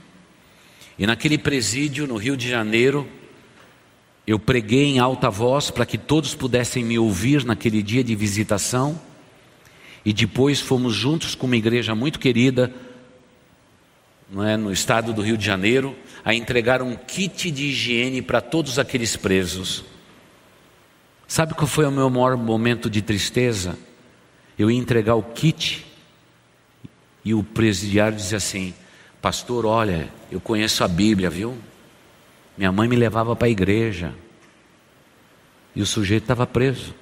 E 0.97 1.05
naquele 1.05 1.37
presídio, 1.37 2.07
no 2.07 2.15
Rio 2.15 2.35
de 2.35 2.49
Janeiro, 2.49 3.07
eu 4.25 4.39
preguei 4.39 4.85
em 4.85 4.97
alta 4.97 5.29
voz 5.29 5.69
para 5.69 5.85
que 5.85 5.95
todos 5.95 6.33
pudessem 6.33 6.83
me 6.83 6.97
ouvir 6.97 7.45
naquele 7.45 7.83
dia 7.83 8.03
de 8.03 8.15
visitação. 8.15 8.99
E 10.03 10.11
depois 10.11 10.59
fomos 10.59 10.95
juntos 10.95 11.35
com 11.35 11.45
uma 11.45 11.55
igreja 11.55 11.93
muito 11.93 12.17
querida, 12.17 12.73
não 14.27 14.43
é, 14.43 14.57
no 14.57 14.71
estado 14.71 15.13
do 15.13 15.21
Rio 15.21 15.37
de 15.37 15.45
Janeiro, 15.45 15.95
a 16.25 16.33
entregar 16.33 16.81
um 16.81 16.95
kit 16.95 17.51
de 17.51 17.65
higiene 17.65 18.23
para 18.23 18.41
todos 18.41 18.79
aqueles 18.79 19.15
presos. 19.15 19.85
Sabe 21.27 21.53
qual 21.53 21.67
foi 21.67 21.85
o 21.85 21.91
meu 21.91 22.09
maior 22.09 22.35
momento 22.35 22.89
de 22.89 23.03
tristeza? 23.03 23.77
Eu 24.61 24.69
ia 24.69 24.77
entregar 24.77 25.15
o 25.15 25.23
kit 25.23 25.85
e 27.23 27.33
o 27.33 27.43
presidiário 27.43 28.15
dizia 28.17 28.37
assim: 28.37 28.73
Pastor, 29.21 29.65
olha, 29.65 30.09
eu 30.31 30.39
conheço 30.39 30.83
a 30.83 30.87
Bíblia, 30.87 31.29
viu? 31.29 31.57
Minha 32.57 32.71
mãe 32.71 32.87
me 32.87 32.95
levava 32.95 33.35
para 33.35 33.47
a 33.47 33.51
igreja 33.51 34.13
e 35.75 35.81
o 35.81 35.85
sujeito 35.85 36.23
estava 36.23 36.45
preso. 36.45 36.93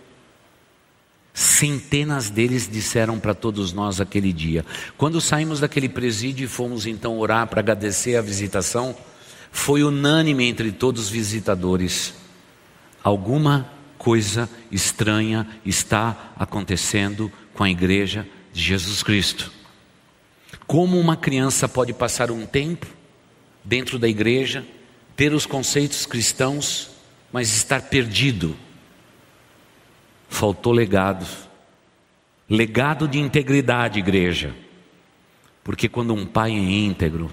Centenas 1.33 2.29
deles 2.29 2.67
disseram 2.69 3.19
para 3.19 3.33
todos 3.33 3.71
nós 3.71 4.01
aquele 4.01 4.33
dia. 4.33 4.65
Quando 4.97 5.21
saímos 5.21 5.59
daquele 5.59 5.87
presídio 5.87 6.45
e 6.45 6.47
fomos 6.47 6.85
então 6.85 7.17
orar 7.17 7.47
para 7.47 7.59
agradecer 7.59 8.15
a 8.15 8.21
visitação, 8.21 8.95
foi 9.51 9.83
unânime 9.83 10.45
entre 10.45 10.71
todos 10.71 11.03
os 11.03 11.09
visitadores. 11.09 12.13
Alguma 13.03 13.69
coisa 13.97 14.49
estranha 14.71 15.47
está 15.65 16.33
acontecendo 16.37 17.31
com 17.59 17.65
a 17.65 17.69
igreja 17.69 18.25
de 18.53 18.63
Jesus 18.63 19.03
Cristo. 19.03 19.51
Como 20.65 20.97
uma 20.97 21.17
criança 21.17 21.67
pode 21.67 21.91
passar 21.91 22.31
um 22.31 22.45
tempo 22.45 22.87
dentro 23.65 23.99
da 23.99 24.07
igreja, 24.07 24.65
ter 25.13 25.33
os 25.33 25.45
conceitos 25.45 26.05
cristãos, 26.05 26.89
mas 27.33 27.53
estar 27.53 27.81
perdido? 27.81 28.55
Faltou 30.29 30.71
legado. 30.71 31.27
Legado 32.49 33.09
de 33.09 33.19
integridade, 33.19 33.99
igreja. 33.99 34.55
Porque 35.61 35.89
quando 35.89 36.13
um 36.13 36.25
pai 36.25 36.51
é 36.51 36.55
íntegro, 36.55 37.29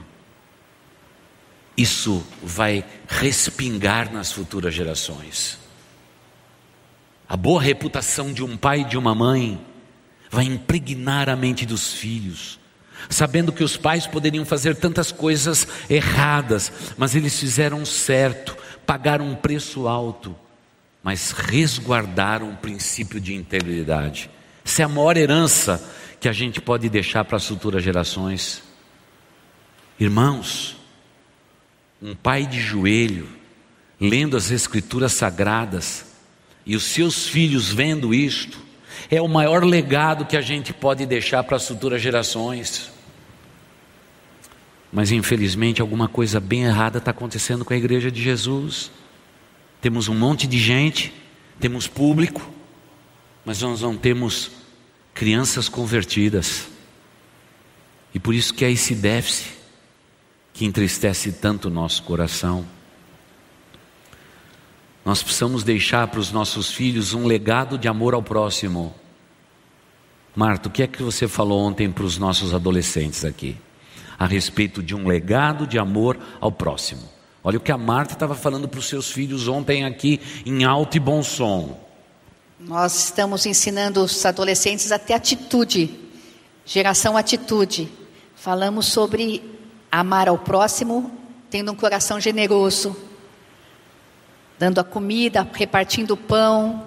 isso 1.77 2.27
vai 2.43 2.85
respingar 3.07 4.13
nas 4.13 4.33
futuras 4.33 4.75
gerações. 4.75 5.57
A 7.29 7.37
boa 7.37 7.63
reputação 7.63 8.33
de 8.33 8.43
um 8.43 8.57
pai 8.57 8.81
e 8.81 8.87
de 8.87 8.99
uma 8.99 9.15
mãe 9.15 9.65
vai 10.31 10.45
impregnar 10.45 11.29
a 11.29 11.37
mente 11.37 11.65
dos 11.65 11.93
filhos, 11.93 12.59
sabendo 13.09 13.53
que 13.53 13.65
os 13.65 13.77
pais 13.77 14.07
poderiam 14.07 14.45
fazer 14.45 14.77
tantas 14.77 15.13
coisas 15.13 15.67
erradas, 15.89 16.73
mas 16.97 17.15
eles 17.15 17.39
fizeram 17.39 17.85
certo, 17.85 18.57
pagaram 18.85 19.29
um 19.29 19.35
preço 19.35 19.87
alto, 19.87 20.35
mas 21.03 21.31
resguardaram 21.31 22.51
o 22.51 22.57
princípio 22.57 23.21
de 23.21 23.35
integridade. 23.35 24.31
Essa 24.65 24.83
é 24.83 24.85
a 24.85 24.89
maior 24.89 25.17
herança 25.17 25.83
que 26.19 26.29
a 26.29 26.33
gente 26.33 26.61
pode 26.61 26.89
deixar 26.89 27.25
para 27.25 27.37
as 27.37 27.47
futuras 27.47 27.85
gerações. 27.85 28.63
Irmãos, 29.99 30.77
um 32.03 32.15
pai 32.15 32.47
de 32.47 32.61
joelho, 32.61 33.29
lendo 34.01 34.37
as 34.37 34.51
Escrituras 34.51 35.13
sagradas, 35.13 36.05
e 36.67 36.75
os 36.75 36.83
seus 36.83 37.29
filhos 37.29 37.73
vendo 37.73 38.13
isto, 38.13 38.66
é 39.11 39.21
o 39.21 39.29
maior 39.29 39.65
legado 39.65 40.27
que 40.27 40.37
a 40.37 40.41
gente 40.41 40.73
pode 40.73 41.07
deixar 41.07 41.45
para 41.45 41.57
as 41.57 41.67
futuras 41.67 42.03
gerações. 42.03 42.91
Mas 44.93 45.13
infelizmente 45.13 45.81
alguma 45.81 46.09
coisa 46.09 46.41
bem 46.41 46.65
errada 46.65 46.99
está 46.99 47.11
acontecendo 47.11 47.65
com 47.65 47.73
a 47.73 47.77
igreja 47.77 48.11
de 48.11 48.23
Jesus. 48.23 48.91
Temos 49.81 50.09
um 50.09 50.15
monte 50.15 50.47
de 50.47 50.59
gente, 50.59 51.13
temos 51.61 51.87
público, 51.87 52.51
mas 53.45 53.61
nós 53.63 53.81
não 53.81 53.97
temos 53.97 54.51
crianças 55.15 55.69
convertidas. 55.69 56.69
E 58.13 58.19
por 58.19 58.35
isso 58.35 58.55
que 58.55 58.65
é 58.65 58.71
esse 58.71 58.95
déficit 58.95 59.55
que 60.53 60.65
entristece 60.65 61.33
tanto 61.33 61.69
o 61.69 61.71
nosso 61.71 62.03
coração. 62.03 62.67
Nós 65.07 65.23
precisamos 65.23 65.63
deixar 65.63 66.09
para 66.09 66.19
os 66.19 66.33
nossos 66.33 66.73
filhos 66.73 67.15
um 67.15 67.27
legado 67.27 67.79
de 67.79 67.87
amor 67.87 68.13
ao 68.13 68.21
próximo. 68.21 68.93
Marta, 70.35 70.69
o 70.69 70.73
que 70.73 70.83
é 70.83 70.87
que 70.89 71.01
você 71.01 71.29
falou 71.29 71.61
ontem 71.61 71.89
para 71.89 72.03
os 72.03 72.19
nossos 72.19 72.53
adolescentes 72.53 73.25
aqui? 73.25 73.57
A 74.19 74.27
respeito 74.27 74.83
de 74.83 74.97
um 74.97 75.07
legado 75.07 75.65
de 75.65 75.79
amor 75.79 76.19
ao 76.41 76.51
próximo. 76.51 77.09
Olha 77.45 77.57
o 77.57 77.61
que 77.61 77.71
a 77.71 77.79
Marta 77.79 78.15
estava 78.15 78.35
falando 78.35 78.67
para 78.67 78.81
os 78.81 78.89
seus 78.89 79.09
filhos 79.09 79.47
ontem 79.47 79.85
aqui, 79.85 80.21
em 80.45 80.65
alto 80.65 80.97
e 80.97 81.01
bom 81.01 81.23
som. 81.23 81.79
Nós 82.59 83.05
estamos 83.05 83.47
ensinando 83.47 84.03
os 84.03 84.27
adolescentes 84.27 84.91
a 84.91 84.99
ter 84.99 85.13
atitude, 85.13 86.01
geração 86.65 87.17
atitude. 87.17 87.89
Falamos 88.35 88.87
sobre 88.87 89.57
amar 89.89 90.27
ao 90.27 90.37
próximo, 90.37 91.13
tendo 91.49 91.71
um 91.71 91.77
coração 91.77 92.21
generoso, 92.21 93.06
dando 94.59 94.79
a 94.79 94.85
comida, 94.85 95.47
repartindo 95.53 96.13
o 96.13 96.17
pão, 96.17 96.85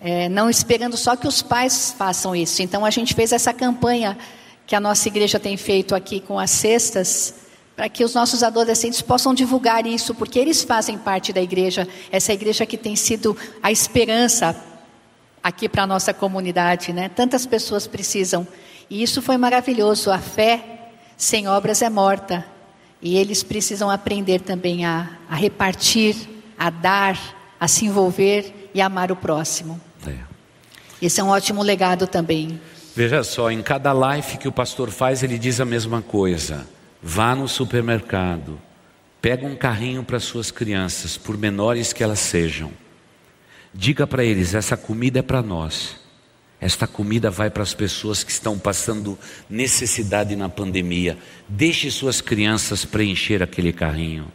é, 0.00 0.28
não 0.28 0.50
esperando 0.50 0.96
só 0.96 1.14
que 1.14 1.28
os 1.28 1.42
pais 1.42 1.94
façam 1.96 2.34
isso. 2.34 2.62
Então 2.62 2.84
a 2.84 2.90
gente 2.90 3.14
fez 3.14 3.32
essa 3.32 3.52
campanha 3.52 4.18
que 4.66 4.74
a 4.74 4.80
nossa 4.80 5.06
igreja 5.08 5.38
tem 5.38 5.56
feito 5.56 5.94
aqui 5.94 6.20
com 6.20 6.38
as 6.38 6.50
cestas, 6.50 7.34
para 7.76 7.88
que 7.88 8.04
os 8.04 8.14
nossos 8.14 8.42
adolescentes 8.42 9.00
possam 9.00 9.32
divulgar 9.32 9.86
isso, 9.86 10.14
porque 10.14 10.38
eles 10.38 10.62
fazem 10.62 10.98
parte 10.98 11.32
da 11.32 11.40
igreja, 11.40 11.88
essa 12.10 12.32
igreja 12.32 12.66
que 12.66 12.76
tem 12.76 12.96
sido 12.96 13.36
a 13.62 13.70
esperança 13.72 14.56
aqui 15.42 15.68
para 15.68 15.82
a 15.82 15.86
nossa 15.86 16.14
comunidade, 16.14 16.92
né? 16.92 17.08
Tantas 17.08 17.44
pessoas 17.46 17.86
precisam. 17.86 18.46
E 18.88 19.02
isso 19.02 19.20
foi 19.20 19.36
maravilhoso. 19.36 20.10
A 20.10 20.18
fé 20.18 20.90
sem 21.16 21.48
obras 21.48 21.82
é 21.82 21.90
morta. 21.90 22.46
E 23.00 23.16
eles 23.16 23.42
precisam 23.42 23.90
aprender 23.90 24.40
também 24.40 24.84
a, 24.84 25.10
a 25.28 25.34
repartir 25.34 26.16
a 26.58 26.70
dar, 26.70 27.18
a 27.58 27.68
se 27.68 27.86
envolver 27.86 28.70
e 28.74 28.80
amar 28.80 29.12
o 29.12 29.16
próximo. 29.16 29.80
É. 30.06 30.14
Esse 31.00 31.20
é 31.20 31.24
um 31.24 31.28
ótimo 31.28 31.62
legado 31.62 32.06
também. 32.06 32.60
Veja 32.94 33.24
só, 33.24 33.50
em 33.50 33.62
cada 33.62 33.92
live 33.92 34.36
que 34.36 34.48
o 34.48 34.52
pastor 34.52 34.90
faz, 34.90 35.22
ele 35.22 35.38
diz 35.38 35.60
a 35.60 35.64
mesma 35.64 36.02
coisa. 36.02 36.66
Vá 37.02 37.34
no 37.34 37.48
supermercado, 37.48 38.60
pega 39.20 39.46
um 39.46 39.56
carrinho 39.56 40.04
para 40.04 40.20
suas 40.20 40.50
crianças, 40.50 41.16
por 41.16 41.36
menores 41.36 41.92
que 41.92 42.04
elas 42.04 42.20
sejam. 42.20 42.70
Diga 43.74 44.06
para 44.06 44.24
eles: 44.24 44.54
essa 44.54 44.76
comida 44.76 45.20
é 45.20 45.22
para 45.22 45.42
nós. 45.42 45.96
Esta 46.60 46.86
comida 46.86 47.28
vai 47.28 47.50
para 47.50 47.64
as 47.64 47.74
pessoas 47.74 48.22
que 48.22 48.30
estão 48.30 48.56
passando 48.56 49.18
necessidade 49.50 50.36
na 50.36 50.48
pandemia. 50.48 51.18
Deixe 51.48 51.90
suas 51.90 52.20
crianças 52.20 52.84
preencher 52.84 53.42
aquele 53.42 53.72
carrinho. 53.72 54.30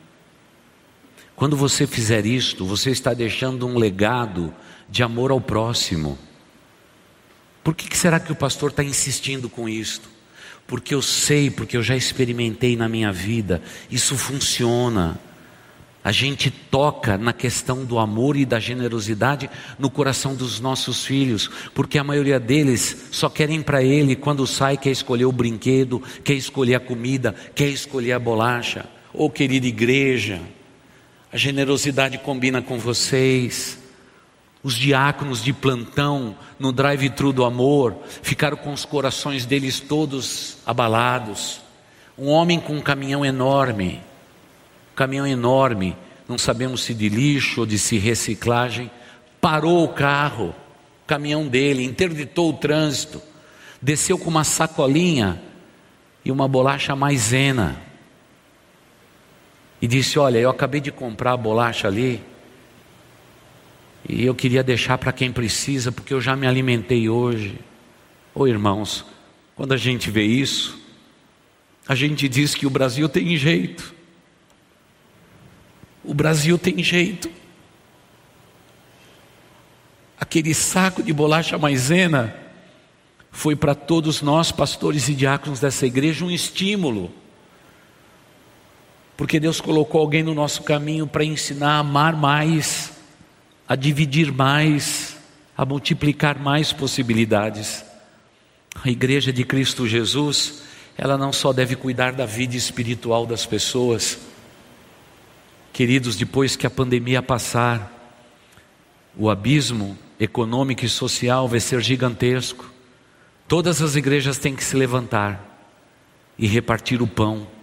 Quando 1.37 1.55
você 1.55 1.85
fizer 1.85 2.25
isto, 2.25 2.65
você 2.65 2.89
está 2.89 3.13
deixando 3.13 3.67
um 3.67 3.77
legado 3.77 4.51
de 4.89 5.03
amor 5.03 5.29
ao 5.29 5.39
próximo. 5.39 6.17
Por 7.63 7.75
que 7.75 7.95
será 7.95 8.19
que 8.19 8.31
o 8.31 8.35
pastor 8.35 8.71
está 8.71 8.83
insistindo 8.83 9.47
com 9.47 9.69
isto? 9.69 10.09
Porque 10.65 10.95
eu 10.95 11.01
sei, 11.01 11.51
porque 11.51 11.77
eu 11.77 11.83
já 11.83 11.95
experimentei 11.95 12.75
na 12.75 12.89
minha 12.89 13.11
vida, 13.11 13.61
isso 13.87 14.17
funciona. 14.17 15.19
A 16.03 16.11
gente 16.11 16.49
toca 16.49 17.19
na 17.19 17.33
questão 17.33 17.85
do 17.85 17.99
amor 17.99 18.35
e 18.35 18.43
da 18.43 18.59
generosidade 18.59 19.47
no 19.77 19.91
coração 19.91 20.33
dos 20.33 20.59
nossos 20.59 21.05
filhos, 21.05 21.51
porque 21.75 21.99
a 21.99 22.03
maioria 22.03 22.39
deles 22.39 23.09
só 23.11 23.29
querem 23.29 23.61
para 23.61 23.83
ele 23.83 24.15
quando 24.15 24.47
sai 24.47 24.75
quer 24.75 24.89
escolher 24.89 25.25
o 25.25 25.31
brinquedo, 25.31 26.01
quer 26.23 26.33
escolher 26.33 26.73
a 26.73 26.79
comida, 26.79 27.35
quer 27.53 27.69
escolher 27.69 28.13
a 28.13 28.19
bolacha. 28.19 28.89
Ô 29.13 29.25
oh, 29.25 29.29
querida 29.29 29.67
igreja, 29.67 30.41
a 31.37 31.39
generosidade 31.39 32.17
combina 32.17 32.63
com 32.63 32.79
vocês. 32.79 33.77
Os 34.63 34.73
diáconos 34.73 35.43
de 35.43 35.53
plantão 35.53 36.35
no 36.57 36.71
drive-thru 36.71 37.31
do 37.31 37.45
amor 37.45 37.95
ficaram 38.23 38.57
com 38.57 38.73
os 38.73 38.83
corações 38.83 39.45
deles 39.45 39.79
todos 39.79 40.57
abalados. 40.65 41.61
Um 42.17 42.29
homem 42.29 42.59
com 42.59 42.73
um 42.73 42.81
caminhão 42.81 43.23
enorme, 43.23 44.01
um 44.91 44.95
caminhão 44.95 45.27
enorme, 45.27 45.95
não 46.27 46.39
sabemos 46.39 46.81
se 46.81 46.95
de 46.95 47.07
lixo 47.07 47.59
ou 47.59 47.67
de 47.67 47.77
se 47.77 47.99
reciclagem, 47.99 48.89
parou 49.39 49.83
o 49.83 49.89
carro, 49.89 50.55
o 51.03 51.05
caminhão 51.05 51.47
dele, 51.47 51.85
interditou 51.85 52.49
o 52.49 52.57
trânsito, 52.57 53.21
desceu 53.79 54.17
com 54.17 54.31
uma 54.31 54.43
sacolinha 54.43 55.39
e 56.25 56.31
uma 56.31 56.47
bolacha 56.47 56.95
maisena 56.95 57.86
e 59.81 59.87
disse: 59.87 60.17
Olha, 60.19 60.37
eu 60.37 60.49
acabei 60.49 60.81
de 60.81 60.91
comprar 60.91 61.33
a 61.33 61.37
bolacha 61.37 61.87
ali 61.87 62.21
e 64.07 64.25
eu 64.25 64.33
queria 64.33 64.63
deixar 64.63 64.97
para 64.97 65.11
quem 65.11 65.31
precisa, 65.31 65.91
porque 65.91 66.13
eu 66.13 66.21
já 66.21 66.35
me 66.35 66.47
alimentei 66.47 67.09
hoje. 67.09 67.59
Ô 68.33 68.41
oh, 68.41 68.47
irmãos, 68.47 69.05
quando 69.55 69.73
a 69.73 69.77
gente 69.77 70.09
vê 70.09 70.23
isso, 70.23 70.79
a 71.87 71.93
gente 71.93 72.29
diz 72.29 72.55
que 72.55 72.65
o 72.65 72.69
Brasil 72.69 73.09
tem 73.09 73.35
jeito. 73.35 73.93
O 76.03 76.13
Brasil 76.13 76.57
tem 76.57 76.81
jeito. 76.81 77.29
Aquele 80.17 80.53
saco 80.53 81.03
de 81.03 81.11
bolacha 81.11 81.57
maisena 81.57 82.33
foi 83.29 83.55
para 83.55 83.75
todos 83.75 84.21
nós, 84.21 84.51
pastores 84.51 85.09
e 85.09 85.13
diáconos 85.13 85.59
dessa 85.59 85.85
igreja, 85.85 86.23
um 86.23 86.31
estímulo 86.31 87.11
porque 89.17 89.39
Deus 89.39 89.59
colocou 89.59 89.99
alguém 89.99 90.21
no 90.21 90.35
nosso 90.35 90.61
caminho 90.61 91.07
para 91.07 91.25
ensinar 91.25 91.71
a 91.71 91.79
amar 91.79 92.15
mais, 92.15 92.93
a 93.67 93.75
dividir 93.75 94.31
mais, 94.31 95.17
a 95.57 95.65
multiplicar 95.65 96.37
mais 96.37 96.71
possibilidades. 96.71 97.83
A 98.83 98.89
igreja 98.91 99.33
de 99.33 99.43
Cristo 99.43 99.87
Jesus, 99.87 100.61
ela 100.95 101.17
não 101.17 101.33
só 101.33 101.51
deve 101.51 101.75
cuidar 101.75 102.13
da 102.13 102.27
vida 102.27 102.55
espiritual 102.55 103.25
das 103.25 103.43
pessoas, 103.43 104.19
queridos, 105.73 106.15
depois 106.15 106.55
que 106.55 106.67
a 106.67 106.69
pandemia 106.69 107.23
passar, 107.23 107.91
o 109.17 109.31
abismo 109.31 109.97
econômico 110.19 110.85
e 110.85 110.89
social 110.89 111.47
vai 111.47 111.59
ser 111.59 111.81
gigantesco. 111.81 112.71
Todas 113.47 113.81
as 113.81 113.95
igrejas 113.95 114.37
têm 114.37 114.55
que 114.55 114.63
se 114.63 114.75
levantar 114.75 115.43
e 116.37 116.45
repartir 116.45 117.01
o 117.01 117.07
pão 117.07 117.56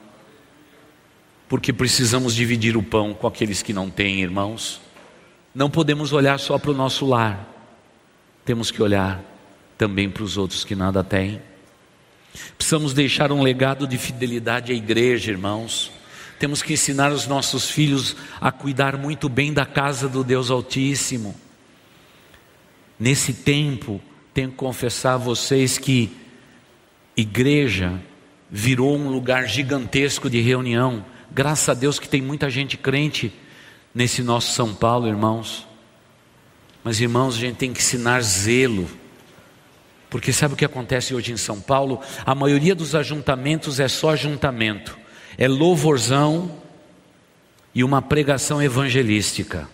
porque 1.55 1.73
precisamos 1.73 2.35
dividir 2.35 2.77
o 2.77 2.83
pão 2.83 3.15
com 3.15 3.29
aqueles 3.29 3.63
que 3.63 3.73
não 3.73 3.89
têm, 3.89 4.21
irmãos. 4.21 4.81
Não 5.55 5.71
podemos 5.71 6.13
olhar 6.13 6.37
só 6.41 6.59
para 6.59 6.73
o 6.73 6.75
nosso 6.75 7.07
lar, 7.07 7.49
temos 8.45 8.73
que 8.73 8.83
olhar 8.83 9.23
também 9.79 10.11
para 10.11 10.25
os 10.25 10.37
outros 10.37 10.65
que 10.65 10.75
nada 10.75 11.05
têm. 11.05 11.41
Precisamos 12.59 12.93
deixar 12.93 13.31
um 13.31 13.41
legado 13.41 13.87
de 13.87 13.97
fidelidade 13.97 14.73
à 14.73 14.75
igreja, 14.75 15.31
irmãos. 15.31 15.93
Temos 16.41 16.61
que 16.61 16.73
ensinar 16.73 17.13
os 17.13 17.29
nossos 17.29 17.71
filhos 17.71 18.17
a 18.41 18.51
cuidar 18.51 18.99
muito 18.99 19.29
bem 19.29 19.53
da 19.53 19.65
casa 19.65 20.09
do 20.09 20.25
Deus 20.25 20.51
Altíssimo. 20.51 21.37
Nesse 22.99 23.33
tempo, 23.33 24.01
tenho 24.35 24.51
que 24.51 24.57
confessar 24.57 25.15
a 25.15 25.19
vocês 25.19 25.79
que 25.79 26.11
igreja 27.17 27.93
virou 28.51 28.97
um 28.97 29.09
lugar 29.09 29.47
gigantesco 29.47 30.29
de 30.29 30.41
reunião. 30.41 31.14
Graças 31.35 31.69
a 31.69 31.75
Deus 31.75 31.99
que 31.99 32.09
tem 32.09 32.23
muita 32.23 32.49
gente 32.49 32.77
crente 32.77 33.33
nesse 33.93 34.23
nosso 34.23 34.53
São 34.53 34.73
Paulo, 34.73 35.09
irmãos. 35.09 35.67
Mas, 36.85 37.01
irmãos, 37.01 37.35
a 37.35 37.39
gente 37.39 37.57
tem 37.57 37.73
que 37.73 37.81
ensinar 37.81 38.21
zelo. 38.21 38.89
Porque 40.09 40.33
sabe 40.33 40.55
o 40.55 40.57
que 40.57 40.65
acontece 40.65 41.13
hoje 41.13 41.33
em 41.33 41.37
São 41.37 41.61
Paulo? 41.61 42.01
A 42.25 42.37
maioria 42.37 42.73
dos 42.73 42.95
ajuntamentos 42.95 43.81
é 43.81 43.89
só 43.89 44.11
ajuntamento, 44.11 44.97
é 45.37 45.49
louvorzão 45.49 46.57
e 47.75 47.83
uma 47.83 48.01
pregação 48.01 48.63
evangelística. 48.63 49.69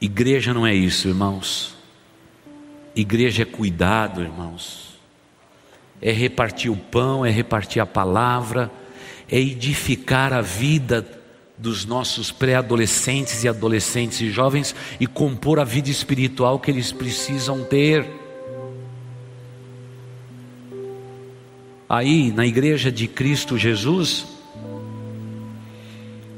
Igreja 0.00 0.52
não 0.52 0.66
é 0.66 0.74
isso, 0.74 1.06
irmãos. 1.06 1.76
Igreja 2.96 3.42
é 3.42 3.46
cuidado, 3.46 4.20
irmãos. 4.20 4.98
É 6.00 6.10
repartir 6.10 6.72
o 6.72 6.76
pão, 6.76 7.24
é 7.24 7.30
repartir 7.30 7.80
a 7.80 7.86
palavra 7.86 8.68
é 9.32 9.40
edificar 9.40 10.30
a 10.34 10.42
vida 10.42 11.08
dos 11.56 11.86
nossos 11.86 12.30
pré-adolescentes 12.30 13.42
e 13.42 13.48
adolescentes 13.48 14.20
e 14.20 14.30
jovens 14.30 14.74
e 15.00 15.06
compor 15.06 15.58
a 15.58 15.64
vida 15.64 15.88
espiritual 15.88 16.60
que 16.60 16.70
eles 16.70 16.92
precisam 16.92 17.64
ter. 17.64 18.06
Aí, 21.88 22.30
na 22.30 22.44
igreja 22.44 22.92
de 22.92 23.08
Cristo 23.08 23.56
Jesus, 23.56 24.26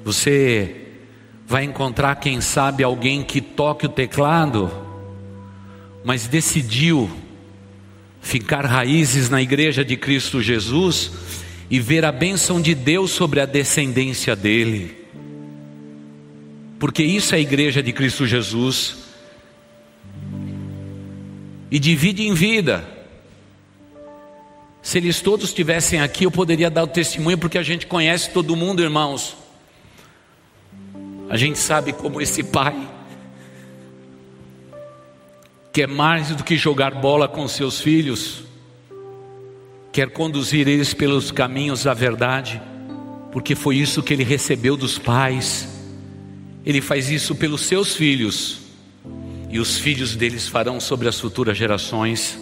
você 0.05 0.87
vai 1.49 1.65
encontrar, 1.65 2.15
quem 2.17 2.41
sabe, 2.41 2.85
alguém 2.85 3.25
que 3.25 3.41
toque 3.41 3.87
o 3.87 3.89
teclado, 3.89 4.71
mas 6.05 6.29
decidiu 6.29 7.11
ficar 8.21 8.65
raízes 8.65 9.29
na 9.29 9.43
igreja 9.43 9.85
de 9.85 9.97
Cristo 9.97 10.41
Jesus 10.41 11.24
e 11.71 11.81
ver 11.81 12.05
a 12.05 12.13
bênção 12.13 12.61
de 12.61 12.75
Deus 12.75 13.11
sobre 13.11 13.41
a 13.41 13.47
descendência 13.47 14.37
dele. 14.37 15.05
Porque 16.79 17.03
isso 17.03 17.35
é 17.35 17.39
a 17.39 17.41
igreja 17.41 17.83
de 17.83 17.93
Cristo 17.93 18.27
Jesus. 18.27 18.97
E 21.71 21.79
divide 21.79 22.27
em 22.27 22.35
vida. 22.35 22.87
Se 24.83 24.99
eles 24.99 25.21
todos 25.21 25.49
estivessem 25.49 26.01
aqui, 26.01 26.25
eu 26.25 26.31
poderia 26.31 26.71
dar 26.71 26.85
o 26.85 26.87
testemunho, 26.87 27.39
porque 27.39 27.57
a 27.57 27.63
gente 27.63 27.87
conhece 27.87 28.31
todo 28.31 28.55
mundo, 28.55 28.83
irmãos. 28.83 29.35
A 31.31 31.39
gente 31.39 31.59
sabe 31.59 31.93
como 31.93 32.21
esse 32.21 32.43
pai 32.43 32.77
quer 35.73 35.89
mais 35.89 36.29
do 36.29 36.45
que 36.45 36.57
jogar 36.57 36.93
bola 36.95 37.27
com 37.27 37.49
seus 37.49 37.81
filhos, 37.81 38.44
quer 39.95 40.11
conduzir 40.11 40.67
eles 40.67 40.93
pelos 40.93 41.31
caminhos 41.31 41.85
da 41.85 41.95
verdade, 41.95 42.61
porque 43.31 43.55
foi 43.55 43.77
isso 43.77 44.03
que 44.03 44.13
ele 44.13 44.25
recebeu 44.25 44.77
dos 44.77 44.99
pais. 44.99 45.69
Ele 46.67 46.81
faz 46.81 47.11
isso 47.11 47.33
pelos 47.37 47.61
seus 47.61 47.95
filhos, 47.95 48.59
e 49.49 49.61
os 49.61 49.79
filhos 49.79 50.17
deles 50.17 50.49
farão 50.49 50.81
sobre 50.81 51.07
as 51.07 51.21
futuras 51.21 51.57
gerações. 51.57 52.37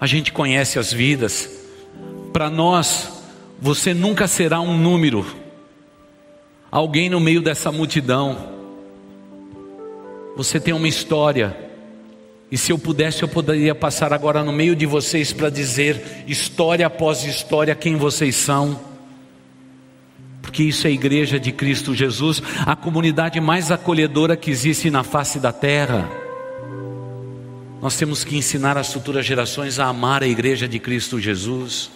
A 0.00 0.08
gente 0.08 0.32
conhece 0.32 0.76
as 0.76 0.92
vidas, 0.92 1.48
para 2.32 2.50
nós, 2.50 3.22
você 3.62 3.94
nunca 3.94 4.26
será 4.26 4.60
um 4.60 4.76
número, 4.76 5.24
alguém 6.68 7.08
no 7.08 7.20
meio 7.20 7.40
dessa 7.40 7.70
multidão. 7.70 8.56
Você 10.36 10.58
tem 10.58 10.74
uma 10.74 10.88
história. 10.88 11.65
E 12.50 12.56
se 12.56 12.72
eu 12.72 12.78
pudesse, 12.78 13.22
eu 13.22 13.28
poderia 13.28 13.74
passar 13.74 14.12
agora 14.12 14.44
no 14.44 14.52
meio 14.52 14.76
de 14.76 14.86
vocês 14.86 15.32
para 15.32 15.50
dizer, 15.50 16.24
história 16.28 16.86
após 16.86 17.24
história, 17.24 17.74
quem 17.74 17.96
vocês 17.96 18.36
são. 18.36 18.78
Porque 20.40 20.62
isso 20.62 20.86
é 20.86 20.90
a 20.90 20.92
igreja 20.92 21.40
de 21.40 21.50
Cristo 21.50 21.92
Jesus, 21.92 22.40
a 22.64 22.76
comunidade 22.76 23.40
mais 23.40 23.72
acolhedora 23.72 24.36
que 24.36 24.50
existe 24.50 24.90
na 24.90 25.02
face 25.02 25.40
da 25.40 25.52
terra. 25.52 26.08
Nós 27.82 27.96
temos 27.96 28.22
que 28.22 28.36
ensinar 28.36 28.78
as 28.78 28.92
futuras 28.92 29.26
gerações 29.26 29.80
a 29.80 29.86
amar 29.86 30.22
a 30.22 30.28
igreja 30.28 30.68
de 30.68 30.78
Cristo 30.78 31.20
Jesus. 31.20 31.90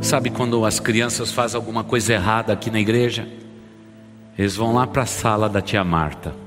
Sabe 0.00 0.30
quando 0.30 0.64
as 0.64 0.78
crianças 0.78 1.32
fazem 1.32 1.56
alguma 1.56 1.82
coisa 1.82 2.12
errada 2.12 2.52
aqui 2.52 2.70
na 2.70 2.80
igreja? 2.80 3.28
Eles 4.38 4.54
vão 4.54 4.72
lá 4.72 4.86
para 4.86 5.02
a 5.02 5.06
sala 5.06 5.48
da 5.48 5.60
tia 5.60 5.82
Marta 5.82 6.43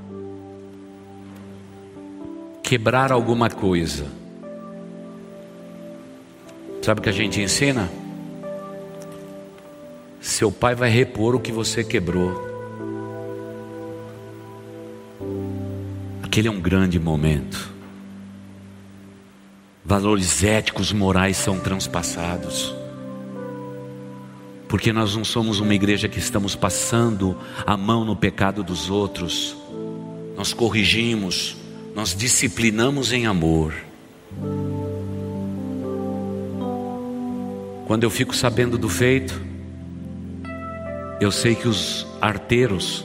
quebrar 2.67 3.13
alguma 3.13 3.49
coisa. 3.49 4.05
Sabe 6.81 6.99
o 6.99 7.03
que 7.03 7.07
a 7.07 7.13
gente 7.13 7.39
ensina? 7.39 7.89
Seu 10.19 10.51
pai 10.51 10.75
vai 10.75 10.89
repor 10.89 11.33
o 11.33 11.39
que 11.39 11.49
você 11.49 11.81
quebrou. 11.81 12.45
Aquele 16.21 16.49
é 16.49 16.51
um 16.51 16.59
grande 16.59 16.99
momento. 16.99 17.73
Valores 19.85 20.43
éticos, 20.43 20.91
morais 20.91 21.37
são 21.37 21.57
transpassados. 21.61 22.75
Porque 24.67 24.91
nós 24.91 25.15
não 25.15 25.23
somos 25.23 25.61
uma 25.61 25.73
igreja 25.73 26.09
que 26.09 26.19
estamos 26.19 26.53
passando 26.53 27.37
a 27.65 27.77
mão 27.77 28.03
no 28.03 28.13
pecado 28.13 28.61
dos 28.61 28.89
outros. 28.89 29.55
Nós 30.35 30.51
corrigimos, 30.51 31.55
nós 31.97 32.13
disciplinamos 32.13 33.11
em 33.11 33.25
amor. 33.25 33.73
Quando 37.87 38.03
eu 38.03 38.09
fico 38.11 38.35
sabendo 38.35 38.77
do 38.77 38.87
feito, 38.87 39.41
eu 41.19 41.31
sei 41.31 41.55
que 41.55 41.67
os 41.67 42.05
arteiros 42.21 43.03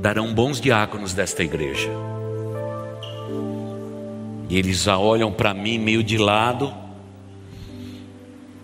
darão 0.00 0.34
bons 0.34 0.60
diáconos 0.60 1.14
desta 1.14 1.44
igreja. 1.44 1.88
E 4.48 4.58
eles 4.58 4.82
já 4.82 4.98
olham 4.98 5.32
para 5.32 5.54
mim 5.54 5.78
meio 5.78 6.02
de 6.02 6.18
lado, 6.18 6.74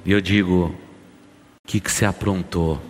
e 0.05 0.11
eu 0.11 0.21
digo: 0.21 0.75
O 1.65 1.69
que, 1.69 1.79
que 1.79 1.93
você 1.93 2.05
aprontou? 2.05 2.81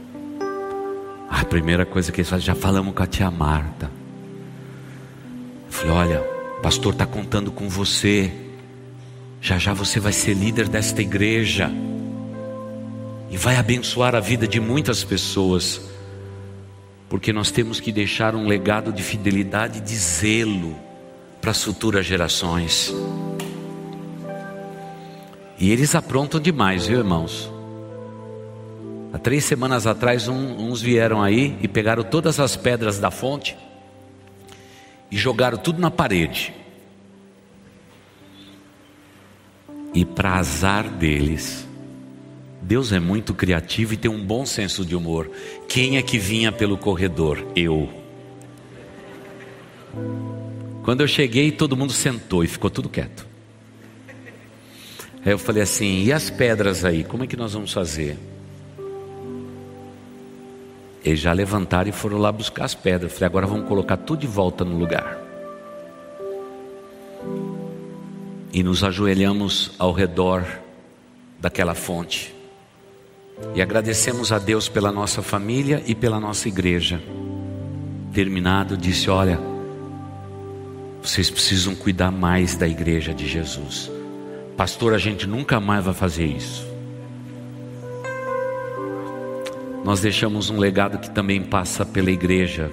A 1.29 1.45
primeira 1.45 1.85
coisa 1.85 2.11
que 2.11 2.23
eles 2.23 2.31
fazem, 2.31 2.47
já 2.47 2.55
falamos 2.55 2.95
com 2.95 3.03
a 3.03 3.07
tia 3.07 3.31
Marta. 3.31 4.00
Falei: 5.71 5.93
Olha, 5.93 6.21
o 6.59 6.61
pastor 6.61 6.93
está 6.93 7.07
contando 7.07 7.51
com 7.51 7.69
você. 7.69 8.31
Já 9.41 9.57
já 9.57 9.73
você 9.73 9.99
vai 9.99 10.13
ser 10.13 10.35
líder 10.35 10.69
desta 10.69 11.01
igreja. 11.01 11.71
E 13.31 13.37
vai 13.37 13.57
abençoar 13.57 14.15
a 14.15 14.21
vida 14.21 14.47
de 14.47 14.61
muitas 14.61 15.03
pessoas. 15.03 15.81
Porque 17.09 17.33
nós 17.33 17.51
temos 17.51 17.81
que 17.81 17.91
deixar 17.91 18.35
um 18.35 18.47
legado 18.47 18.93
de 18.93 19.03
fidelidade 19.03 19.79
e 19.79 19.81
de 19.81 19.97
zelo 19.97 20.77
para 21.41 21.53
as 21.53 21.63
futuras 21.63 22.05
gerações. 22.05 22.93
E 25.59 25.71
eles 25.71 25.95
aprontam 25.95 26.41
demais, 26.41 26.87
viu 26.87 26.99
irmãos? 26.99 27.51
Há 29.13 29.19
três 29.19 29.45
semanas 29.45 29.87
atrás, 29.87 30.29
um, 30.29 30.71
uns 30.71 30.81
vieram 30.81 31.23
aí 31.23 31.57
e 31.61 31.69
pegaram 31.69 32.03
todas 32.03 32.39
as 32.39 32.57
pedras 32.57 32.99
da 32.99 33.11
fonte 33.11 33.57
e 35.11 35.17
jogaram 35.17 35.59
tudo 35.59 35.81
na 35.81 35.91
parede. 35.91 36.55
E 39.93 40.05
para 40.05 40.35
azar 40.35 40.89
deles, 40.89 41.67
Deus 42.63 42.93
é 42.93 43.01
muito 43.01 43.35
criativo 43.35 43.95
e 43.95 43.97
tem 43.97 44.11
um 44.11 44.25
bom 44.25 44.47
senso 44.47 44.85
de 44.85 44.95
humor. 44.95 45.31
Quem 45.69 45.97
é 45.97 46.03
que 46.03 46.19
vinha 46.19 46.53
pelo 46.53 46.79
corredor? 46.79 47.45
Eu. 47.57 47.89
Quando 50.85 51.01
eu 51.01 51.09
cheguei, 51.09 51.51
todo 51.51 51.77
mundo 51.77 51.93
sentou 51.93 52.45
e 52.45 52.47
ficou 52.47 52.71
tudo 52.71 52.89
quieto. 52.89 53.27
Aí 55.25 55.33
eu 55.33 55.39
falei 55.39 55.63
assim: 55.63 56.05
e 56.05 56.13
as 56.13 56.31
pedras 56.31 56.85
aí? 56.85 57.03
Como 57.03 57.25
é 57.25 57.27
que 57.27 57.37
nós 57.37 57.53
vamos 57.53 57.73
fazer? 57.73 58.17
Eles 61.05 61.21
já 61.21 61.33
levantaram 61.33 61.89
e 61.89 61.93
foram 61.93 62.19
lá 62.19 62.31
buscar 62.31 62.65
as 62.65 62.75
pedras. 62.75 63.11
Eu 63.11 63.17
falei, 63.17 63.27
agora 63.27 63.47
vamos 63.47 63.69
colocar 63.69 63.97
tudo 63.97 64.21
de 64.21 64.27
volta 64.27 64.65
no 64.65 64.79
lugar. 64.79 65.19
E 68.53 68.63
nos 68.63 68.85
ajoelhamos 68.85 69.73
ao 69.79 69.93
redor 69.93 70.45
daquela 71.39 71.75
fonte. 71.75 72.35
E 73.55 73.63
agradecemos 73.63 74.33
a 74.33 74.39
Deus 74.39 74.69
pela 74.69 74.93
nossa 74.93 75.23
família 75.23 75.83
e 75.87 75.95
pela 75.95 76.21
nossa 76.21 76.49
igreja. 76.49 77.01
Terminado, 78.13 78.77
disse: 78.77 79.09
Olha, 79.09 79.41
vocês 81.03 81.31
precisam 81.31 81.75
cuidar 81.75 82.11
mais 82.11 82.55
da 82.55 82.69
igreja 82.69 83.15
de 83.15 83.27
Jesus. 83.27 83.91
Pastor, 84.57 84.93
a 84.93 84.99
gente 84.99 85.27
nunca 85.27 85.59
mais 85.59 85.85
vai 85.85 85.95
fazer 85.95 86.27
isso. 86.27 86.70
Nós 89.85 90.01
deixamos 90.01 90.51
um 90.51 90.59
legado 90.59 90.99
que 90.99 91.11
também 91.11 91.43
passa 91.43 91.85
pela 91.85 92.11
igreja 92.11 92.71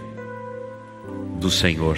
do 1.40 1.50
Senhor. 1.50 1.98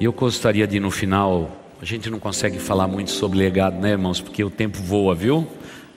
E 0.00 0.04
eu 0.04 0.12
gostaria 0.12 0.66
de 0.66 0.80
no 0.80 0.90
final, 0.90 1.50
a 1.80 1.84
gente 1.84 2.10
não 2.10 2.18
consegue 2.18 2.58
falar 2.58 2.88
muito 2.88 3.10
sobre 3.10 3.38
legado, 3.38 3.78
né, 3.80 3.90
irmãos? 3.90 4.20
Porque 4.20 4.42
o 4.42 4.50
tempo 4.50 4.78
voa, 4.78 5.14
viu? 5.14 5.46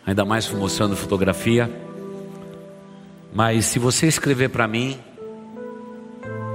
Ainda 0.05 0.23
mais 0.23 0.49
mostrando 0.51 0.95
fotografia. 0.95 1.69
Mas 3.33 3.65
se 3.65 3.79
você 3.79 4.07
escrever 4.07 4.49
para 4.49 4.67
mim, 4.67 4.97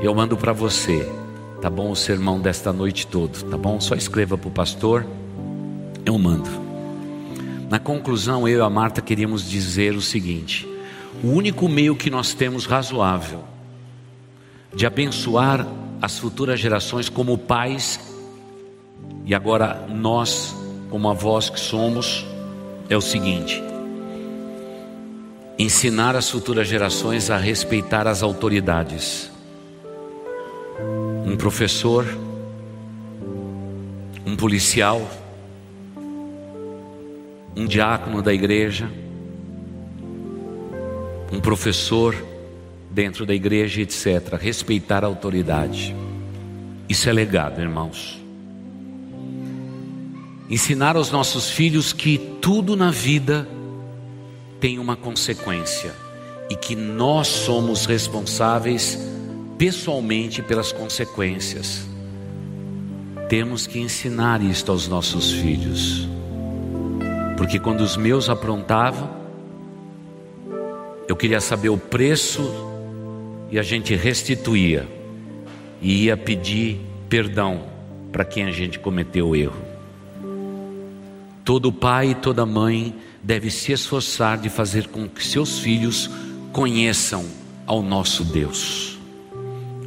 eu 0.01 0.15
mando 0.15 0.37
para 0.37 0.53
você, 0.53 1.09
tá 1.61 1.71
bom? 1.71 1.91
O 1.91 1.97
sermão 1.97 2.41
desta 2.41 2.73
noite 2.73 3.07
todo, 3.07 3.43
tá 3.45 3.57
bom? 3.57 3.81
Só 3.81 3.95
escreva 3.95 4.37
para 4.39 4.49
o 4.49 4.53
pastor, 4.53 5.07
eu 6.05 6.19
mando. 6.19 6.62
Na 7.73 7.79
conclusão, 7.79 8.47
eu 8.47 8.59
e 8.59 8.61
a 8.61 8.69
Marta 8.69 9.01
queríamos 9.01 9.49
dizer 9.49 9.95
o 9.95 10.03
seguinte: 10.03 10.69
o 11.25 11.29
único 11.29 11.67
meio 11.71 11.97
que 11.97 12.11
nós 12.11 12.35
temos 12.35 12.67
razoável 12.67 13.45
de 14.75 14.85
abençoar 14.85 15.67
as 16.03 16.19
futuras 16.19 16.61
gerações 16.61 17.09
como 17.09 17.39
pais, 17.39 17.99
e 19.25 19.35
agora 19.35 19.87
nós, 19.89 20.55
como 20.91 21.09
avós 21.09 21.49
que 21.49 21.59
somos, 21.59 22.27
é 22.91 22.97
o 22.97 23.01
seguinte: 23.01 23.63
ensinar 25.59 26.15
as 26.15 26.29
futuras 26.29 26.69
gerações 26.69 27.31
a 27.31 27.39
respeitar 27.39 28.07
as 28.07 28.23
autoridades. 28.23 29.31
Um 31.25 31.39
professor, 31.39 32.05
um 34.27 34.37
policial, 34.37 35.01
um 37.57 37.67
diácono 37.67 38.23
da 38.23 38.33
igreja, 38.33 38.91
um 41.31 41.41
professor 41.41 42.15
dentro 42.91 43.25
da 43.25 43.35
igreja, 43.35 43.81
etc. 43.81 44.35
Respeitar 44.39 45.05
a 45.05 45.07
autoridade. 45.07 45.95
Isso 46.89 47.09
é 47.09 47.13
legado, 47.13 47.61
irmãos. 47.61 48.21
Ensinar 50.51 50.97
aos 50.97 51.11
nossos 51.11 51.51
filhos 51.51 51.93
que 51.93 52.19
tudo 52.41 52.77
na 52.77 52.91
vida 52.91 53.49
tem 54.61 54.79
uma 54.79 54.95
consequência 54.95 55.95
e 56.51 56.57
que 56.57 56.77
nós 56.77 57.27
somos 57.27 57.87
responsáveis 57.87 58.99
pessoalmente 59.57 60.43
pelas 60.43 60.71
consequências. 60.71 61.87
Temos 63.29 63.67
que 63.67 63.79
ensinar 63.79 64.43
isto 64.43 64.71
aos 64.71 64.87
nossos 64.87 65.33
filhos. 65.33 66.07
Porque 67.43 67.59
quando 67.59 67.81
os 67.81 67.97
meus 67.97 68.29
aprontavam, 68.29 69.11
eu 71.09 71.17
queria 71.17 71.41
saber 71.41 71.71
o 71.71 71.77
preço 71.77 72.41
e 73.51 73.59
a 73.59 73.65
gente 73.65 73.97
restituía 73.97 74.89
e 75.81 76.05
ia 76.05 76.17
pedir 76.17 76.81
perdão 77.09 77.65
para 78.13 78.25
quem 78.25 78.45
a 78.45 78.53
gente 78.53 78.79
cometeu 78.79 79.31
o 79.31 79.35
erro. 79.35 79.61
Todo 81.45 81.73
pai 81.73 82.11
e 82.11 82.15
toda 82.15 82.47
mãe 82.47 82.95
deve 83.21 83.51
se 83.51 83.73
esforçar 83.73 84.39
de 84.39 84.49
fazer 84.49 84.87
com 84.87 85.09
que 85.09 85.27
seus 85.27 85.59
filhos 85.59 86.09
conheçam 86.53 87.27
ao 87.67 87.83
nosso 87.83 88.23
Deus. 88.23 89.01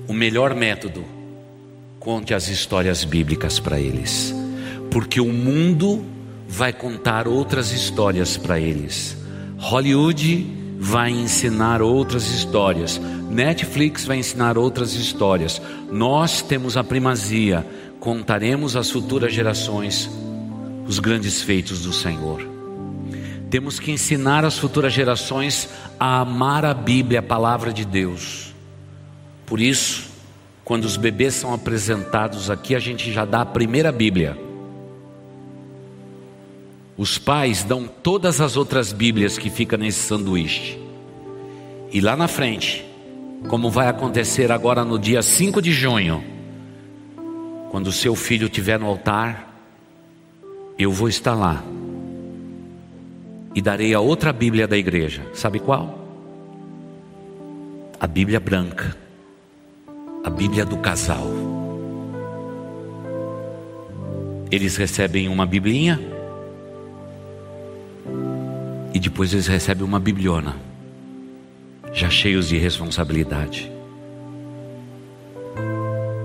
O 0.09 0.13
melhor 0.13 0.53
método, 0.53 1.05
conte 2.01 2.33
as 2.33 2.49
histórias 2.49 3.05
bíblicas 3.05 3.61
para 3.61 3.79
eles, 3.79 4.35
porque 4.91 5.21
o 5.21 5.31
mundo 5.31 6.14
vai 6.47 6.71
contar 6.71 7.27
outras 7.27 7.71
histórias 7.71 8.37
para 8.37 8.59
eles. 8.59 9.17
Hollywood 9.57 10.47
vai 10.77 11.09
ensinar 11.09 11.81
outras 11.81 12.29
histórias. 12.29 12.99
Netflix 13.29 14.05
vai 14.05 14.17
ensinar 14.17 14.57
outras 14.57 14.93
histórias. 14.93 15.61
Nós 15.91 16.41
temos 16.41 16.77
a 16.77 16.83
primazia, 16.83 17.65
contaremos 17.99 18.75
às 18.75 18.89
futuras 18.89 19.33
gerações 19.33 20.09
os 20.87 20.99
grandes 20.99 21.41
feitos 21.41 21.81
do 21.81 21.91
Senhor. 21.91 22.47
Temos 23.49 23.79
que 23.79 23.91
ensinar 23.91 24.43
as 24.43 24.57
futuras 24.57 24.93
gerações 24.93 25.69
a 25.99 26.19
amar 26.19 26.65
a 26.65 26.73
Bíblia, 26.73 27.19
a 27.19 27.23
palavra 27.23 27.71
de 27.71 27.85
Deus. 27.85 28.53
Por 29.45 29.59
isso, 29.59 30.09
quando 30.63 30.85
os 30.85 30.97
bebês 30.97 31.35
são 31.35 31.53
apresentados 31.53 32.49
aqui, 32.49 32.75
a 32.75 32.79
gente 32.79 33.11
já 33.11 33.23
dá 33.23 33.41
a 33.41 33.45
primeira 33.45 33.91
Bíblia. 33.91 34.44
Os 36.97 37.17
pais 37.17 37.63
dão 37.63 37.87
todas 37.87 38.39
as 38.39 38.55
outras 38.55 38.93
Bíblias 38.93 39.37
que 39.37 39.49
ficam 39.49 39.77
nesse 39.77 39.99
sanduíche. 39.99 40.79
E 41.91 41.99
lá 41.99 42.15
na 42.15 42.27
frente, 42.27 42.85
como 43.49 43.69
vai 43.69 43.87
acontecer 43.87 44.51
agora 44.51 44.85
no 44.85 44.97
dia 44.97 45.21
5 45.21 45.61
de 45.61 45.71
junho, 45.71 46.23
quando 47.69 47.87
o 47.87 47.91
seu 47.91 48.15
filho 48.15 48.47
estiver 48.47 48.79
no 48.79 48.87
altar, 48.87 49.53
eu 50.77 50.91
vou 50.91 51.09
estar 51.09 51.35
lá 51.35 51.63
e 53.53 53.61
darei 53.61 53.93
a 53.93 53.99
outra 53.99 54.31
Bíblia 54.31 54.67
da 54.67 54.77
igreja. 54.77 55.21
Sabe 55.33 55.59
qual? 55.59 55.99
A 57.99 58.07
Bíblia 58.07 58.39
branca, 58.39 58.95
a 60.23 60.29
Bíblia 60.29 60.65
do 60.65 60.77
casal. 60.77 61.27
Eles 64.49 64.77
recebem 64.77 65.27
uma 65.27 65.45
biblinha 65.45 66.14
e 68.95 68.99
depois 68.99 69.33
eles 69.33 69.45
recebem 69.45 69.83
uma 69.83 69.99
bibliona, 69.99 70.55
já 71.91 72.09
cheios 72.09 72.47
de 72.47 72.57
responsabilidade. 72.57 73.69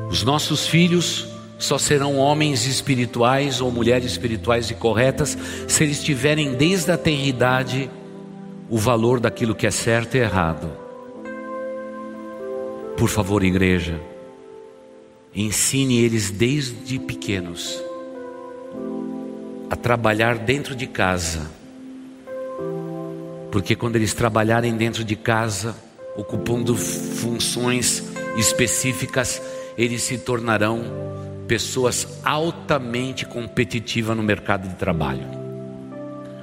Os 0.08 0.22
nossos 0.22 0.68
filhos 0.68 1.26
só 1.58 1.76
serão 1.78 2.16
homens 2.16 2.68
espirituais 2.68 3.60
ou 3.60 3.72
mulheres 3.72 4.12
espirituais 4.12 4.70
e 4.70 4.74
corretas 4.74 5.36
se 5.66 5.82
eles 5.82 6.00
tiverem 6.00 6.54
desde 6.54 6.92
a 6.92 6.96
tenridade 6.96 7.90
o 8.68 8.78
valor 8.78 9.18
daquilo 9.18 9.52
que 9.52 9.66
é 9.66 9.70
certo 9.72 10.14
e 10.14 10.20
errado. 10.20 10.70
Por 12.96 13.08
favor, 13.08 13.42
igreja, 13.42 14.00
ensine 15.34 15.98
eles 15.98 16.30
desde 16.30 17.00
pequenos 17.00 17.82
a 19.68 19.74
trabalhar 19.74 20.38
dentro 20.38 20.76
de 20.76 20.86
casa, 20.86 21.58
porque 23.50 23.74
quando 23.74 23.96
eles 23.96 24.14
trabalharem 24.14 24.76
dentro 24.76 25.02
de 25.04 25.16
casa, 25.16 25.74
ocupando 26.16 26.76
funções 26.76 28.04
específicas, 28.36 29.42
eles 29.76 30.02
se 30.02 30.18
tornarão 30.18 30.82
pessoas 31.48 32.06
altamente 32.24 33.26
competitivas 33.26 34.16
no 34.16 34.22
mercado 34.22 34.68
de 34.68 34.74
trabalho, 34.76 35.26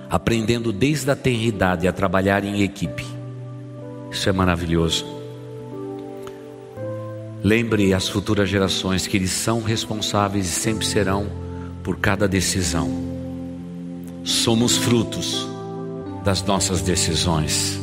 aprendendo 0.09 0.73
desde 0.73 1.09
a 1.09 1.15
tenridade 1.15 1.87
a 1.87 1.93
trabalhar 1.93 2.43
em 2.43 2.61
equipe. 2.61 3.05
Isso 4.11 4.27
é 4.27 4.33
maravilhoso. 4.33 5.05
Lembre 7.41 7.93
as 7.93 8.09
futuras 8.09 8.49
gerações 8.49 9.07
que 9.07 9.15
eles 9.15 9.31
são 9.31 9.61
responsáveis 9.61 10.47
e 10.47 10.51
sempre 10.51 10.85
serão 10.85 11.27
por 11.83 11.97
cada 11.97 12.27
decisão. 12.27 12.89
Somos 14.25 14.75
frutos 14.75 15.56
das 16.27 16.43
nossas 16.43 16.81
decisões. 16.81 17.79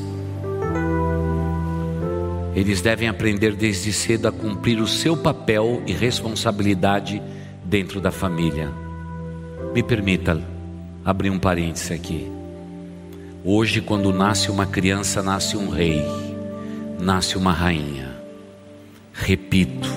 Eles 2.54 2.82
devem 2.82 3.08
aprender 3.08 3.56
desde 3.56 3.90
cedo 3.90 4.28
a 4.28 4.32
cumprir 4.32 4.82
o 4.82 4.86
seu 4.86 5.16
papel 5.16 5.82
e 5.86 5.94
responsabilidade 5.94 7.22
dentro 7.64 8.02
da 8.02 8.10
família. 8.10 8.70
Me 9.72 9.82
permita 9.82 10.38
abrir 11.02 11.30
um 11.30 11.38
parêntese 11.38 11.94
aqui. 11.94 12.30
Hoje, 13.42 13.80
quando 13.80 14.12
nasce 14.12 14.50
uma 14.50 14.66
criança, 14.66 15.22
nasce 15.22 15.56
um 15.56 15.70
rei, 15.70 16.04
nasce 17.00 17.38
uma 17.38 17.50
rainha. 17.50 18.14
Repito, 19.10 19.88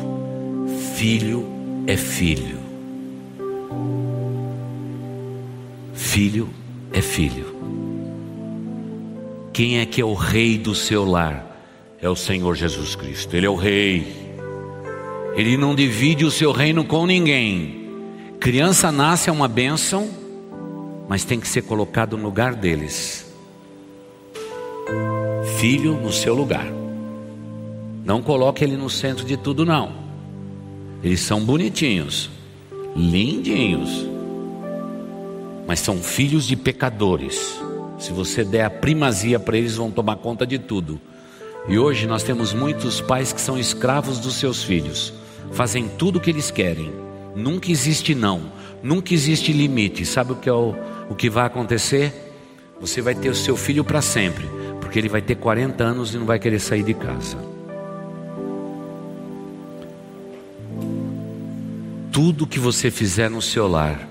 filho 0.95 1.45
é 1.85 1.97
filho. 1.97 2.59
Filho 5.93 6.49
é 6.93 7.01
filho. 7.01 7.56
Quem 9.57 9.79
é 9.79 9.87
que 9.87 9.99
é 9.99 10.05
o 10.05 10.13
rei 10.13 10.55
do 10.55 10.75
seu 10.75 11.03
lar? 11.03 11.47
é 11.99 12.07
o 12.07 12.15
Senhor 12.15 12.55
Jesus 12.55 12.95
Cristo. 12.95 13.35
Ele 13.35 13.47
é 13.47 13.49
o 13.49 13.55
Rei. 13.55 14.05
Ele 15.35 15.57
não 15.57 15.73
divide 15.73 16.23
o 16.23 16.29
seu 16.29 16.51
reino 16.51 16.85
com 16.85 17.07
ninguém. 17.07 17.89
Criança 18.39 18.91
nasce 18.91 19.31
é 19.31 19.33
uma 19.33 19.47
bênção, 19.47 20.07
mas 21.09 21.23
tem 21.23 21.39
que 21.39 21.47
ser 21.47 21.63
colocado 21.63 22.15
no 22.15 22.25
lugar 22.25 22.53
deles. 22.53 23.25
Filho 25.57 25.95
no 25.95 26.11
seu 26.11 26.35
lugar. 26.35 26.67
Não 28.05 28.21
coloque 28.21 28.63
ele 28.63 28.77
no 28.77 28.91
centro 28.91 29.25
de 29.25 29.37
tudo, 29.37 29.65
não. 29.65 29.91
Eles 31.03 31.21
são 31.21 31.43
bonitinhos, 31.43 32.29
lindinhos, 32.95 34.05
mas 35.65 35.79
são 35.79 35.97
filhos 35.97 36.45
de 36.45 36.55
pecadores. 36.55 37.59
Se 37.97 38.13
você 38.13 38.43
der 38.43 38.65
a 38.65 38.69
primazia 38.69 39.39
para 39.39 39.57
eles, 39.57 39.75
vão 39.75 39.89
tomar 39.89 40.17
conta 40.17 40.45
de 40.45 40.59
tudo. 40.59 40.99
E 41.67 41.77
hoje 41.77 42.07
nós 42.07 42.23
temos 42.23 42.53
muitos 42.53 43.01
pais 43.01 43.33
que 43.33 43.41
são 43.41 43.57
escravos 43.57 44.19
dos 44.19 44.35
seus 44.35 44.63
filhos, 44.63 45.13
fazem 45.51 45.87
tudo 45.87 46.17
o 46.17 46.21
que 46.21 46.29
eles 46.29 46.49
querem. 46.49 46.93
Nunca 47.35 47.69
existe 47.69 48.15
não, 48.15 48.51
nunca 48.81 49.13
existe 49.13 49.51
limite. 49.51 50.05
Sabe 50.05 50.31
o 50.31 50.35
que 50.35 50.47
é 50.47 50.53
o, 50.53 50.73
o 51.09 51.15
que 51.15 51.29
vai 51.29 51.45
acontecer? 51.45 52.13
Você 52.79 53.01
vai 53.01 53.15
ter 53.15 53.29
o 53.29 53.35
seu 53.35 53.57
filho 53.57 53.83
para 53.83 54.01
sempre, 54.01 54.45
porque 54.79 54.97
ele 54.97 55.09
vai 55.09 55.21
ter 55.21 55.35
40 55.35 55.83
anos 55.83 56.13
e 56.13 56.17
não 56.17 56.25
vai 56.25 56.39
querer 56.39 56.59
sair 56.59 56.83
de 56.83 56.93
casa. 56.93 57.37
Tudo 62.11 62.47
que 62.47 62.59
você 62.59 62.89
fizer 62.89 63.29
no 63.29 63.41
seu 63.41 63.67
lar, 63.67 64.07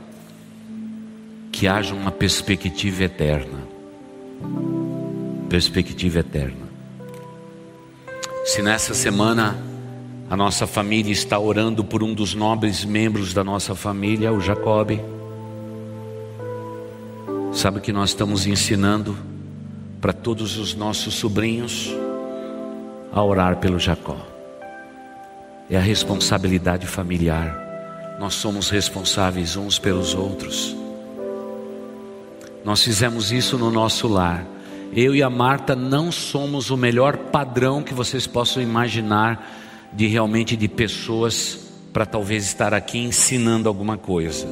que 1.51 1.67
haja 1.67 1.95
uma 1.95 2.11
perspectiva 2.11 3.05
eterna. 3.05 3.66
Perspectiva 5.49 6.21
eterna. 6.21 6.67
Se 8.45 8.63
nessa 8.63 8.95
semana 8.95 9.57
a 10.29 10.37
nossa 10.37 10.67
família 10.67 11.13
está 11.13 11.39
orando 11.39 11.85
por 11.85 12.03
um 12.03 12.13
dos 12.15 12.35
nobres 12.35 12.85
membros 12.85 13.33
da 13.33 13.45
nossa 13.45 13.75
família, 13.75 14.33
o 14.33 14.41
Jacob, 14.41 14.99
sabe 17.53 17.81
que 17.81 17.93
nós 17.93 18.11
estamos 18.11 18.47
ensinando 18.47 19.17
para 20.01 20.13
todos 20.13 20.59
os 20.59 20.75
nossos 20.75 21.15
sobrinhos 21.15 21.91
a 23.13 23.23
orar 23.23 23.57
pelo 23.57 23.79
Jacó. 23.79 24.19
É 25.69 25.77
a 25.77 25.81
responsabilidade 25.81 26.87
familiar. 26.87 28.17
Nós 28.21 28.35
somos 28.35 28.71
responsáveis 28.71 29.57
uns 29.57 29.79
pelos 29.79 30.15
outros. 30.15 30.77
Nós 32.67 32.83
fizemos 32.83 33.31
isso 33.31 33.57
no 33.57 33.71
nosso 33.71 34.09
lar. 34.09 34.45
Eu 34.93 35.15
e 35.15 35.23
a 35.23 35.31
Marta 35.31 35.77
não 35.77 36.11
somos 36.11 36.69
o 36.69 36.77
melhor 36.77 37.17
padrão 37.17 37.81
que 37.81 37.95
vocês 37.95 38.27
possam 38.27 38.61
imaginar 38.61 39.89
de 39.93 40.09
realmente 40.09 40.57
de 40.57 40.67
pessoas 40.67 41.61
para 41.93 42.05
talvez 42.05 42.45
estar 42.45 42.75
aqui 42.75 42.99
ensinando 42.99 43.69
alguma 43.69 43.97
coisa. 43.97 44.49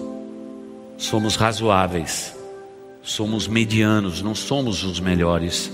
Somos 0.96 1.34
razoáveis, 1.34 2.36
somos 3.02 3.48
medianos, 3.48 4.22
não 4.22 4.32
somos 4.32 4.84
os 4.84 5.00
melhores, 5.00 5.68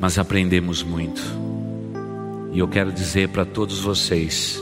mas 0.00 0.18
aprendemos 0.18 0.82
muito. 0.82 1.20
E 2.50 2.60
eu 2.60 2.66
quero 2.66 2.90
dizer 2.90 3.28
para 3.28 3.44
todos 3.44 3.80
vocês, 3.80 4.58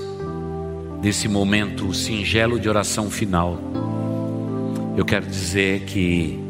nesse 1.01 1.29
momento 1.29 1.95
singelo 1.95 2.59
de 2.59 2.69
oração 2.69 3.09
final, 3.09 3.61
eu 4.97 5.05
quero 5.05 5.27
dizer 5.27 5.85
que 5.85 6.50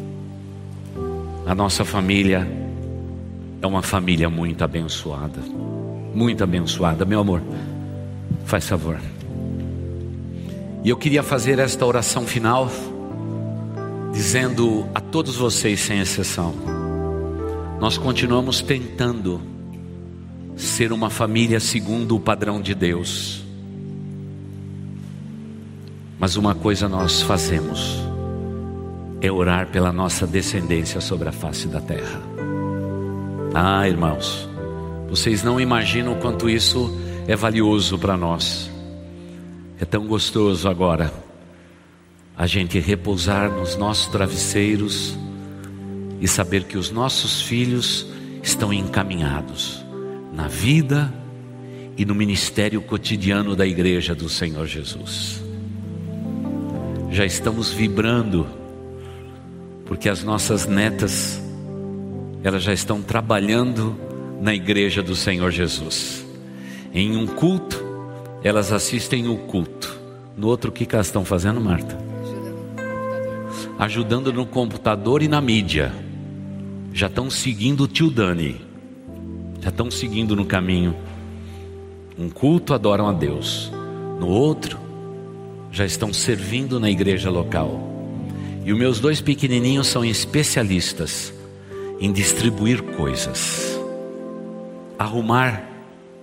a 1.51 1.55
nossa 1.57 1.84
família 1.84 2.46
é 3.61 3.66
uma 3.66 3.82
família 3.82 4.30
muito 4.30 4.62
abençoada. 4.62 5.40
Muito 6.14 6.44
abençoada, 6.44 7.05
meu 7.05 7.18
amor. 7.18 7.42
Faz 8.44 8.68
favor. 8.68 9.01
E 10.84 10.88
eu 10.88 10.96
queria 10.96 11.24
fazer 11.24 11.59
esta 11.59 11.84
oração 11.84 12.24
final, 12.24 12.70
dizendo 14.12 14.86
a 14.94 15.01
todos 15.01 15.34
vocês, 15.34 15.80
sem 15.80 15.98
exceção, 15.98 16.55
nós 17.80 17.98
continuamos 17.98 18.62
tentando 18.62 19.40
ser 20.55 20.92
uma 20.92 21.11
família 21.11 21.59
segundo 21.59 22.14
o 22.14 22.20
padrão 22.20 22.62
de 22.62 22.76
Deus. 22.76 23.44
Mas 26.16 26.36
uma 26.36 26.55
coisa 26.55 26.88
nós 26.88 27.22
fazemos, 27.22 27.98
é 29.20 29.30
orar 29.30 29.68
pela 29.68 29.92
nossa 29.92 30.26
descendência 30.26 31.00
sobre 31.00 31.28
a 31.28 31.32
face 31.32 31.68
da 31.68 31.80
terra. 31.80 32.20
Ah, 33.54 33.86
irmãos, 33.86 34.48
vocês 35.08 35.42
não 35.42 35.60
imaginam 35.60 36.12
o 36.12 36.16
quanto 36.16 36.48
isso 36.48 36.96
é 37.26 37.36
valioso 37.36 37.98
para 37.98 38.16
nós. 38.16 38.70
É 39.78 39.84
tão 39.84 40.06
gostoso 40.06 40.68
agora 40.68 41.12
a 42.36 42.46
gente 42.46 42.78
repousar 42.78 43.50
nos 43.50 43.76
nossos 43.76 44.06
travesseiros 44.06 45.18
e 46.20 46.28
saber 46.28 46.64
que 46.64 46.78
os 46.78 46.90
nossos 46.90 47.42
filhos 47.42 48.06
estão 48.42 48.72
encaminhados 48.72 49.84
na 50.32 50.48
vida 50.48 51.12
e 51.96 52.04
no 52.04 52.14
ministério 52.14 52.80
cotidiano 52.80 53.54
da 53.54 53.66
igreja 53.66 54.14
do 54.14 54.28
Senhor 54.28 54.66
Jesus. 54.66 55.42
Já 57.10 57.26
estamos 57.26 57.72
vibrando 57.72 58.46
porque 59.91 60.09
as 60.09 60.22
nossas 60.22 60.68
netas 60.68 61.43
elas 62.45 62.62
já 62.62 62.72
estão 62.72 63.03
trabalhando 63.03 63.99
na 64.41 64.55
igreja 64.55 65.03
do 65.03 65.16
Senhor 65.16 65.51
Jesus. 65.51 66.24
Em 66.95 67.16
um 67.16 67.26
culto, 67.26 67.84
elas 68.45 68.70
assistem 68.70 69.26
o 69.26 69.36
culto. 69.36 69.99
No 70.36 70.47
outro, 70.47 70.70
o 70.70 70.72
que, 70.72 70.86
elas 70.95 71.07
estão 71.07 71.24
fazendo, 71.24 71.61
Marta? 71.61 71.99
Ajudando 73.80 74.32
no 74.32 74.47
computador 74.47 75.22
e 75.22 75.28
na 75.28 75.41
mídia. 75.41 75.93
Já 76.93 77.09
estão 77.09 77.28
seguindo 77.28 77.82
o 77.82 77.88
tio 77.88 78.11
Dani. 78.11 78.61
Já 79.61 79.70
estão 79.70 79.91
seguindo 79.91 80.36
no 80.36 80.47
caminho. 80.47 80.95
Um 82.16 82.30
culto 82.30 82.74
adoram 82.74 83.09
a 83.09 83.12
Deus. 83.12 83.72
No 84.20 84.28
outro, 84.28 84.78
já 85.72 85.84
estão 85.84 86.12
servindo 86.12 86.78
na 86.78 86.88
igreja 86.88 87.28
local. 87.28 87.89
E 88.70 88.72
os 88.72 88.78
meus 88.78 89.00
dois 89.00 89.20
pequenininhos 89.20 89.88
são 89.88 90.04
especialistas 90.04 91.34
em 91.98 92.12
distribuir 92.12 92.80
coisas, 92.80 93.76
arrumar 94.96 95.68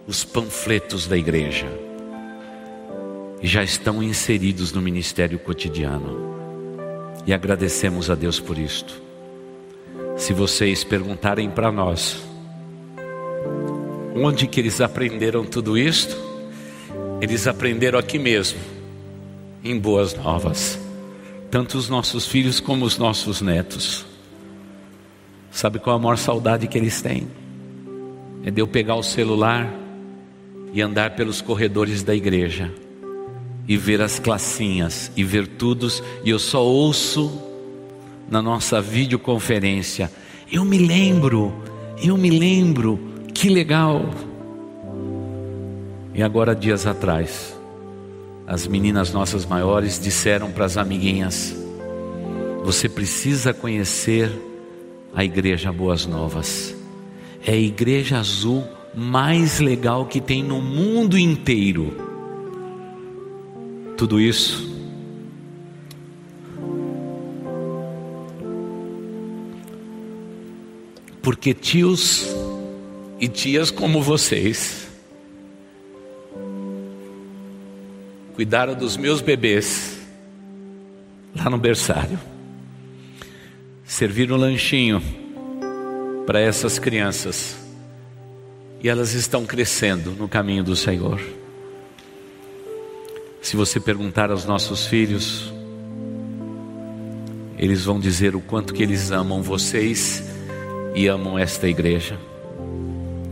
os 0.08 0.24
panfletos 0.24 1.08
da 1.08 1.18
igreja. 1.18 1.68
E 3.42 3.48
já 3.48 3.66
estão 3.66 4.02
inseridos 4.02 4.72
no 4.72 4.82
ministério 4.82 5.38
cotidiano. 5.38 6.38
E 7.26 7.34
agradecemos 7.34 8.10
a 8.10 8.16
Deus 8.16 8.40
por 8.40 8.58
isto. 8.58 9.02
Se 10.16 10.32
vocês 10.32 10.86
perguntarem 10.86 11.50
para 11.50 11.70
nós, 11.70 12.16
onde 14.16 14.48
que 14.48 14.62
eles 14.62 14.80
aprenderam 14.80 15.44
tudo 15.44 15.78
isto? 15.78 16.16
Eles 17.20 17.46
aprenderam 17.46 18.00
aqui 18.00 18.18
mesmo, 18.18 18.60
em 19.62 19.78
Boas 19.78 20.14
Novas 20.14 20.87
tanto 21.50 21.78
os 21.78 21.90
nossos 21.90 22.28
filhos 22.28 22.60
como 22.60 22.86
os 22.86 22.98
nossos 22.98 23.42
netos. 23.42 24.06
Sabe 25.50 25.80
qual 25.80 25.96
a 25.96 26.00
maior 26.00 26.18
saudade 26.18 26.68
que 26.68 26.78
eles 26.78 27.02
têm? 27.02 27.28
É 28.44 28.52
de 28.52 28.62
eu 28.62 28.68
pegar 28.68 28.96
o 28.96 29.04
celular 29.04 29.74
e 30.74 30.82
andar 30.82 31.16
pelos 31.16 31.42
corredores 31.42 32.04
da 32.04 32.14
igreja 32.14 32.72
e 33.68 33.76
ver 33.76 34.02
as 34.02 34.20
classinhas 34.20 35.12
e 35.16 35.24
ver 35.24 35.48
todos, 35.48 36.02
e 36.24 36.30
eu 36.30 36.40
só 36.40 36.64
ouço 36.64 37.42
na 38.30 38.42
nossa 38.42 38.80
videoconferência. 38.80 40.12
Eu 40.52 40.64
me 40.64 40.78
lembro, 40.78 41.54
eu 42.02 42.18
me 42.18 42.30
lembro, 42.30 43.00
que 43.34 43.50
legal. 43.50 44.10
E 46.14 46.24
agora, 46.24 46.56
dias 46.56 46.86
atrás, 46.86 47.57
as 48.48 48.66
meninas 48.66 49.12
nossas 49.12 49.46
maiores 49.46 50.00
disseram 50.00 50.50
para 50.52 50.64
as 50.64 50.78
amiguinhas: 50.78 51.54
Você 52.64 52.88
precisa 52.88 53.54
conhecer 53.54 54.32
a 55.14 55.26
Igreja 55.26 55.72
Boas 55.72 56.06
Novas. 56.06 56.74
É 57.46 57.52
a 57.52 57.58
igreja 57.58 58.18
azul 58.18 58.64
mais 58.96 59.60
legal 59.60 60.06
que 60.06 60.20
tem 60.20 60.44
no 60.44 60.62
mundo 60.62 61.18
inteiro. 61.18 61.96
Tudo 63.96 64.20
isso 64.20 64.76
porque 71.28 71.54
tios 71.54 72.26
e 73.20 73.28
tias 73.28 73.70
como 73.70 74.02
vocês 74.02 74.87
cuidaram 78.38 78.76
dos 78.76 78.96
meus 78.96 79.20
bebês 79.20 79.98
lá 81.36 81.50
no 81.50 81.58
berçário. 81.58 82.20
Serviram 83.84 84.36
um 84.36 84.40
lanchinho 84.40 85.02
para 86.24 86.40
essas 86.40 86.78
crianças. 86.78 87.58
E 88.80 88.88
elas 88.88 89.16
estão 89.16 89.44
crescendo 89.44 90.12
no 90.12 90.30
caminho 90.30 90.64
do 90.64 90.76
Senhor. 90.76 91.20
Se 93.42 93.56
você 93.56 93.80
perguntar 93.80 94.30
aos 94.30 94.46
nossos 94.46 94.86
filhos, 94.86 95.52
eles 97.58 97.86
vão 97.86 98.00
dizer 98.00 98.36
o 98.36 98.40
quanto 98.40 98.72
que 98.72 98.84
eles 98.84 99.10
amam 99.10 99.42
vocês 99.42 100.24
e 100.94 101.08
amam 101.08 101.40
esta 101.40 101.68
igreja. 101.68 102.20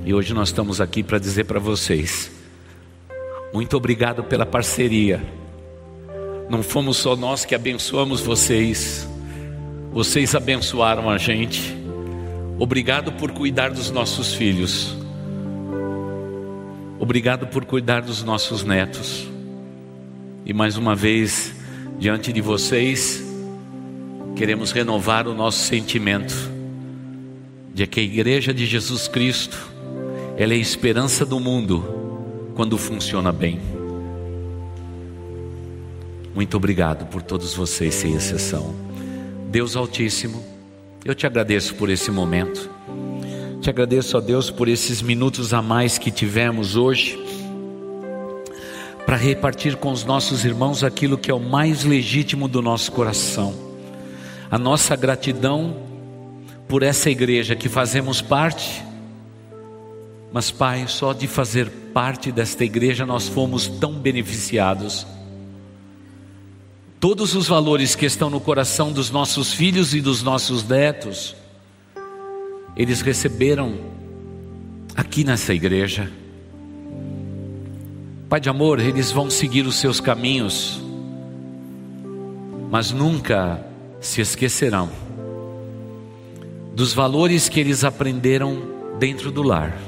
E 0.03 0.16
hoje 0.16 0.34
nós 0.34 0.49
estamos 0.49 0.82
aqui 0.82 1.03
para 1.03 1.20
dizer 1.20 1.43
para 1.43 1.60
vocês 1.60 2.35
muito 3.56 3.78
obrigado 3.78 4.22
pela 4.22 4.45
parceria. 4.45 5.24
Não 6.49 6.62
fomos 6.62 6.97
só 6.97 7.16
nós 7.16 7.45
que 7.45 7.56
abençoamos 7.56 8.20
vocês, 8.20 9.08
vocês 9.93 10.36
abençoaram 10.36 11.10
a 11.10 11.18
gente. 11.18 11.74
Obrigado 12.60 13.14
por 13.14 13.32
cuidar 13.32 13.70
dos 13.70 13.89
nossos 13.91 14.34
filhos. 14.34 14.93
Obrigado 16.99 17.47
por 17.47 17.64
cuidar 17.64 18.01
dos 18.01 18.24
nossos 18.24 18.66
netos. 18.66 19.26
E 20.45 20.51
mais 20.51 20.76
uma 20.76 20.93
vez, 20.93 21.56
diante 21.97 22.34
de 22.34 22.41
vocês, 22.41 23.24
queremos 24.36 24.74
renovar 24.74 25.30
o 25.30 25.34
nosso 25.34 25.60
sentimento 25.60 26.36
de 27.74 27.88
que 27.88 28.01
a 28.01 28.03
igreja 28.03 28.53
de 28.53 28.66
Jesus 28.66 29.08
Cristo, 29.08 29.58
ela 30.36 30.51
é 30.51 30.58
a 30.58 30.60
esperança 30.60 31.26
do 31.26 31.39
mundo 31.39 32.03
quando 32.56 32.78
funciona 32.78 33.32
bem. 33.32 33.60
Muito 36.34 36.58
obrigado 36.58 37.06
por 37.06 37.22
todos 37.22 37.53
vocês, 37.53 37.93
sem 37.93 38.16
exceção. 38.16 38.74
Deus 39.49 39.76
Altíssimo, 39.76 40.43
eu 41.03 41.14
te 41.14 41.28
agradeço 41.28 41.76
por 41.76 41.89
esse 41.89 42.10
momento. 42.10 42.70
Te 43.62 43.70
agradeço 43.70 44.18
a 44.18 44.20
Deus 44.20 44.49
por 44.49 44.68
esses 44.68 45.01
minutos 45.01 45.53
a 45.53 45.62
mais 45.62 45.97
que 45.97 46.10
tivemos 46.10 46.76
hoje 46.76 47.24
para 49.06 49.16
repartir 49.16 49.76
com 49.76 49.91
os 49.91 50.03
nossos 50.03 50.43
irmãos 50.43 50.84
aquilo 50.84 51.18
que 51.18 51.30
é 51.30 51.34
o 51.34 51.39
mais 51.39 51.84
legítimo 51.84 52.47
do 52.47 52.62
nosso 52.62 52.91
coração. 52.91 53.53
A 54.49 54.58
nossa 54.58 54.95
gratidão 54.95 55.78
por 56.68 56.82
essa 56.82 57.10
igreja 57.10 57.56
que 57.56 57.70
fazemos 57.70 58.22
parte 58.22 58.84
mas, 60.36 60.51
Pai, 60.51 60.86
só 60.89 61.14
de 61.14 61.28
fazer 61.28 61.72
parte 61.96 62.30
desta 62.30 62.66
igreja 62.66 63.06
nós 63.06 63.30
fomos 63.30 63.68
tão 63.68 63.93
beneficiados. 63.93 65.08
Todos 67.00 67.34
os 67.34 67.48
valores 67.48 67.96
que 67.96 68.06
estão 68.06 68.30
no 68.30 68.41
coração 68.41 68.91
dos 68.91 69.10
nossos 69.10 69.54
filhos 69.54 69.93
e 69.93 70.02
dos 70.02 70.22
nossos 70.22 70.68
netos 70.68 71.38
eles 72.76 73.00
receberam 73.00 73.80
aqui 74.93 75.24
nessa 75.24 75.54
igreja. 75.54 76.12
Pai 78.28 78.41
de 78.41 78.50
amor, 78.50 78.82
eles 78.82 79.10
vão 79.10 79.30
seguir 79.30 79.66
os 79.66 79.76
seus 79.76 80.02
caminhos, 80.02 80.82
mas 82.70 82.91
nunca 82.91 83.66
se 84.02 84.20
esquecerão 84.20 84.89
dos 86.76 86.93
valores 86.93 87.48
que 87.48 87.58
eles 87.58 87.86
aprenderam 87.86 88.62
dentro 89.00 89.32
do 89.32 89.41
lar, 89.41 89.80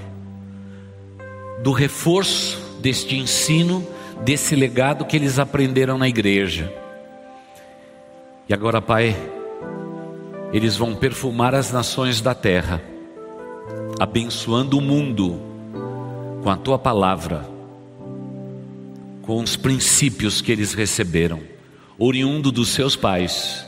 do 1.60 1.72
reforço 1.72 2.60
deste 2.80 3.16
ensino, 3.16 3.86
desse 4.24 4.55
legado 4.55 5.05
que 5.05 5.16
eles 5.16 5.39
aprenderam 5.39 5.97
na 5.97 6.08
igreja. 6.08 6.72
E 8.47 8.53
agora, 8.53 8.82
Pai, 8.82 9.16
eles 10.53 10.78
vão 10.78 10.95
perfumar 10.95 11.53
as 11.53 11.72
nações 11.72 12.22
da 12.22 12.34
terra, 12.34 12.82
abençoando 13.99 14.78
o 14.78 14.82
mundo 14.82 15.41
com 16.43 16.49
a 16.49 16.55
tua 16.55 16.80
palavra, 16.80 17.45
com 19.24 19.41
os 19.41 19.58
princípios 19.58 20.41
que 20.41 20.51
eles 20.51 20.74
receberam, 20.74 21.41
oriundo 21.97 22.51
dos 22.51 22.70
seus 22.70 22.95
pais, 22.95 23.66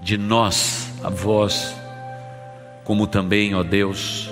de 0.00 0.16
nós, 0.16 0.88
avós, 1.02 1.74
como 2.84 3.06
também, 3.06 3.54
ó 3.54 3.62
Deus, 3.62 4.30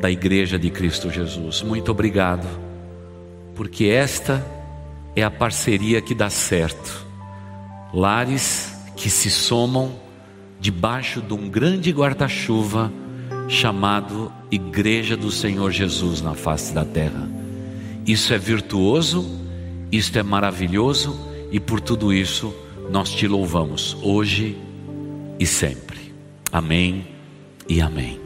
da 0.00 0.10
Igreja 0.10 0.58
de 0.58 0.70
Cristo 0.70 1.10
Jesus. 1.10 1.62
Muito 1.62 1.90
obrigado, 1.90 2.46
porque 3.54 3.86
esta 3.86 4.44
é 5.14 5.22
a 5.22 5.30
parceria 5.30 6.00
que 6.00 6.14
dá 6.14 6.28
certo. 6.28 7.06
Lares 7.92 8.74
que 8.96 9.08
se 9.08 9.30
somam 9.30 9.94
debaixo 10.60 11.20
de 11.20 11.32
um 11.32 11.48
grande 11.48 11.90
guarda-chuva 11.90 12.92
chamado 13.48 14.32
Igreja 14.50 15.16
do 15.16 15.30
Senhor 15.30 15.70
Jesus 15.70 16.20
na 16.20 16.34
face 16.34 16.74
da 16.74 16.84
terra. 16.84 17.28
Isso 18.06 18.32
é 18.32 18.38
virtuoso, 18.38 19.24
isto 19.90 20.18
é 20.18 20.22
maravilhoso 20.22 21.18
e 21.50 21.60
por 21.60 21.80
tudo 21.80 22.12
isso 22.12 22.54
nós 22.90 23.10
te 23.10 23.26
louvamos 23.26 23.96
hoje 24.02 24.56
e 25.38 25.46
sempre. 25.46 26.14
Amém 26.52 27.06
e 27.68 27.80
amém. 27.80 28.25